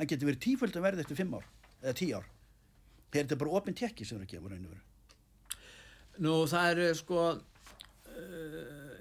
hann 0.00 0.08
getur 0.08 0.30
verið 0.30 0.44
tíföld 0.46 0.76
að 0.76 0.86
verða 0.86 1.04
eftir 1.04 1.18
fimm 1.18 1.34
ár 1.36 1.46
eða 1.80 1.96
tí 2.00 2.10
ár. 2.16 2.26
Þeir 3.10 3.22
þetta 3.24 3.36
er 3.36 3.42
bara 3.42 3.58
opinn 3.58 3.76
tekki 3.76 4.06
sem 4.06 4.18
þeir 4.18 4.26
að 4.26 4.32
gefa 4.34 4.50
raun 4.50 4.66
og 4.66 4.74
veru. 4.74 4.84
Nú 6.20 6.34
það 6.50 6.70
eru 6.74 6.88
sko 6.98 7.24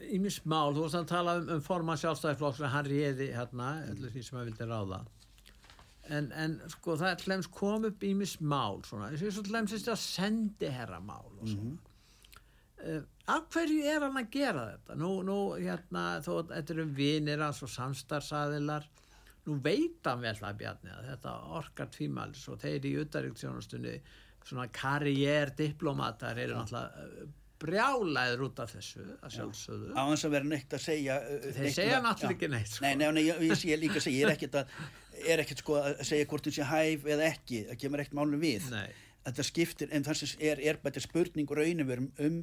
ímis 0.09 0.39
mál, 0.49 0.73
þú 0.73 0.85
varst 0.85 0.97
að 0.97 1.07
tala 1.11 1.37
um, 1.39 1.47
um 1.55 1.63
forman 1.63 1.99
sjálfstæðisflokks 2.01 2.61
en 2.63 2.73
hann 2.73 2.87
réði 2.87 3.29
hérna, 3.35 3.71
allir 3.91 4.13
því 4.13 4.23
sem 4.25 4.39
hann 4.39 4.49
vildi 4.49 4.67
ráða 4.69 5.01
en, 6.09 6.31
en 6.33 6.57
sko 6.73 6.97
það 6.99 7.13
er 7.13 7.27
hlems 7.27 7.51
kom 7.53 7.85
upp 7.89 8.03
ímis 8.03 8.39
mál 8.41 8.81
svona, 8.87 9.11
eins 9.11 9.23
og 9.25 9.35
svo 9.37 9.45
hlems 9.51 9.75
þetta 9.75 9.95
sendi 9.99 10.71
herra 10.73 10.99
mál 11.03 11.27
og 11.27 11.45
svona. 11.45 11.75
Mm 11.75 11.77
af 13.29 13.49
hverju 13.53 13.83
er 13.91 14.05
hann 14.05 14.19
að 14.19 14.31
gera 14.33 14.63
þetta? 14.71 14.95
Nú, 14.99 15.11
nú 15.27 15.37
hérna, 15.59 16.05
þó 16.25 16.31
að 16.37 16.53
þetta 16.55 16.75
eru 16.75 16.85
vinir 16.97 17.43
hans 17.43 17.61
og 17.65 17.71
samstarfsaðilar 17.73 18.87
nú 19.47 19.57
veit 19.63 20.05
hann 20.07 20.23
vel 20.23 20.35
það 20.37 20.57
Bjarni 20.61 20.93
að 20.93 21.09
þetta 21.11 21.35
orkar 21.59 21.91
tvímælis 21.93 22.47
og 22.51 22.59
þeir 22.63 22.87
í 22.87 22.95
uttaríktsjónastunni 23.03 23.95
svona 24.45 24.69
karriér 24.73 25.53
diplomatar 25.57 26.39
eru 26.39 26.57
náttúrulega 26.57 27.27
eh, 27.59 27.65
brjálæður 27.65 28.43
út 28.47 28.59
af 28.63 28.71
þessu 28.75 29.03
að 29.19 29.35
sjálfsögðu. 29.35 29.91
Á 29.95 30.01
þess 30.13 30.25
að 30.29 30.33
vera 30.37 30.49
neitt 30.53 30.73
að 30.77 30.83
segja 30.85 31.17
uh, 31.19 31.49
Þeir 31.59 31.73
segja 31.75 31.99
um 31.99 31.99
að- 31.99 32.07
náttúrulega 32.09 32.35
ekki 32.37 32.49
neitt, 32.55 32.71
sko. 32.73 32.85
Nei, 32.85 32.95
nei, 32.95 33.11
nei, 33.17 33.23
ég, 33.27 33.41
ég, 33.49 33.65
ég 33.73 33.79
líka 33.83 33.99
segja, 34.03 34.17
ég 34.19 34.29
er 34.29 34.35
ekkert 34.37 34.55
að 34.63 34.73
er 35.29 35.43
ekkert 35.43 35.59
sko 35.65 35.75
að 35.81 35.99
segja 36.07 36.27
hvort 36.31 36.47
þú 36.47 36.53
sé 36.55 36.63
hæf 36.69 37.05
eða 37.11 37.27
ekki, 37.33 37.65
það 37.69 37.79
kemur 37.83 38.03
ekkert 38.05 38.19
málum 38.21 38.39
við. 38.43 38.69
Nei. 38.71 38.87
þetta 39.29 39.43
skiptir, 39.43 39.89
en 39.91 40.05
það 40.07 40.21
er, 40.39 40.61
er 40.71 40.77
bara 40.81 41.01
spurning 41.03 41.49
raunverum 41.51 42.11
um 42.23 42.37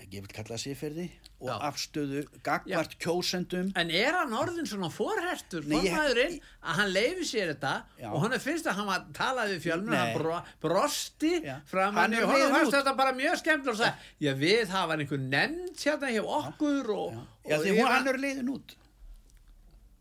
ég 0.00 0.20
vil 0.24 0.28
kalla 0.32 0.56
það 0.56 0.60
siðferði 0.62 1.04
og 1.42 1.48
Já. 1.48 1.54
afstöðu 1.68 2.20
gagvart 2.44 2.94
kjósendum. 3.02 3.70
En 3.78 3.90
er 3.92 4.16
hann 4.16 4.32
orðin 4.36 4.66
svona 4.68 4.88
forhertur 4.92 5.64
Nei, 5.68 5.78
ég- 5.86 6.40
að 6.62 6.76
hann 6.78 6.90
leifi 6.92 7.24
sér 7.28 7.52
þetta? 7.54 7.72
Já. 8.00 8.08
og 8.12 8.20
hann 8.22 8.36
finnst 8.40 8.66
að 8.66 8.76
hann 8.80 8.86
var 8.86 9.06
talaði 9.12 9.58
fjölmur 9.60 9.96
hann 9.96 10.14
bro, 10.16 10.40
brosti 10.60 11.32
Já. 11.44 11.60
fram 11.66 11.94
Hann 11.94 12.12
hann 12.12 12.28
hann 12.28 12.52
fannst 12.56 12.72
þetta 12.76 12.96
bara 12.96 13.12
mjög 13.12 13.36
skemmt 13.42 13.68
og 13.68 13.76
sagði, 13.76 13.94
já. 14.20 14.34
Við 14.34 14.68
hafa 14.68 14.96
einhver 14.96 15.18
nefnd 15.18 15.76
hérna 15.76 16.12
hjá 16.12 16.22
okkur 16.24 16.90
og, 16.96 17.18
já, 17.44 17.56
og 17.56 17.64
því 17.64 17.72
ég 17.72 17.80
hún, 17.82 17.90
hann 17.92 18.08
er 18.08 18.18
leiðin 18.18 18.48
út. 18.54 18.76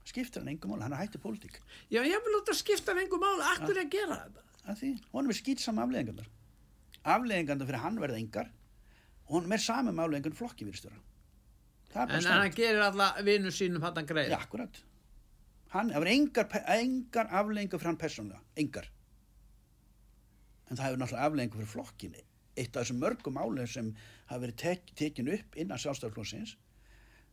Skiptir 0.05 0.41
hann 0.41 0.49
engum 0.55 0.71
mál, 0.71 0.81
hann 0.81 0.93
er 0.93 1.03
hætti 1.05 1.19
pólitík. 1.21 1.59
Já 1.91 2.01
ég 2.03 2.19
vil 2.25 2.33
láta 2.35 2.53
skipta 2.57 2.91
hann 2.91 3.03
einhver 3.03 3.19
mál, 3.19 3.39
akkur 3.53 3.75
er 3.77 3.85
að 3.85 3.91
gera 3.91 4.17
þetta? 4.25 4.97
Honum 5.11 5.29
er 5.31 5.37
skýtsam 5.39 5.79
afleðingarnar 5.81 6.27
afleðingarnar 7.03 7.65
fyrir 7.65 7.81
hann 7.81 7.97
verða 8.01 8.19
engar 8.21 8.49
og 9.31 9.39
honum 9.39 9.55
er 9.55 9.63
sami 9.63 9.95
máli 9.95 10.19
engan 10.19 10.35
flokki 10.35 10.67
virðstöra 10.67 10.99
það 11.91 12.01
er 12.01 12.07
bara 12.07 12.17
en 12.17 12.25
staðan. 12.25 12.41
hann 12.45 12.55
gerir 12.55 12.85
alla 12.85 13.09
vinnu 13.27 13.51
sínum 13.53 13.85
hann 13.85 14.07
greið 14.07 14.33
akkurat. 14.37 14.81
Hann, 15.71 15.93
var 15.95 16.09
engar, 16.11 16.49
engar 16.75 17.29
aflengur 17.31 17.79
fyrir 17.79 17.91
hann 17.91 17.99
persónlega, 17.99 18.41
engar. 18.59 18.89
En 20.69 20.77
það 20.79 20.85
hefur 20.87 21.01
náttúrulega 21.01 21.29
aflengur 21.29 21.61
fyrir 21.61 21.71
flokkinni. 21.71 22.25
Eitt 22.59 22.75
af 22.75 22.83
þessum 22.83 22.99
mörgum 22.99 23.39
álum 23.39 23.67
sem 23.67 23.93
hafa 24.27 24.41
verið 24.43 24.57
tek, 24.59 24.91
tekin 24.99 25.31
upp 25.31 25.55
innan 25.55 25.79
sjálfstæðarflóksins, 25.79 26.57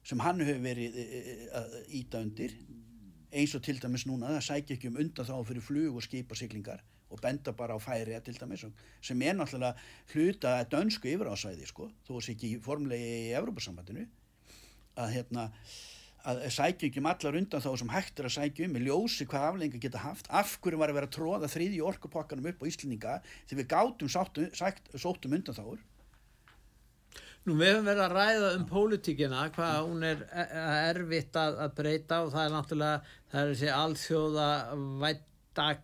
sem 0.06 0.22
hann 0.22 0.44
hefur 0.44 0.62
verið 0.62 0.94
e, 0.94 1.06
e, 1.06 1.48
að 1.58 1.74
íta 1.98 2.22
undir, 2.22 2.54
eins 3.34 3.56
og 3.58 3.64
til 3.66 3.80
dæmis 3.82 4.06
núna, 4.06 4.30
það 4.36 4.46
sækja 4.46 4.78
ekki 4.78 4.92
um 4.92 5.00
undan 5.02 5.26
þá 5.26 5.34
fyrir 5.50 5.66
flug 5.66 5.98
og 5.98 6.06
skipa 6.06 6.38
siglingar 6.38 6.84
og 7.08 7.20
benda 7.24 7.52
bara 7.56 7.76
á 7.76 7.80
færi 7.80 8.16
til 8.24 8.38
dæmis, 8.38 8.64
sem 9.00 9.22
er 9.22 9.36
náttúrulega 9.36 9.74
hluta 10.12 10.58
að 10.60 10.70
dönsku 10.74 11.08
yfirásæði, 11.12 11.68
sko, 11.70 11.90
þó 12.06 12.16
að 12.18 12.24
sé 12.26 12.34
ekki 12.36 12.56
formlegi 12.64 13.12
í 13.28 13.36
Evrópasambandinu, 13.38 14.06
að 14.98 15.14
hérna 15.16 15.50
að 16.28 16.40
sækja 16.52 16.88
ekki 16.88 17.00
um 17.00 17.08
allar 17.08 17.36
undan 17.38 17.62
þá 17.62 17.68
sem 17.80 17.92
hægt 17.92 18.18
er 18.20 18.28
að 18.28 18.34
sækja 18.34 18.66
um 18.66 18.74
með 18.76 18.88
ljósi 18.88 19.26
hvað 19.28 19.46
aflengar 19.48 19.82
geta 19.84 20.00
haft. 20.02 20.26
Af 20.28 20.56
hverju 20.62 20.80
var 20.80 20.90
að 20.90 20.98
vera 20.98 21.08
að 21.08 21.14
tróða 21.14 21.50
þriðji 21.52 21.84
orkupokkanum 21.88 22.50
upp 22.50 22.64
á 22.64 22.68
Íslendinga 22.68 23.14
því 23.48 23.60
við 23.60 23.70
gátum 23.70 24.10
sáttum, 24.12 24.50
sagt, 24.58 24.90
sóttum 24.98 25.36
undan 25.38 25.56
þáur? 25.56 25.78
Nú 27.46 27.54
við 27.56 27.70
höfum 27.70 27.86
verið 27.86 28.02
að 28.04 28.16
ræða 28.18 28.48
um 28.58 28.66
pólitíkina, 28.68 29.46
hvað 29.54 29.78
hún 29.86 30.04
er 30.04 30.24
e- 30.26 30.48
erfitt 30.90 31.38
að, 31.38 31.62
að 31.64 31.76
breyta 31.78 32.20
og 32.26 32.34
það 32.34 32.44
er 32.44 32.54
náttúrulega, 32.56 33.14
það 33.30 33.40
er 33.40 33.54
þessi 33.54 33.70
alþjóða 33.78 34.50
vætta 35.04 35.26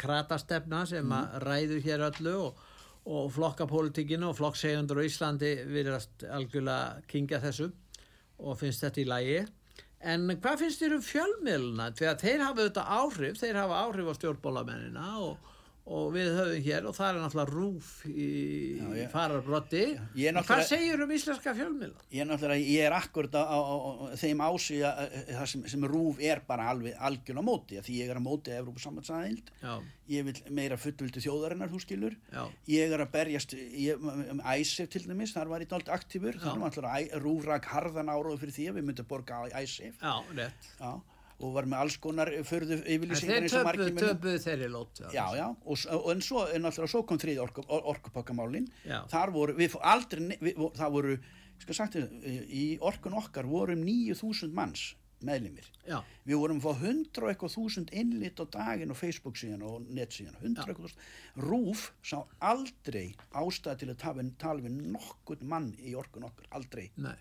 kratastefna 0.01 0.85
sem 0.89 1.13
að 1.15 1.37
ræður 1.45 1.83
hér 1.85 2.05
öllu 2.11 2.35
og, 2.47 2.63
og 3.05 3.33
flokkapólitíkinu 3.35 4.31
og 4.31 4.39
flokksegundur 4.39 5.03
á 5.03 5.07
Íslandi 5.07 5.53
virðast 5.69 6.25
algjörlega 6.29 7.05
kingja 7.11 7.43
þessu 7.43 7.71
og 8.39 8.59
finnst 8.61 8.85
þetta 8.85 9.03
í 9.03 9.09
lagi. 9.09 9.39
En 10.05 10.29
hvað 10.29 10.61
finnst 10.61 10.83
þér 10.83 10.99
um 10.99 11.05
fjölmiðluna? 11.05 11.91
Því 11.97 12.09
að 12.11 12.25
þeir 12.25 12.43
hafa 12.45 12.61
auðvitað 12.61 12.95
áhrif, 12.99 13.39
þeir 13.41 13.59
hafa 13.63 13.83
áhrif 13.87 14.11
á 14.11 14.15
stjórnbólamennina 14.19 15.07
og, 15.25 15.53
og 15.87 16.15
við 16.15 16.29
höfum 16.33 16.63
hér 16.65 16.87
og 16.89 16.95
það 16.97 17.09
er 17.11 17.19
náttúrulega 17.21 17.53
rúf 17.53 17.89
í 18.09 18.29
Já, 18.81 18.87
ég- 18.97 19.11
fararbrotti. 19.13 19.83
Er 19.93 19.99
Hvað 20.15 20.39
náttúrulega- 20.39 20.69
segir 20.71 21.03
um 21.05 21.11
íslenska 21.13 21.53
fjölmiðla? 21.59 22.01
ég 22.11 22.21
er 22.23 22.29
náttúrulega, 22.31 22.65
ég 22.65 22.87
er 22.87 22.93
akkurat 22.97 23.35
á, 23.37 23.43
á, 23.45 23.59
á, 23.61 24.17
þeim 24.17 24.41
ási 24.41 24.79
að 24.81 25.13
það 25.29 25.47
sem, 25.53 25.67
sem 25.69 25.85
rúf 25.85 26.21
er 26.25 26.41
bara 26.49 26.71
alveg 26.73 26.97
algjörn 26.97 27.37
á 27.37 27.45
móti 27.45 27.77
því 27.85 27.99
ég 28.01 28.09
er 28.09 28.17
á 28.17 28.23
móti 28.25 28.49
Evrópusambandsæðild 28.57 29.51
Já, 29.61 29.83
ég 30.09 30.25
vil 30.25 30.35
meira 30.51 30.77
fullvildi 30.81 31.21
þjóðarinnar 31.21 31.69
þú 31.69 31.81
skilur 31.85 32.17
já, 32.33 32.49
ég 32.67 32.91
er 32.91 33.05
að 33.05 33.13
berjast 33.13 33.53
ég, 33.55 34.01
um 34.31 34.41
æsef 34.41 34.89
til 34.89 35.03
dæmis, 35.05 35.35
þar 35.37 35.49
var 35.53 35.61
ég 35.61 35.69
dálítið 35.69 35.93
aktífur 36.01 36.33
Já. 36.33 36.41
þar 36.49 36.59
var 36.61 36.71
alltaf 36.71 37.23
rúfrak 37.23 37.65
harðan 37.65 38.09
áróð 38.09 38.39
fyrir 38.41 38.57
því 38.57 38.71
að 38.73 38.77
við 38.81 38.85
myndum 38.89 39.07
borga 39.07 39.37
á 39.37 39.53
æsef 39.61 40.01
já, 40.01 40.25
rétt. 40.33 40.73
Já, 40.81 41.01
og 41.41 41.55
var 41.57 41.67
með 41.67 41.81
alls 41.83 41.97
konar 41.99 42.31
förðu 42.47 42.79
yfirlýsingar 42.85 43.35
þeir 43.35 43.43
eins 43.49 43.55
og 43.59 43.65
margir 43.69 43.93
munum. 43.93 44.09
töpuðu 44.09 44.43
þeirri 44.45 44.69
lót. 44.71 45.01
Já, 45.13 45.25
já, 45.37 45.47
og, 45.51 45.87
og 45.99 46.11
en 46.15 46.21
svo, 46.23 46.45
en 46.55 46.63
náttúrulega 46.63 46.93
svo 46.95 47.03
kom 47.09 47.19
þrið 47.19 47.41
orku, 47.43 47.65
or, 47.69 47.83
orkupakkamálin, 47.95 48.69
þar 49.11 49.33
voru, 49.35 49.57
við 49.59 49.73
fó- 49.75 49.83
aldrei, 49.95 50.39
við, 50.41 50.61
það 50.79 50.93
voru, 50.99 51.17
skal 51.65 51.75
sagt 51.81 51.97
þér, 51.99 52.13
í 52.51 52.65
orkun 52.81 53.19
okkar 53.19 53.47
voru 53.51 53.75
um 53.77 53.83
9.000 53.87 54.53
manns 54.55 54.93
meðlimir. 55.25 55.65
Já, 55.89 56.03
Við 56.29 56.37
vorum 56.37 56.59
að 56.61 56.65
fá 56.67 56.83
100 56.85 57.23
og 57.23 57.29
eitthvað 57.31 57.53
þúsund 57.55 57.93
innlit 57.97 58.41
á 58.41 58.45
daginn 58.53 58.91
og 58.93 58.99
Facebook 58.99 59.39
síðan 59.41 59.63
og 59.65 59.87
net 59.89 60.13
síðan, 60.13 60.35
100 60.43 60.61
og 60.67 60.69
eitthvað 60.69 60.89
þúsund. 60.91 61.07
Rúf 61.47 61.85
sá 62.05 62.19
aldrei 62.45 63.15
ástæða 63.33 63.79
til 63.81 63.89
að 63.95 64.03
tala, 64.39 64.61
við 64.67 64.83
nokkurn 64.93 65.47
mann 65.49 65.71
í 65.81 65.95
orkun 65.97 66.27
okkar, 66.29 66.47
aldrei. 66.53 66.91
nei. 66.97 67.17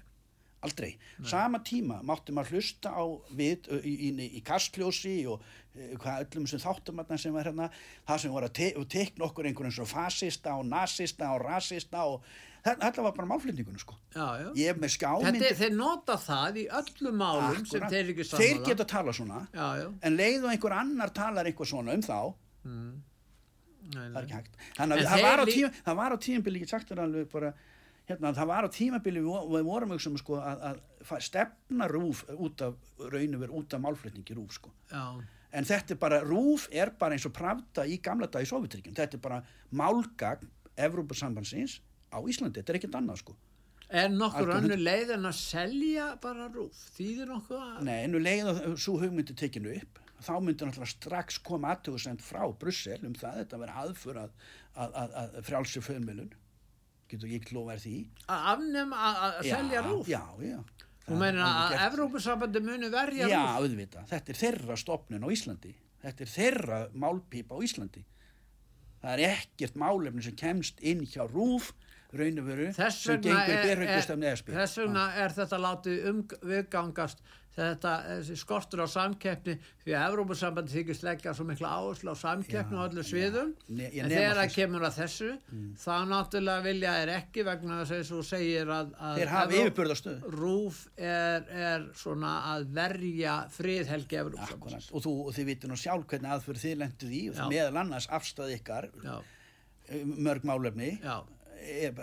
Aldrei. 0.63 0.93
Sama 1.27 1.59
tíma 1.67 1.97
mátti 2.07 2.31
maður 2.35 2.55
hlusta 2.57 2.93
á 2.95 3.03
við 3.35 3.67
í, 3.83 3.93
í, 4.07 4.29
í 4.39 4.41
kastljósi 4.47 5.17
og 5.27 5.43
e, 5.75 5.89
hvað 5.99 6.23
öllum 6.27 6.47
sem 6.47 6.61
þáttamatna 6.63 7.17
sem 7.19 7.35
var 7.35 7.49
hérna, 7.49 7.67
það 8.07 8.21
sem 8.23 8.31
voru 8.31 8.47
að 8.47 8.55
te 8.61 8.69
og 8.79 8.87
tekna 8.93 9.27
okkur 9.27 9.49
einhvern 9.49 9.75
svo 9.75 9.85
fasista 9.89 10.55
og 10.55 10.65
nasista 10.71 11.33
og 11.35 11.43
rasista 11.43 12.05
og 12.07 12.23
þetta, 12.63 12.79
þetta 12.85 13.05
var 13.09 13.15
bara 13.17 13.29
málflutningunum 13.33 13.81
sko. 13.83 13.97
Já, 14.15 14.27
já. 14.39 14.47
Ég 14.61 14.79
með 14.79 14.87
Þetta, 14.87 14.95
skjámyndi. 14.97 15.45
er- 15.51 15.59
þeir 15.59 15.75
nota 15.81 16.15
það 16.23 16.61
í 16.63 16.65
öllum 16.79 17.17
málum 17.19 17.65
sem 17.67 17.87
þeir 17.91 18.13
ekki 18.13 18.27
sammála. 18.29 18.45
Þeir 18.47 18.63
geta 18.71 18.85
tala 18.95 19.11
svona, 19.19 19.41
Já, 19.51 19.67
já. 19.83 19.87
en 20.01 20.15
leið 20.17 20.45
og 20.47 20.51
einhver 20.55 20.77
annar 20.79 21.11
talar 21.11 21.45
eitthvað 21.51 21.73
svona 21.75 21.97
um 21.99 22.01
þá, 22.07 22.19
Nei, 23.83 23.99
það 23.99 24.05
er 24.07 24.13
nei. 24.15 24.21
ekki 24.23 24.35
hægt. 24.37 24.53
Þannig 24.77 25.01
að 25.01 25.07
það 25.11 25.23
var, 25.27 25.41
á 25.43 25.45
það 25.83 25.97
á 26.15 26.17
tímabili, 26.23 26.61
ég 26.63 26.69
sagt 26.71 26.91
alveg 26.95 27.27
bara, 27.33 27.49
hérna, 28.09 28.33
það 28.35 28.49
var 28.51 28.67
á 28.67 28.69
tímabili, 28.73 29.21
við, 29.23 29.53
við 29.53 29.69
vorum 29.69 29.93
auksum 29.95 30.17
sko 30.19 30.39
að, 30.41 30.65
að 30.71 31.23
stefna 31.23 31.87
rúf 31.91 32.25
út 32.35 32.65
af, 32.65 32.75
raunum 32.99 33.43
verið 33.43 33.55
út 33.61 33.77
af 33.77 33.83
málflutningi 33.83 34.37
rúf 34.37 34.57
sko. 34.57 34.73
En 35.53 35.67
þetta 35.69 35.93
er 35.93 36.01
bara, 36.01 36.19
rúf 36.25 36.65
er 36.73 36.91
bara 36.99 37.15
eins 37.15 37.27
og 37.29 37.35
pravda 37.35 37.85
í 37.85 37.99
gamla 38.03 38.27
dag 38.31 38.41
í 38.41 38.49
Sovjetríkjum. 38.49 38.95
Þetta 38.97 39.19
er 39.19 39.23
bara 39.23 39.41
málgagn 39.69 40.49
Evrópusambandsins 40.81 41.77
á 42.09 42.17
Íslandi. 42.25 42.61
Þetta 42.61 42.73
er 42.73 42.79
ekkert 42.79 42.97
annað 42.97 43.19
sko. 43.21 43.35
er 43.93 44.09
nokkur 44.09 44.49
önnur 44.55 44.81
leið 44.81 45.11
en 45.13 45.29
að 45.29 45.35
selja 45.37 46.07
bara 46.21 46.47
rúf? 46.49 46.79
Þýðir 46.95 47.29
nokkuð 47.29 47.59
að... 47.61 47.83
Nei, 47.85 47.99
nú 48.09 48.21
leið 48.23 48.49
og 48.53 48.79
svo 48.81 48.95
hugmyndi 49.03 49.35
tekinu 49.37 49.75
upp, 49.77 49.99
þá 50.23 50.33
myndi 50.41 50.65
náttúrulega 50.65 50.89
strax 50.95 51.37
koma 51.45 51.75
aðtöðusend 51.75 52.23
frá 52.25 52.41
Brussel 52.57 52.97
um 53.05 53.13
það, 53.19 53.43
þetta 53.43 53.59
verið 53.61 53.81
aðför 53.83 54.21
að, 54.23 54.33
að, 54.73 54.97
að, 55.03 55.13
að 55.21 55.37
frjálsi 55.51 55.83
föðmjölun. 55.85 56.33
Getur 57.13 57.29
ég 57.29 57.45
þér 57.45 57.83
því? 57.83 57.97
Að 58.33 58.47
afnema 58.53 59.01
að, 59.11 59.37
selja 59.45 59.83
rúf? 59.85 60.09
Já, 60.09 60.21
já. 60.41 60.57
Þú 61.03 61.19
meina 61.19 61.47
að 61.65 61.73
Evrópusambandi 61.89 62.61
muni 62.63 62.89
verja 62.89 63.27
Já, 63.29 63.39
rúf? 63.43 63.61
auðvitað. 63.61 64.07
Þetta 64.09 64.33
er 64.33 64.39
þeirra 64.39 64.77
stopnun 64.79 65.27
á 65.27 65.29
Íslandi. 65.35 65.73
Þetta 66.03 66.25
er 66.25 66.31
þeirra 66.33 66.79
málpípa 67.03 67.59
á 67.59 67.59
Íslandi. 67.63 68.03
Það 69.03 69.13
er 69.19 69.33
ekkert 69.33 69.77
málefni 69.79 70.23
sem 70.23 70.35
kemst 70.39 70.79
inn 70.79 71.03
hjá 71.03 71.25
rúf 71.27 71.73
raunveru 72.13 72.69
sem 72.73 73.21
gengur 73.21 73.41
er, 73.41 73.63
berhugist 73.67 74.11
af 74.13 74.19
neðspil. 74.21 74.53
þess 74.55 74.79
vegna 74.79 75.05
er 75.17 75.33
þetta 75.33 75.59
látið 75.59 76.03
um, 76.11 76.19
viðgangast 76.45 77.23
þetta 77.53 77.91
skortur 78.39 78.81
á 78.81 78.87
samkeppni 78.89 79.53
því 79.83 79.93
að 79.93 80.05
Evrópusambandi 80.07 80.73
þykist 80.73 81.03
leggja 81.05 81.33
svo 81.37 81.45
mikla 81.45 81.69
áherslu 81.77 82.13
á 82.13 82.17
samkeppni 82.17 82.79
á 82.79 82.83
öllu 82.87 83.03
sviðum. 83.05 83.51
Ne- 83.69 83.91
en 83.93 84.09
þegar 84.09 84.39
það 84.41 84.55
kemur 84.55 84.85
að 84.87 84.97
þessu 85.01 85.29
þá 85.83 85.93
náttúrulega 86.09 86.65
vilja 86.65 86.95
er 87.03 87.11
ekki 87.19 87.45
vegna 87.45 87.79
þess 87.83 87.93
að 87.99 88.09
þú 88.09 88.23
segir 88.31 88.73
að, 88.73 88.95
að. 88.97 89.21
Rúf 90.33 90.81
er, 90.97 91.45
er 91.67 91.85
svona 91.99 92.33
að 92.55 92.65
verja 92.79 93.37
friðhelgi 93.53 94.19
Evrópusambandi 94.23 94.79
Akkurat. 94.79 94.89
Og, 94.93 95.07
og 95.27 95.31
þið 95.37 95.49
vitur 95.51 95.73
nú 95.73 95.77
sjálf 95.79 96.07
hvernig 96.09 96.33
aðfyrir 96.33 96.63
þið 96.63 96.75
lenduð 96.83 97.13
í 97.13 97.21
og 97.31 97.37
Já. 97.37 97.45
meðal 97.53 97.79
annars 97.83 98.09
afstæði 98.13 98.57
ykkar 98.59 98.89
Já, 99.03 99.15
um 99.99 100.13
mörg 100.25 100.45
málefni. 100.47 100.95
Já, 101.03 101.21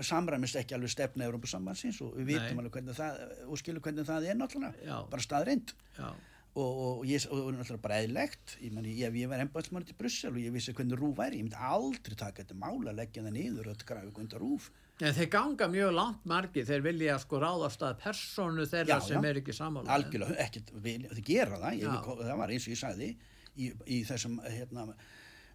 samræmist 0.06 0.56
ekki 0.61 0.74
alveg 0.76 0.92
stefna 0.92 1.26
Európa-sambandsins 1.28 2.00
og 2.06 2.16
við 2.18 2.32
vitum 2.34 2.61
alveg 2.62 2.76
hvernig 2.78 2.98
það 2.98 3.22
og 3.46 3.61
skilum 3.61 3.84
hvernig 3.84 4.08
það 4.08 4.28
er 4.32 4.38
náttúrulega 4.40 4.84
Já. 4.90 4.98
bara 5.12 5.24
staðreind 5.26 5.72
já, 5.98 6.11
og, 6.58 6.70
og, 6.84 7.02
ég, 7.06 7.26
og 7.30 7.50
náttúrulega 7.54 7.82
bara 7.86 7.98
eðlegt 8.04 8.56
ég, 8.61 8.72
meni, 8.74 8.94
ég, 8.98 9.14
ég 9.22 9.30
var 9.30 9.42
embæðsmann 9.44 9.86
til 9.88 9.96
Brussel 9.98 10.32
og 10.34 10.40
ég 10.42 10.54
vissi 10.54 10.74
hvernig 10.76 10.98
rúf 10.98 11.16
væri, 11.20 11.38
ég 11.42 11.46
myndi 11.46 11.61
aldrei 11.61 12.16
taka 12.18 12.42
þetta 12.42 12.58
mála 12.58 12.94
leggja 12.96 13.22
það 13.26 13.36
niður 13.36 13.70
og 13.74 13.84
grafa 13.86 14.14
hvernig 14.16 14.40
rúf 14.42 14.70
En 15.00 15.14
þeir 15.16 15.30
ganga 15.32 15.64
mjög 15.72 15.94
langt 15.96 16.24
margi, 16.28 16.61
þeir 16.68 16.82
vilja 16.84 17.14
sko 17.22 17.38
ráðast 17.40 17.80
að 17.86 17.94
personu 18.02 18.66
þeirra 18.68 18.98
Já, 18.98 19.06
sem 19.06 19.22
já. 19.24 19.28
er 19.30 19.38
ekki 19.40 19.54
samála. 19.56 19.88
algjörlega, 19.94 20.61
vil- 20.84 21.06
þið 21.14 21.22
gera 21.24 21.56
það. 21.62 21.78
Ég, 21.80 22.11
það 22.20 22.36
var 22.42 22.52
eins 22.52 22.66
og 22.68 22.74
ég 22.74 22.80
sagði 22.82 23.08
í, 23.56 23.70
í 23.96 24.02
þessum 24.04 24.34
hérna, 24.44 24.84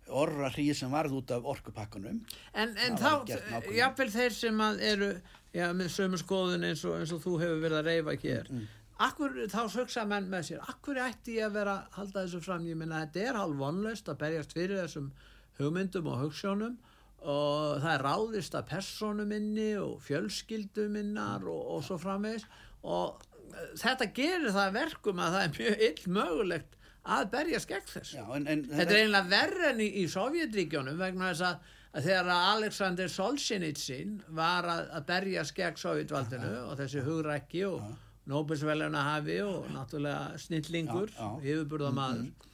orra 0.10 0.50
hríð 0.54 0.76
sem 0.80 0.92
varð 0.94 1.18
út 1.18 1.32
af 1.34 1.46
orkupakkanum. 1.56 2.22
En, 2.54 2.74
en 2.78 2.98
þá, 2.98 3.12
nákvæmlega. 3.26 3.76
jáfnvel 3.80 4.10
þeir 4.14 4.36
sem 4.38 4.64
eru 4.92 5.12
já, 5.56 5.70
með 5.74 5.92
sömu 5.96 6.20
skoðun 6.22 6.68
eins 6.70 6.84
og, 6.86 6.98
eins 7.00 7.14
og 7.16 7.24
þú 7.24 7.38
hefur 7.42 7.62
verið 7.64 7.80
að 7.80 7.90
reyfa 7.90 8.18
hér. 8.22 8.52
Mm, 8.54 8.66
Akkur, 9.06 9.38
þá 9.52 9.62
sögsa 9.74 10.06
menn 10.08 10.30
með 10.32 10.46
sér 10.48 10.68
Akkur 10.72 11.02
ætti 11.04 11.34
ég 11.36 11.50
að 11.50 11.58
vera 11.58 11.72
að 11.82 11.98
halda 11.98 12.22
þessu 12.24 12.40
fram? 12.46 12.68
Ég 12.70 12.78
minna 12.80 13.02
þetta 13.04 13.26
er 13.26 13.40
hálf 13.42 13.58
vonlaust 13.60 14.12
að 14.12 14.22
berjast 14.22 14.56
fyrir 14.56 14.80
þessum 14.86 15.10
hugmyndum 15.58 16.08
og 16.12 16.22
hugssjónum 16.22 16.78
og 17.26 17.82
það 17.82 17.92
er 17.92 18.04
ráðist 18.06 18.56
að 18.56 18.68
persónu 18.70 19.26
minni 19.28 19.72
og 19.82 19.98
fjölskyldu 20.06 20.86
minnar 20.94 21.44
og, 21.50 21.62
og 21.76 21.84
svo 21.88 21.98
framvegis. 22.00 22.46
Og 22.86 23.24
eh, 23.50 23.72
þetta 23.82 24.12
gerir 24.14 24.52
það 24.52 24.64
að 24.68 24.78
verkum 24.78 25.22
að 25.26 25.36
það 25.36 25.46
er 25.46 25.56
mjög 25.58 25.86
ill 25.90 26.12
mögulegt 26.20 26.78
að 27.06 27.28
berjast 27.34 27.70
gegn 27.70 27.90
þessu. 27.92 28.18
Já, 28.18 28.26
en, 28.38 28.48
en, 28.50 28.64
Þetta 28.72 28.96
er 28.96 29.02
einlega 29.04 29.30
verri 29.32 29.68
enn 29.72 29.82
í, 29.86 29.90
í 30.02 30.06
Sovjetríkjónum 30.12 30.98
vegna 31.00 31.30
þess 31.32 31.44
að, 31.50 31.76
að 31.96 32.08
þegar 32.10 32.32
Alexander 32.36 33.12
Solzhenitsyn 33.14 34.16
var 34.40 34.68
að, 34.72 34.90
að 34.98 35.06
berjast 35.12 35.56
gegn 35.58 35.78
Sovjetvaldinu 35.82 36.56
og 36.66 36.74
þessi 36.82 37.04
hugrækki 37.06 37.64
og 37.70 37.86
Nóbelsveluna 38.26 39.04
hafi 39.12 39.38
og 39.46 39.68
náttúrulega 39.70 40.40
snillingur, 40.42 41.12
Já, 41.14 41.22
já. 41.22 41.54
yfirburðamaður. 41.54 42.52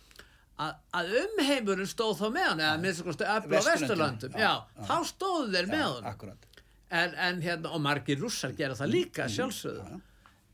Að, 0.62 0.74
að 1.00 1.14
umheimurinn 1.24 1.88
stóð 1.90 2.18
þá 2.20 2.26
með 2.36 2.48
hann 2.50 2.60
eða 2.66 2.82
minnst 2.84 3.06
að 3.08 3.08
öfla 3.08 3.32
á 3.32 3.40
Vesturlöndin, 3.40 3.72
Vesturlöndum. 3.72 4.36
Já, 4.36 4.52
já, 4.52 4.84
þá 4.92 4.96
stóðu 5.10 5.48
þeir 5.56 5.70
með 5.72 5.80
Já, 5.80 5.88
hann 5.96 6.10
akkurat. 6.12 6.48
En, 6.92 7.16
en 7.30 7.40
hérna, 7.42 7.72
og 7.72 7.82
margir 7.82 8.20
rússar 8.20 8.52
gera 8.58 8.76
það 8.76 8.92
líka 8.98 9.30
sjálfsögðu. 9.32 9.86
Já. 9.88 10.11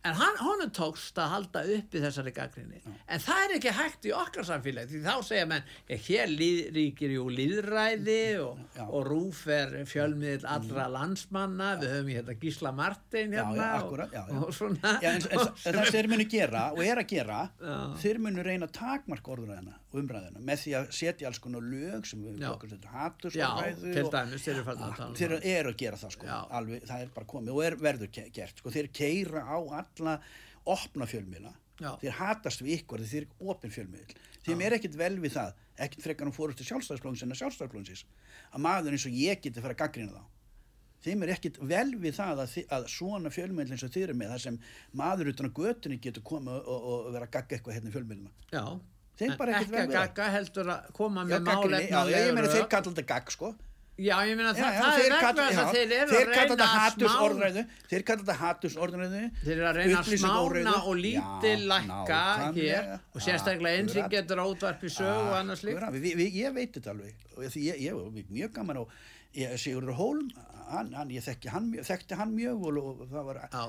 En 0.08 0.18
hann, 0.22 0.38
honum 0.42 0.72
tókst 0.78 1.18
að 1.22 1.32
halda 1.34 1.64
uppi 1.78 2.02
þessari 2.04 2.34
gaggrinni 2.36 2.82
en 2.88 3.24
það 3.24 3.44
er 3.46 3.56
ekki 3.58 3.74
hægt 3.78 4.08
í 4.10 4.14
okkar 4.16 4.48
samfélagi 4.48 4.94
því 4.96 5.02
þá 5.08 5.16
segja 5.28 5.48
menn, 5.52 5.64
hér 6.08 6.32
líð, 6.34 6.60
ríkir 6.78 7.16
jú 7.18 7.26
líðræði 7.34 8.20
og, 8.44 8.60
Já. 8.78 8.84
og 8.88 9.08
rúf 9.08 9.44
er 9.52 9.74
fjölmiðl 9.90 10.46
allra 10.48 10.88
landsmanna, 10.94 11.72
við 11.82 11.94
höfum 11.96 12.12
hérna 12.16 12.38
Gísla 12.42 12.72
Martin 12.76 13.34
hérna 13.38 13.56
já, 14.14 14.22
og- 14.28 14.48
og 14.48 14.54
svona. 14.56 14.94
En, 15.02 15.22
en, 15.22 15.48
en 15.66 15.78
það 15.82 15.92
þeir 15.96 16.10
munu 16.12 16.28
gera 16.32 16.64
og 16.74 16.82
er 16.86 17.02
að 17.04 17.08
gera 17.12 17.42
þeir 18.02 18.20
munu 18.24 18.44
reyna 18.46 18.68
að 18.70 18.76
takmarka 18.78 19.34
orðræðina 19.36 19.76
og 19.88 20.00
umræðina 20.02 20.42
með 20.44 20.62
því 20.64 20.74
að 20.82 20.90
setja 20.98 21.28
alls 21.30 21.40
konar 21.44 21.64
lög 21.64 22.06
sem 22.10 22.22
við 22.24 22.42
okkur 22.52 22.74
dæmis, 24.14 24.44
þeir 24.44 24.56
eru 24.58 24.64
að 24.68 24.82
um 25.08 25.48
eru 25.58 25.72
að 25.72 25.78
gera 25.82 25.98
það 26.02 26.12
sko. 26.18 26.28
Alveg, 26.60 26.84
það 26.90 27.02
er 27.06 27.12
bara 27.16 27.30
komið 27.34 27.54
og 27.56 27.64
er 27.68 27.78
verður 27.88 28.12
gert 28.38 28.62
sko, 28.62 28.74
þeir 28.76 28.90
keira 28.94 29.44
á 29.48 29.58
alla 30.04 30.20
opna 30.68 31.08
fjölmiðla. 31.08 31.54
Já. 31.78 31.92
þeir 32.02 32.16
hatast 32.18 32.64
við 32.66 32.80
ykkur 32.80 33.04
þeir 33.06 33.20
eru 33.28 33.52
opin 33.54 33.70
fjölmiðl 33.70 34.16
þeim 34.48 34.62
er 34.66 34.76
ekkit 34.80 34.96
vel 34.98 35.14
við 35.22 35.36
það 35.36 35.60
ekkit 35.86 36.08
frekar 36.08 36.30
um 36.30 36.34
fórustu 36.34 36.66
sjálfstæðsflóðins 36.66 37.24
en 37.26 37.36
að 37.36 37.40
sjálfstæðsflóðinsins 37.44 38.04
að 38.50 38.64
maður 38.66 38.98
eins 38.98 39.06
og 39.06 39.18
ég 39.18 39.44
geti 39.44 39.62
fara 39.62 39.76
að 39.76 39.82
gaggrina 39.84 40.16
þá. 40.16 40.24
Þeim 41.06 41.24
er 41.24 41.32
ekkit 41.36 41.60
vel 41.70 41.90
við 42.02 42.16
það 42.18 42.42
að, 42.44 42.56
að 42.74 42.88
svona 42.90 43.32
fjölmiðl 43.32 43.76
eins 43.76 43.86
og 43.86 43.94
þeir 43.94 44.08
eru 44.08 44.18
með 44.18 44.34
það 44.34 44.44
sem 44.48 44.60
maður 44.98 45.32
utan 45.34 45.50
á 45.54 45.58
götunni 45.60 46.00
getur 46.02 46.26
komið 46.26 46.58
og, 46.58 46.88
og, 46.92 47.10
vera 47.14 47.28
að 47.28 47.34
gagga 47.38 47.58
eitthvað 47.58 47.78
hérna 47.78 47.92
í 47.92 47.94
fjölmiðluna 47.94 48.32
já, 48.58 48.64
en 49.28 49.38
bara 49.38 49.54
ekkert 49.54 49.62
ekki 49.62 49.76
vel 49.76 49.84
að 49.86 49.94
gagga 49.94 50.30
heldur 50.34 50.72
að 50.74 50.90
koma 50.98 51.28
Já, 51.28 51.30
með 51.36 51.52
gagnrýni, 51.52 51.92
já, 51.94 52.00
ég 52.16 52.34
meina 52.34 52.54
þeir 52.56 52.70
kalla 52.74 52.90
þetta 52.90 53.08
gagg 53.14 53.34
sko 53.38 53.54
já, 53.98 54.16
ég 54.30 54.38
meina 54.38 54.52
Já, 54.54 54.58
það, 54.58 54.74
já, 54.74 54.82
það 54.82 55.00
er 55.02 55.14
vegna 55.14 55.46
þess 55.48 55.62
að 55.62 55.72
þeir 55.74 55.94
eru 55.98 56.18
að 56.18 56.30
reyna 56.32 56.56
að 56.58 56.74
haturs 56.78 57.12
smá 57.14 57.26
orðræðu 57.28 57.64
þeir 57.92 58.06
kalla 58.10 58.24
þetta 58.24 58.38
haturs 58.42 58.78
orðræðu 58.86 59.22
Þeir 59.44 59.54
eru 59.58 59.68
að 59.68 59.80
reyna 59.80 60.00
að 60.02 60.12
smána 60.24 60.76
og 60.78 60.96
lítil 61.02 61.54
Já, 61.58 61.68
lækka 61.74 62.22
hér 62.58 62.90
og 62.98 63.26
sérstaklega 63.28 63.82
eins 63.82 63.96
sem 63.98 64.10
getur 64.14 64.44
útvarpi 64.46 64.92
sögu 64.94 65.28
og 65.32 65.36
annars 65.42 65.64
líkt. 65.66 65.84
Ég 66.38 66.54
veit 66.54 66.78
þetta 66.78 66.94
alveg. 66.94 67.28
Því 67.38 67.66
ég, 67.68 67.82
ég 67.88 67.98
var 67.98 68.24
mjög 68.38 68.54
gaman 68.60 68.82
ég, 69.38 69.58
Sigurður 69.62 69.98
Hólm 69.98 70.30
hann, 70.72 70.94
hann, 70.94 71.12
ég 71.14 71.24
þekki 71.24 71.52
hann, 71.54 71.70
mjög- 71.72 71.88
þekkti 71.88 72.18
hann 72.20 72.34
mjög 72.36 72.66
og, 72.68 72.80
og 73.02 73.08
það 73.12 73.30
var 73.32 73.42
Já. 73.48 73.66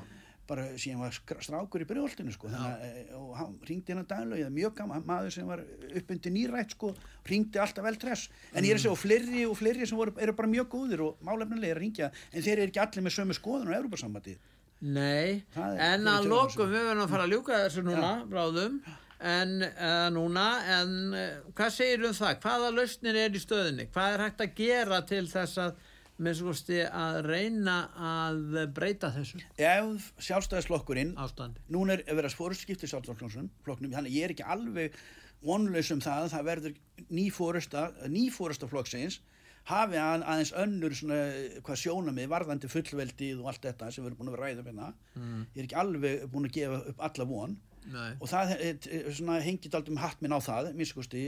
Bara 0.49 0.65
síðan 0.81 1.03
var 1.05 1.15
strákur 1.45 1.85
í 1.85 1.89
brjóðoltinu 1.89 2.33
sko, 2.35 2.49
þannig, 2.53 2.85
eh, 2.89 3.15
og 3.19 3.35
hann 3.37 3.57
ringdi 3.69 3.93
hennar 3.95 4.07
daglega, 4.09 4.47
ég 4.47 4.55
mjög 4.57 4.75
gaman, 4.81 5.05
maður 5.09 5.35
sem 5.37 5.47
var 5.49 5.63
uppundi 6.01 6.33
nýrætt 6.35 6.73
sko, 6.77 6.95
ringdi 7.29 7.61
alltaf 7.63 7.85
vel 7.85 7.97
tress. 8.01 8.29
En 8.55 8.65
ég 8.65 8.73
er 8.73 8.81
að 8.81 8.85
segja 8.87 8.95
og 8.97 9.03
fleiri 9.03 9.43
og 9.49 9.57
fleiri 9.61 9.87
sem 9.89 9.99
voru, 10.01 10.15
eru 10.19 10.33
bara 10.39 10.49
mjög 10.49 10.71
góðir 10.73 11.05
og 11.05 11.19
málefnilega 11.29 11.77
að 11.77 11.83
ringja 11.83 12.11
en 12.33 12.43
þeir 12.43 12.57
eru 12.63 12.73
ekki 12.73 12.81
allir 12.87 13.05
með 13.07 13.17
sömu 13.19 13.37
skoðun 13.37 13.69
á 13.71 13.79
Európa-sambandið 13.79 14.39
Nei, 14.81 15.43
Það 15.55 15.73
er- 15.75 15.81
en 15.99 16.05
að 16.07 16.27
lokum 16.31 16.69
við 16.71 16.85
verðum 16.87 17.03
að 17.03 17.11
fara 17.11 17.25
að 17.27 17.33
ljúka 17.35 17.57
þessu 17.65 17.83
núna, 17.83 18.11
bráðum, 18.31 18.77
en 19.19 19.55
uh, 19.67 20.09
núna, 20.15 20.45
en 20.79 20.93
uh, 21.19 21.53
hvað 21.59 21.73
segir 21.75 22.05
um 22.07 22.15
það? 22.15 22.37
Hvaða 22.45 22.69
lausnir 22.77 23.19
er 23.25 23.35
í 23.35 23.41
stöðinni? 23.43 23.89
Hvað 23.91 24.15
er 24.15 24.23
hægt 24.23 24.45
að 24.45 24.53
gera 24.61 25.01
til 25.09 25.25
þess 25.27 25.59
að, 25.65 25.81
með 26.19 26.35
svo 26.41 26.51
kosti, 26.51 26.81
að 26.83 27.21
reyna 27.29 27.77
að 28.11 28.41
breyta 28.75 29.11
þessu 29.14 29.39
ef 29.62 30.09
sjálfstæðisflokkurinn 30.27 31.14
ástandi? 31.23 31.62
núna 31.71 31.95
er 31.95 32.05
að 32.09 32.21
vera 32.21 32.33
fórustskipti 32.35 32.91
sjálfstæðisflokknum 32.91 33.95
þannig 33.95 34.16
ég 34.19 34.27
er 34.29 34.35
ekki 34.35 34.47
alveg 34.47 34.99
vonlaus 35.47 35.91
um 35.95 36.01
það 36.03 36.25
að 36.27 36.33
það 36.35 36.49
verður 36.51 36.79
ný 37.14 37.27
fórusta 37.31 37.85
ný 38.11 38.25
fórusta 38.35 38.66
flokksins 38.71 39.21
hafi 39.69 39.99
að, 40.01 40.23
aðeins 40.25 40.51
önnur 40.57 40.95
svona 40.97 41.19
hvað 41.66 41.81
sjónamið 41.83 42.31
varðandi 42.33 42.71
fullveldið 42.73 43.43
og 43.43 43.51
allt 43.53 43.66
þetta 43.69 43.91
sem 43.93 44.03
við 44.05 44.11
erum 44.11 44.21
búin 44.23 44.33
að 44.33 44.41
ræða 44.43 44.62
um 44.64 44.71
hérna 44.73 44.93
Mm. 45.19 45.41
ég 45.55 45.59
er 45.61 45.66
ekki 45.66 45.77
alveg 45.81 46.27
búin 46.33 46.47
að 46.49 46.55
gefa 46.55 46.77
upp 46.93 47.01
alla 47.09 47.25
von 47.27 47.57
Nei. 47.89 48.11
og 48.18 48.29
það 48.31 48.53
er, 48.57 48.89
svona, 49.16 49.39
hengið 49.45 49.76
aldrei 49.79 49.95
um 49.95 50.01
hatt 50.03 50.20
minn 50.24 50.35
á 50.35 50.41
það 50.45 50.70
miskusti 50.79 51.22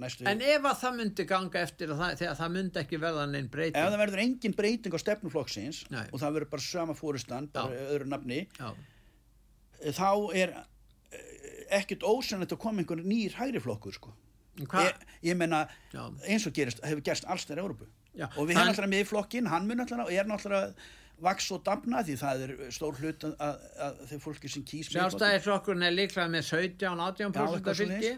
næstu 0.00 0.26
En 0.30 0.42
ef 0.42 0.66
að 0.70 0.80
það 0.80 0.96
myndi 1.00 1.26
ganga 1.30 1.62
eftir 1.62 1.92
að 1.94 2.02
það, 2.02 2.16
þegar 2.22 2.38
það 2.40 2.54
myndi 2.56 2.82
ekki 2.82 3.00
verða 3.04 3.26
neinn 3.30 3.46
ef 3.46 3.52
breyting, 3.52 3.78
það 3.80 4.02
verður 4.02 4.24
engin 4.24 4.56
breyting 4.58 4.96
á 4.96 5.00
stefnuflokksins 5.04 5.84
Nei. 5.94 6.04
og 6.10 6.22
það 6.22 6.36
verður 6.38 6.52
bara 6.56 6.66
sama 6.66 6.98
fórustan 6.98 7.50
bara 7.54 7.70
Já. 7.70 7.86
öðru 7.94 8.10
nafni 8.10 8.40
já, 8.58 8.70
þá 9.94 10.10
er 10.42 10.54
eh, 10.56 11.78
ekkert 11.80 12.06
ósannlegt 12.06 12.56
að 12.56 12.62
koma 12.64 12.82
einhver 12.82 13.04
nýr 13.04 13.36
hægri 13.38 13.62
flokkur 13.62 13.94
sko. 13.96 14.14
Ég, 14.54 15.06
ég 15.26 15.38
menna 15.38 15.64
eins 16.28 16.44
og 16.46 16.54
gerist, 16.54 16.82
hefur 16.86 17.02
gerst 17.02 17.24
alls 17.26 17.46
þeirra 17.48 17.64
Európu 17.64 17.88
og 18.36 18.44
við 18.46 18.54
hefum 18.54 18.68
alltaf 18.70 18.86
með 18.90 19.02
í 19.02 19.08
flokkin 19.08 19.48
hann 19.50 19.66
mun 19.66 19.82
alltaf, 19.82 20.10
er 20.14 20.28
náttúrulega 20.30 20.70
vaks 21.22 21.46
og 21.54 21.62
damna 21.66 22.02
því 22.04 22.14
það 22.20 22.42
er 22.44 22.52
stór 22.74 22.98
hlut 23.00 23.24
að, 23.30 23.62
þeir 24.10 24.20
fólki 24.24 24.50
sem 24.50 24.64
kýs 24.66 24.90
sjálfstæðisflokkurinn 24.92 25.86
er 25.86 25.94
líklega 25.94 26.26
með 26.32 26.46
17-18% 26.50 27.56
eitthvað 27.58 27.80
fylgi. 27.80 28.12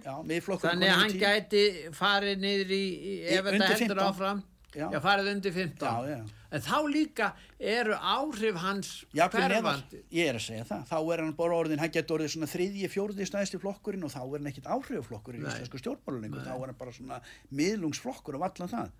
Þannig 0.64 0.90
að 0.90 1.00
hann 1.02 1.16
gæti 1.20 1.64
farið 1.96 2.42
niður 2.42 2.74
í, 2.76 2.84
ef 3.28 3.44
þetta 3.50 3.70
heldur 3.70 3.82
15. 3.84 4.02
áfram, 4.06 4.42
já. 4.72 4.86
Já. 4.94 4.98
farið 5.04 5.30
undir 5.34 5.54
15. 5.54 6.10
Já. 6.10 6.18
En 6.56 6.62
þá 6.62 6.76
líka 6.88 7.30
eru 7.58 7.96
áhrif 7.98 8.58
hans 8.62 8.90
hverfandi. 9.12 10.02
ég 10.14 10.28
er 10.30 10.38
að 10.38 10.44
segja 10.46 10.66
það 10.68 10.84
þá 10.88 10.98
er 11.00 11.22
hann 11.24 11.32
bara 11.36 11.56
orðin, 11.58 11.80
hann 11.82 11.90
getur 11.92 12.16
orðið 12.20 12.30
svona 12.36 12.48
þriðji, 12.48 12.90
fjórði 12.92 13.26
stæðsti 13.28 13.60
flokkurinn 13.60 14.06
og 14.06 14.12
þá 14.14 14.20
er 14.22 14.36
hann 14.38 14.50
ekkit 14.52 14.70
áhrifaflokkur 14.70 15.36
í 15.36 15.42
Nei. 15.42 15.48
íslensku 15.50 15.80
stjórnmáluningu 15.82 16.44
þá 16.46 16.52
er 16.54 16.70
hann 16.70 16.78
bara 16.78 16.94
svona 16.94 17.18
miðlungsflokkur 17.50 18.38
og 18.38 18.46
allan 18.46 18.72
það. 18.72 18.94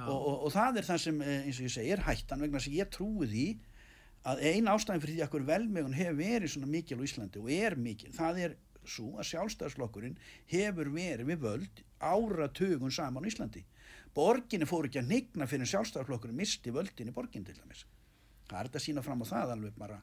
Og, 0.00 0.16
og, 0.16 0.36
og 0.46 0.52
það 0.54 0.80
er 0.80 0.88
það 0.88 1.00
sem, 1.04 1.22
eh, 1.22 1.38
eins 1.46 1.60
og 1.60 1.68
ég 1.68 1.74
segi, 1.76 1.92
er 1.94 2.04
hættan 2.06 2.42
vegna 2.44 2.60
að 2.60 2.76
ég 2.78 2.90
trúi 2.92 3.28
því 3.28 3.46
að 4.32 4.42
ein 4.52 4.70
ástæðin 4.70 5.02
fyrir 5.02 5.16
því 5.16 5.24
að 5.24 5.32
hver 5.34 5.46
velmegun 5.48 5.96
hefur 5.98 6.18
verið 6.20 6.52
svona 6.52 6.70
mikil 6.70 7.00
á 7.02 7.06
Íslandi 7.06 7.42
og 7.42 7.50
er 7.52 7.76
mikil, 7.76 8.12
það 8.14 8.40
er 8.46 8.56
svo 8.82 9.12
að 9.18 9.28
sjálfstæðsflokkurinn 9.30 10.18
hefur 10.50 10.90
verið 10.94 11.28
við 11.28 11.42
völd 11.42 11.82
áratugun 12.02 12.94
saman 12.94 13.26
á 13.26 13.30
Íslandi. 13.30 13.64
Borginni 14.14 14.68
fór 14.68 14.88
ekki 14.88 15.00
að 15.02 15.12
nigna 15.12 15.48
fyrir 15.50 15.70
sjálfstæðsflokkurinn 15.70 16.38
misti 16.38 16.74
völdin 16.74 17.10
í 17.10 17.14
borgin 17.16 17.46
til 17.46 17.56
dæmis. 17.56 17.86
Það 18.48 18.58
er 18.58 18.68
þetta 18.68 18.80
að 18.80 18.86
sína 18.86 19.04
fram 19.06 19.22
á 19.24 19.26
það 19.32 19.54
alveg 19.56 19.78
bara. 19.78 20.00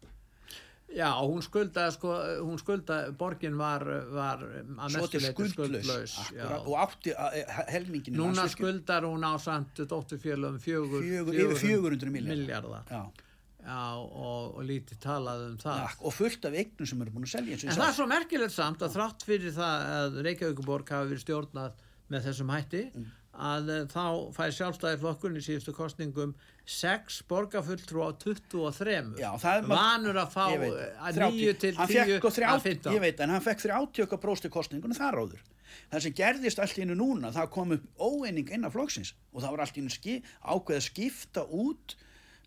Já, 0.96 1.10
hún 1.22 1.44
skuldaði 1.46 1.94
sko, 1.94 2.12
hún 2.42 2.58
skuldaði, 2.58 3.12
borgin 3.20 3.58
var, 3.60 3.84
var 4.10 4.40
að 4.42 4.96
mestu 4.96 5.20
leiti 5.22 5.50
skuldlaus, 5.54 6.16
akkurat, 6.18 6.32
já. 6.34 6.48
og 6.66 6.76
átti 6.82 7.14
eh, 7.14 7.52
helmingin 7.76 8.16
í 8.16 8.18
Núna 8.18 8.48
skuldar 8.50 9.06
hún 9.06 9.22
á 9.22 9.38
samt 9.38 9.84
dótturfélum 9.86 10.58
fjögur, 10.64 11.04
Fjögur- 11.06 11.38
yfir 11.44 11.62
400 11.62 12.10
milljarða. 12.16 12.34
milljarða. 12.36 12.82
Já, 12.90 13.26
Já, 13.60 13.78
og, 14.00 14.56
og 14.56 14.64
lítið 14.66 14.98
talað 15.04 15.42
um 15.50 15.58
það. 15.62 15.78
ja, 15.84 15.88
og 16.08 16.14
fullt 16.16 16.46
af 16.48 16.54
eignum 16.58 16.88
sem 16.90 17.02
eru 17.04 17.12
búin 17.12 17.26
að 17.28 17.34
selja 17.36 17.58
En 17.68 17.76
það 17.76 17.88
er 17.90 17.96
svo 17.98 18.06
merkilegt 18.10 18.56
samt 18.56 18.82
að 18.88 18.94
þrátt 18.96 19.26
fyrir 19.28 19.52
það 19.54 19.90
að 20.00 20.20
Reykjavíkuborg 20.26 20.94
hafi 20.96 21.10
verið 21.12 21.24
stjórnað 21.26 21.82
með 22.10 22.30
þessum 22.30 22.54
hætti 22.56 22.84
Mm. 22.96 23.10
að 23.40 23.70
eh, 23.76 23.84
þá 23.92 24.06
fær 24.36 24.56
sjálfstæði 24.58 25.00
flokkurinn 25.04 25.38
í 25.38 25.44
síðustu 25.46 25.76
kostningum 25.76 26.32
6 26.70 27.22
borgarfulltrú 27.30 28.04
á 28.06 28.10
23 28.22 28.98
Já, 29.18 29.30
vanur 29.66 30.20
að 30.22 30.34
fá 30.36 30.44
eh, 30.54 30.92
að 31.02 31.18
30. 31.18 31.40
9 31.40 31.56
til 31.64 31.72
Hann 31.80 31.90
10 31.90 31.96
fékk 31.96 32.20
sko 32.20 32.30
að 32.30 32.38
30 32.42 32.68
15 32.68 32.98
ég 32.98 33.04
veit, 33.06 33.24
en 33.26 33.34
hann 33.34 33.46
fekk 33.46 33.64
30 33.66 34.22
prósti 34.22 34.52
kostningunum 34.54 34.98
þar 34.98 35.24
áður 35.24 35.42
það 35.90 36.06
sem 36.06 36.16
gerðist 36.20 36.62
allt 36.62 36.78
í 36.78 36.86
innu 36.86 36.98
núna 37.00 37.34
það 37.34 37.50
kom 37.56 37.74
upp 37.78 37.90
óeining 37.98 38.54
innan 38.54 38.74
flokksins 38.74 39.16
og 39.34 39.42
það 39.42 39.56
var 39.56 39.66
allt 39.66 39.80
í 39.80 39.84
innu 39.84 39.94
ski, 39.94 40.16
ákveð 40.46 40.80
að 40.80 40.88
skipta 40.92 41.46
út 41.50 41.98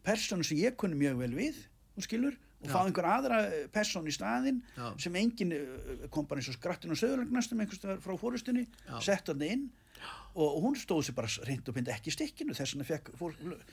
persónu 0.06 0.46
sem 0.46 0.62
ég 0.62 0.78
kunni 0.78 0.98
mjög 0.98 1.20
vel 1.22 1.34
við 1.36 1.60
þú 1.92 2.06
skilur, 2.06 2.38
og 2.62 2.70
Já. 2.70 2.72
fá 2.72 2.80
einhver 2.86 3.08
aðra 3.10 3.38
persónu 3.74 4.10
í 4.10 4.14
staðinn 4.14 4.62
Já. 4.76 4.86
sem 5.02 5.18
engin 5.18 5.54
eh, 5.56 6.08
kom 6.14 6.26
bara 6.30 6.42
eins 6.42 6.50
og 6.52 6.58
skrattin 6.58 6.94
og 6.94 7.00
söðurlegnastum 7.00 7.62
einhvers 7.62 7.82
staðar 7.82 8.02
frá 8.02 8.14
fórustunni 8.18 8.66
Já. 8.86 8.98
sett 9.02 9.30
hann 9.30 9.46
inn 9.46 9.70
og, 10.34 10.62
hún 10.64 10.78
stóð 10.78 11.08
sér 11.08 11.18
bara 11.18 11.30
reynd 11.46 11.68
og 11.68 11.76
pyndi 11.76 11.92
ekki 11.94 12.14
stikkinu 12.14 12.56
þess 12.56 12.76
vegna 12.76 12.88
fekk 12.88 13.12
fór, 13.18 13.34
eh, 13.34 13.66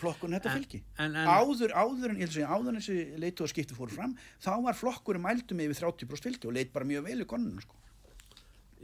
flokkun 0.00 0.34
þetta 0.36 0.52
fylgi 0.56 0.82
en- 0.98 1.14
en- 1.16 1.28
áður, 1.30 1.72
áður 1.72 2.10
en, 2.12 2.20
að 2.26 2.32
segja, 2.34 2.48
áður 2.50 2.68
en 2.74 2.80
þessi 2.80 3.18
leitu 3.22 3.44
að 3.46 3.52
skipti 3.54 3.74
fór 3.78 3.90
fram 3.94 4.16
þá 4.42 4.52
var 4.66 4.74
flokkurum 4.78 5.22
mældum 5.28 5.60
yfir 5.66 5.80
30% 5.86 6.26
fylgi 6.28 6.48
og 6.50 6.54
leit 6.58 6.72
bara 6.74 6.84
mjög 6.88 7.04
vel 7.08 7.20
í 7.22 7.26
konunum 7.28 7.60
sko. 7.62 7.74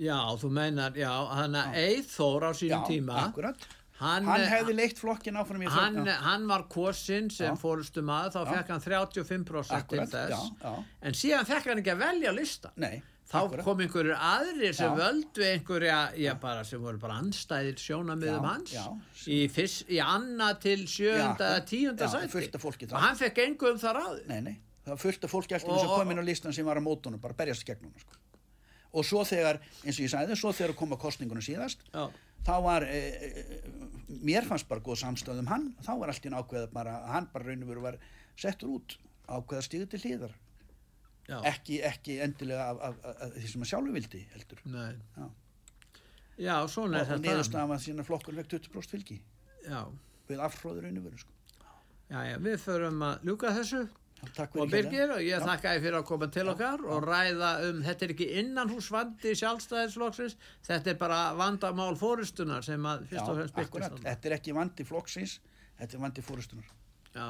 Já, 0.01 0.17
þú 0.41 0.49
meinar, 0.57 0.95
já, 0.97 1.11
hann 1.37 1.53
að 1.61 1.75
Eithór 1.83 2.47
á 2.49 2.51
sínum 2.57 2.87
tíma, 2.89 3.19
akkurat 3.29 3.67
hann, 4.03 4.25
hann, 4.25 4.41
hefði 4.51 4.75
leitt 4.75 4.99
flokkin 4.99 5.37
áfram 5.39 5.63
hann, 5.69 5.99
já. 6.09 6.15
hann 6.25 6.47
var 6.49 6.65
kosinn 6.73 7.29
sem 7.31 7.53
Já. 7.55 7.59
fórustu 7.61 8.03
maður, 8.03 8.33
þá 8.33 8.41
Já. 8.41 8.53
fekk 8.57 8.73
hann 8.73 8.81
35% 8.81 9.77
Akkurat, 9.77 10.09
til 10.11 10.19
þess, 10.19 10.31
já, 10.33 10.65
já. 10.65 10.85
en 11.03 11.13
síðan 11.13 11.47
fekk 11.47 11.69
hann 11.71 11.79
ekki 11.85 11.93
að 11.93 12.01
velja 12.07 12.33
lista. 12.35 12.73
Nei, 12.83 13.03
Þá 13.33 13.39
akkurat. 13.47 13.65
kom 13.65 13.79
einhverjur 13.81 14.19
aðrir 14.29 14.75
sem 14.77 14.91
Já. 14.93 14.97
völdu 14.99 15.45
einhverja, 15.49 15.99
já 16.21 16.33
bara 16.41 16.65
sem 16.69 16.81
voru 16.83 16.99
bara 17.01 17.15
anstæðir 17.23 17.79
sjónamiðum 17.81 18.43
Já, 18.45 18.49
hans 18.51 18.73
já. 18.75 18.83
í, 19.25 19.39
fyrst, 19.49 19.87
í 19.89 20.01
anna 20.05 20.51
til 20.61 20.83
sjönda, 20.85 21.49
tíunda 21.65 22.11
þar. 22.13 22.27
og 22.93 22.99
hann 23.01 23.17
fekk 23.17 23.41
engu 23.47 23.71
um 23.73 23.79
það 23.81 23.97
ráði. 23.97 24.27
Nei, 24.29 24.41
nei, 24.51 24.57
það 24.85 24.93
var 24.93 25.01
fullt 25.07 25.25
af 25.25 25.33
fólki 25.33 25.57
alltaf 25.57 25.81
sem 25.81 25.89
kom 25.95 26.13
inn 26.13 26.21
á 26.21 26.25
listan 26.29 26.53
sem 26.53 26.69
var 26.69 26.77
að 26.77 26.85
mótunum, 26.91 27.21
bara 27.25 27.39
berjast 27.39 27.65
gegn 27.65 27.89
hún 27.89 27.97
sko. 28.05 28.21
og 28.93 29.05
svo 29.09 29.25
þegar, 29.25 29.63
eins 29.87 29.97
og 29.97 30.05
ég 30.05 30.13
sagði 30.13 30.37
svo 30.37 30.53
þegar 30.53 30.77
kom 30.77 30.93
að 30.93 31.01
kostningunum 31.07 31.43
síðast 31.47 31.81
Já. 31.89 32.11
þá 32.45 32.55
var 32.69 32.85
e, 32.85 33.01
e, 33.01 33.61
mér 34.21 34.45
fannst 34.45 34.69
bara 34.69 34.85
góð 34.85 35.01
samstöð 35.07 35.41
um 35.41 35.49
hann 35.49 35.71
þá 35.81 35.95
var 35.97 36.13
allt 36.13 36.27
í 36.29 36.29
ákveða 36.29 36.69
bara, 36.73 36.99
hann 37.15 37.31
bara 37.33 37.49
raun 37.49 37.65
og 37.65 37.69
veru 37.73 37.81
var 37.81 37.97
settur 38.37 38.77
út, 38.77 38.99
ákveða 39.25 39.65
stíðu 39.65 39.89
til 39.89 40.01
hlýðar. 40.05 40.37
Ekki, 41.53 41.79
ekki 41.89 42.19
endilega 42.25 42.69
af, 42.73 42.83
af, 42.89 42.99
af, 43.05 43.23
af 43.27 43.37
því 43.37 43.53
sem 43.53 43.65
að 43.65 43.71
sjálfu 43.73 43.97
vildi 43.97 44.23
heldur. 44.35 44.63
Já. 44.73 45.27
Já, 46.43 46.55
og, 46.65 46.95
er 46.97 47.21
neðurstafa 47.21 47.77
að 47.77 47.85
sína 47.85 48.05
flokkur 48.07 48.37
vekk 48.41 48.55
20% 48.57 48.97
fylgi. 48.97 49.19
Já. 49.63 49.83
við 50.29 50.41
afhróður 50.43 50.87
veru 51.05 51.19
sko. 51.21 51.35
Já, 52.13 52.21
já, 52.29 52.37
við 52.45 52.57
förum 52.61 53.03
að 53.07 53.27
ljúka 53.29 53.53
þessu. 53.57 53.83
Og 54.23 54.69
Birgir 54.71 55.11
og 55.11 55.23
ég 55.25 55.43
þakka 55.43 55.73
þér 55.73 55.81
fyrir 55.83 55.97
að 55.99 56.05
koma 56.07 56.29
til 56.31 56.45
okkar 56.53 56.85
og 56.87 57.03
ræða 57.03 57.49
um, 57.67 57.81
þetta 57.83 58.05
er 58.07 58.13
ekki 58.15 58.29
innanhúsvandi 58.39 59.33
sjálfstæðisflokksins, 59.41 60.37
þetta 60.69 60.93
er 60.93 61.01
bara 61.01 61.19
vandamál 61.35 61.97
fórustunar 61.99 62.63
sem 62.63 62.87
að 62.87 63.03
fyrst 63.11 63.33
og 63.33 63.41
fremst 63.41 63.57
byrkist 63.57 63.99
þetta 64.05 64.31
er 64.31 64.37
ekki 64.37 64.55
vandi 64.55 64.87
flokksins 64.87 65.41
þetta 65.81 65.99
er 65.99 66.05
vandi 66.05 66.23
fórustunar 66.23 66.71
Já, 67.17 67.27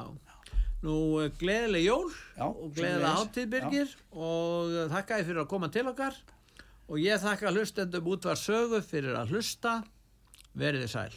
nú 0.83 0.95
eh, 1.23 1.31
gleðileg 1.39 1.85
jól 1.87 2.09
Já, 2.11 2.45
og 2.47 2.69
gleðileg 2.75 3.01
sömuleiðis. 3.01 3.19
hátíð 3.23 3.51
Birgir 3.53 3.93
og 4.13 4.73
eh, 4.75 4.87
þakka 4.93 5.19
þér 5.19 5.27
fyrir 5.29 5.43
að 5.43 5.51
koma 5.53 5.69
til 5.73 5.85
okkar 5.91 6.17
og 6.89 6.99
ég 6.99 7.21
þakka 7.23 7.53
hlustendum 7.55 8.09
út 8.13 8.27
var 8.27 8.39
sögu 8.39 8.81
fyrir 8.83 9.15
að 9.17 9.31
hlusta, 9.33 9.77
verið 10.59 10.83
þið 10.85 10.91
sæl. 10.93 11.13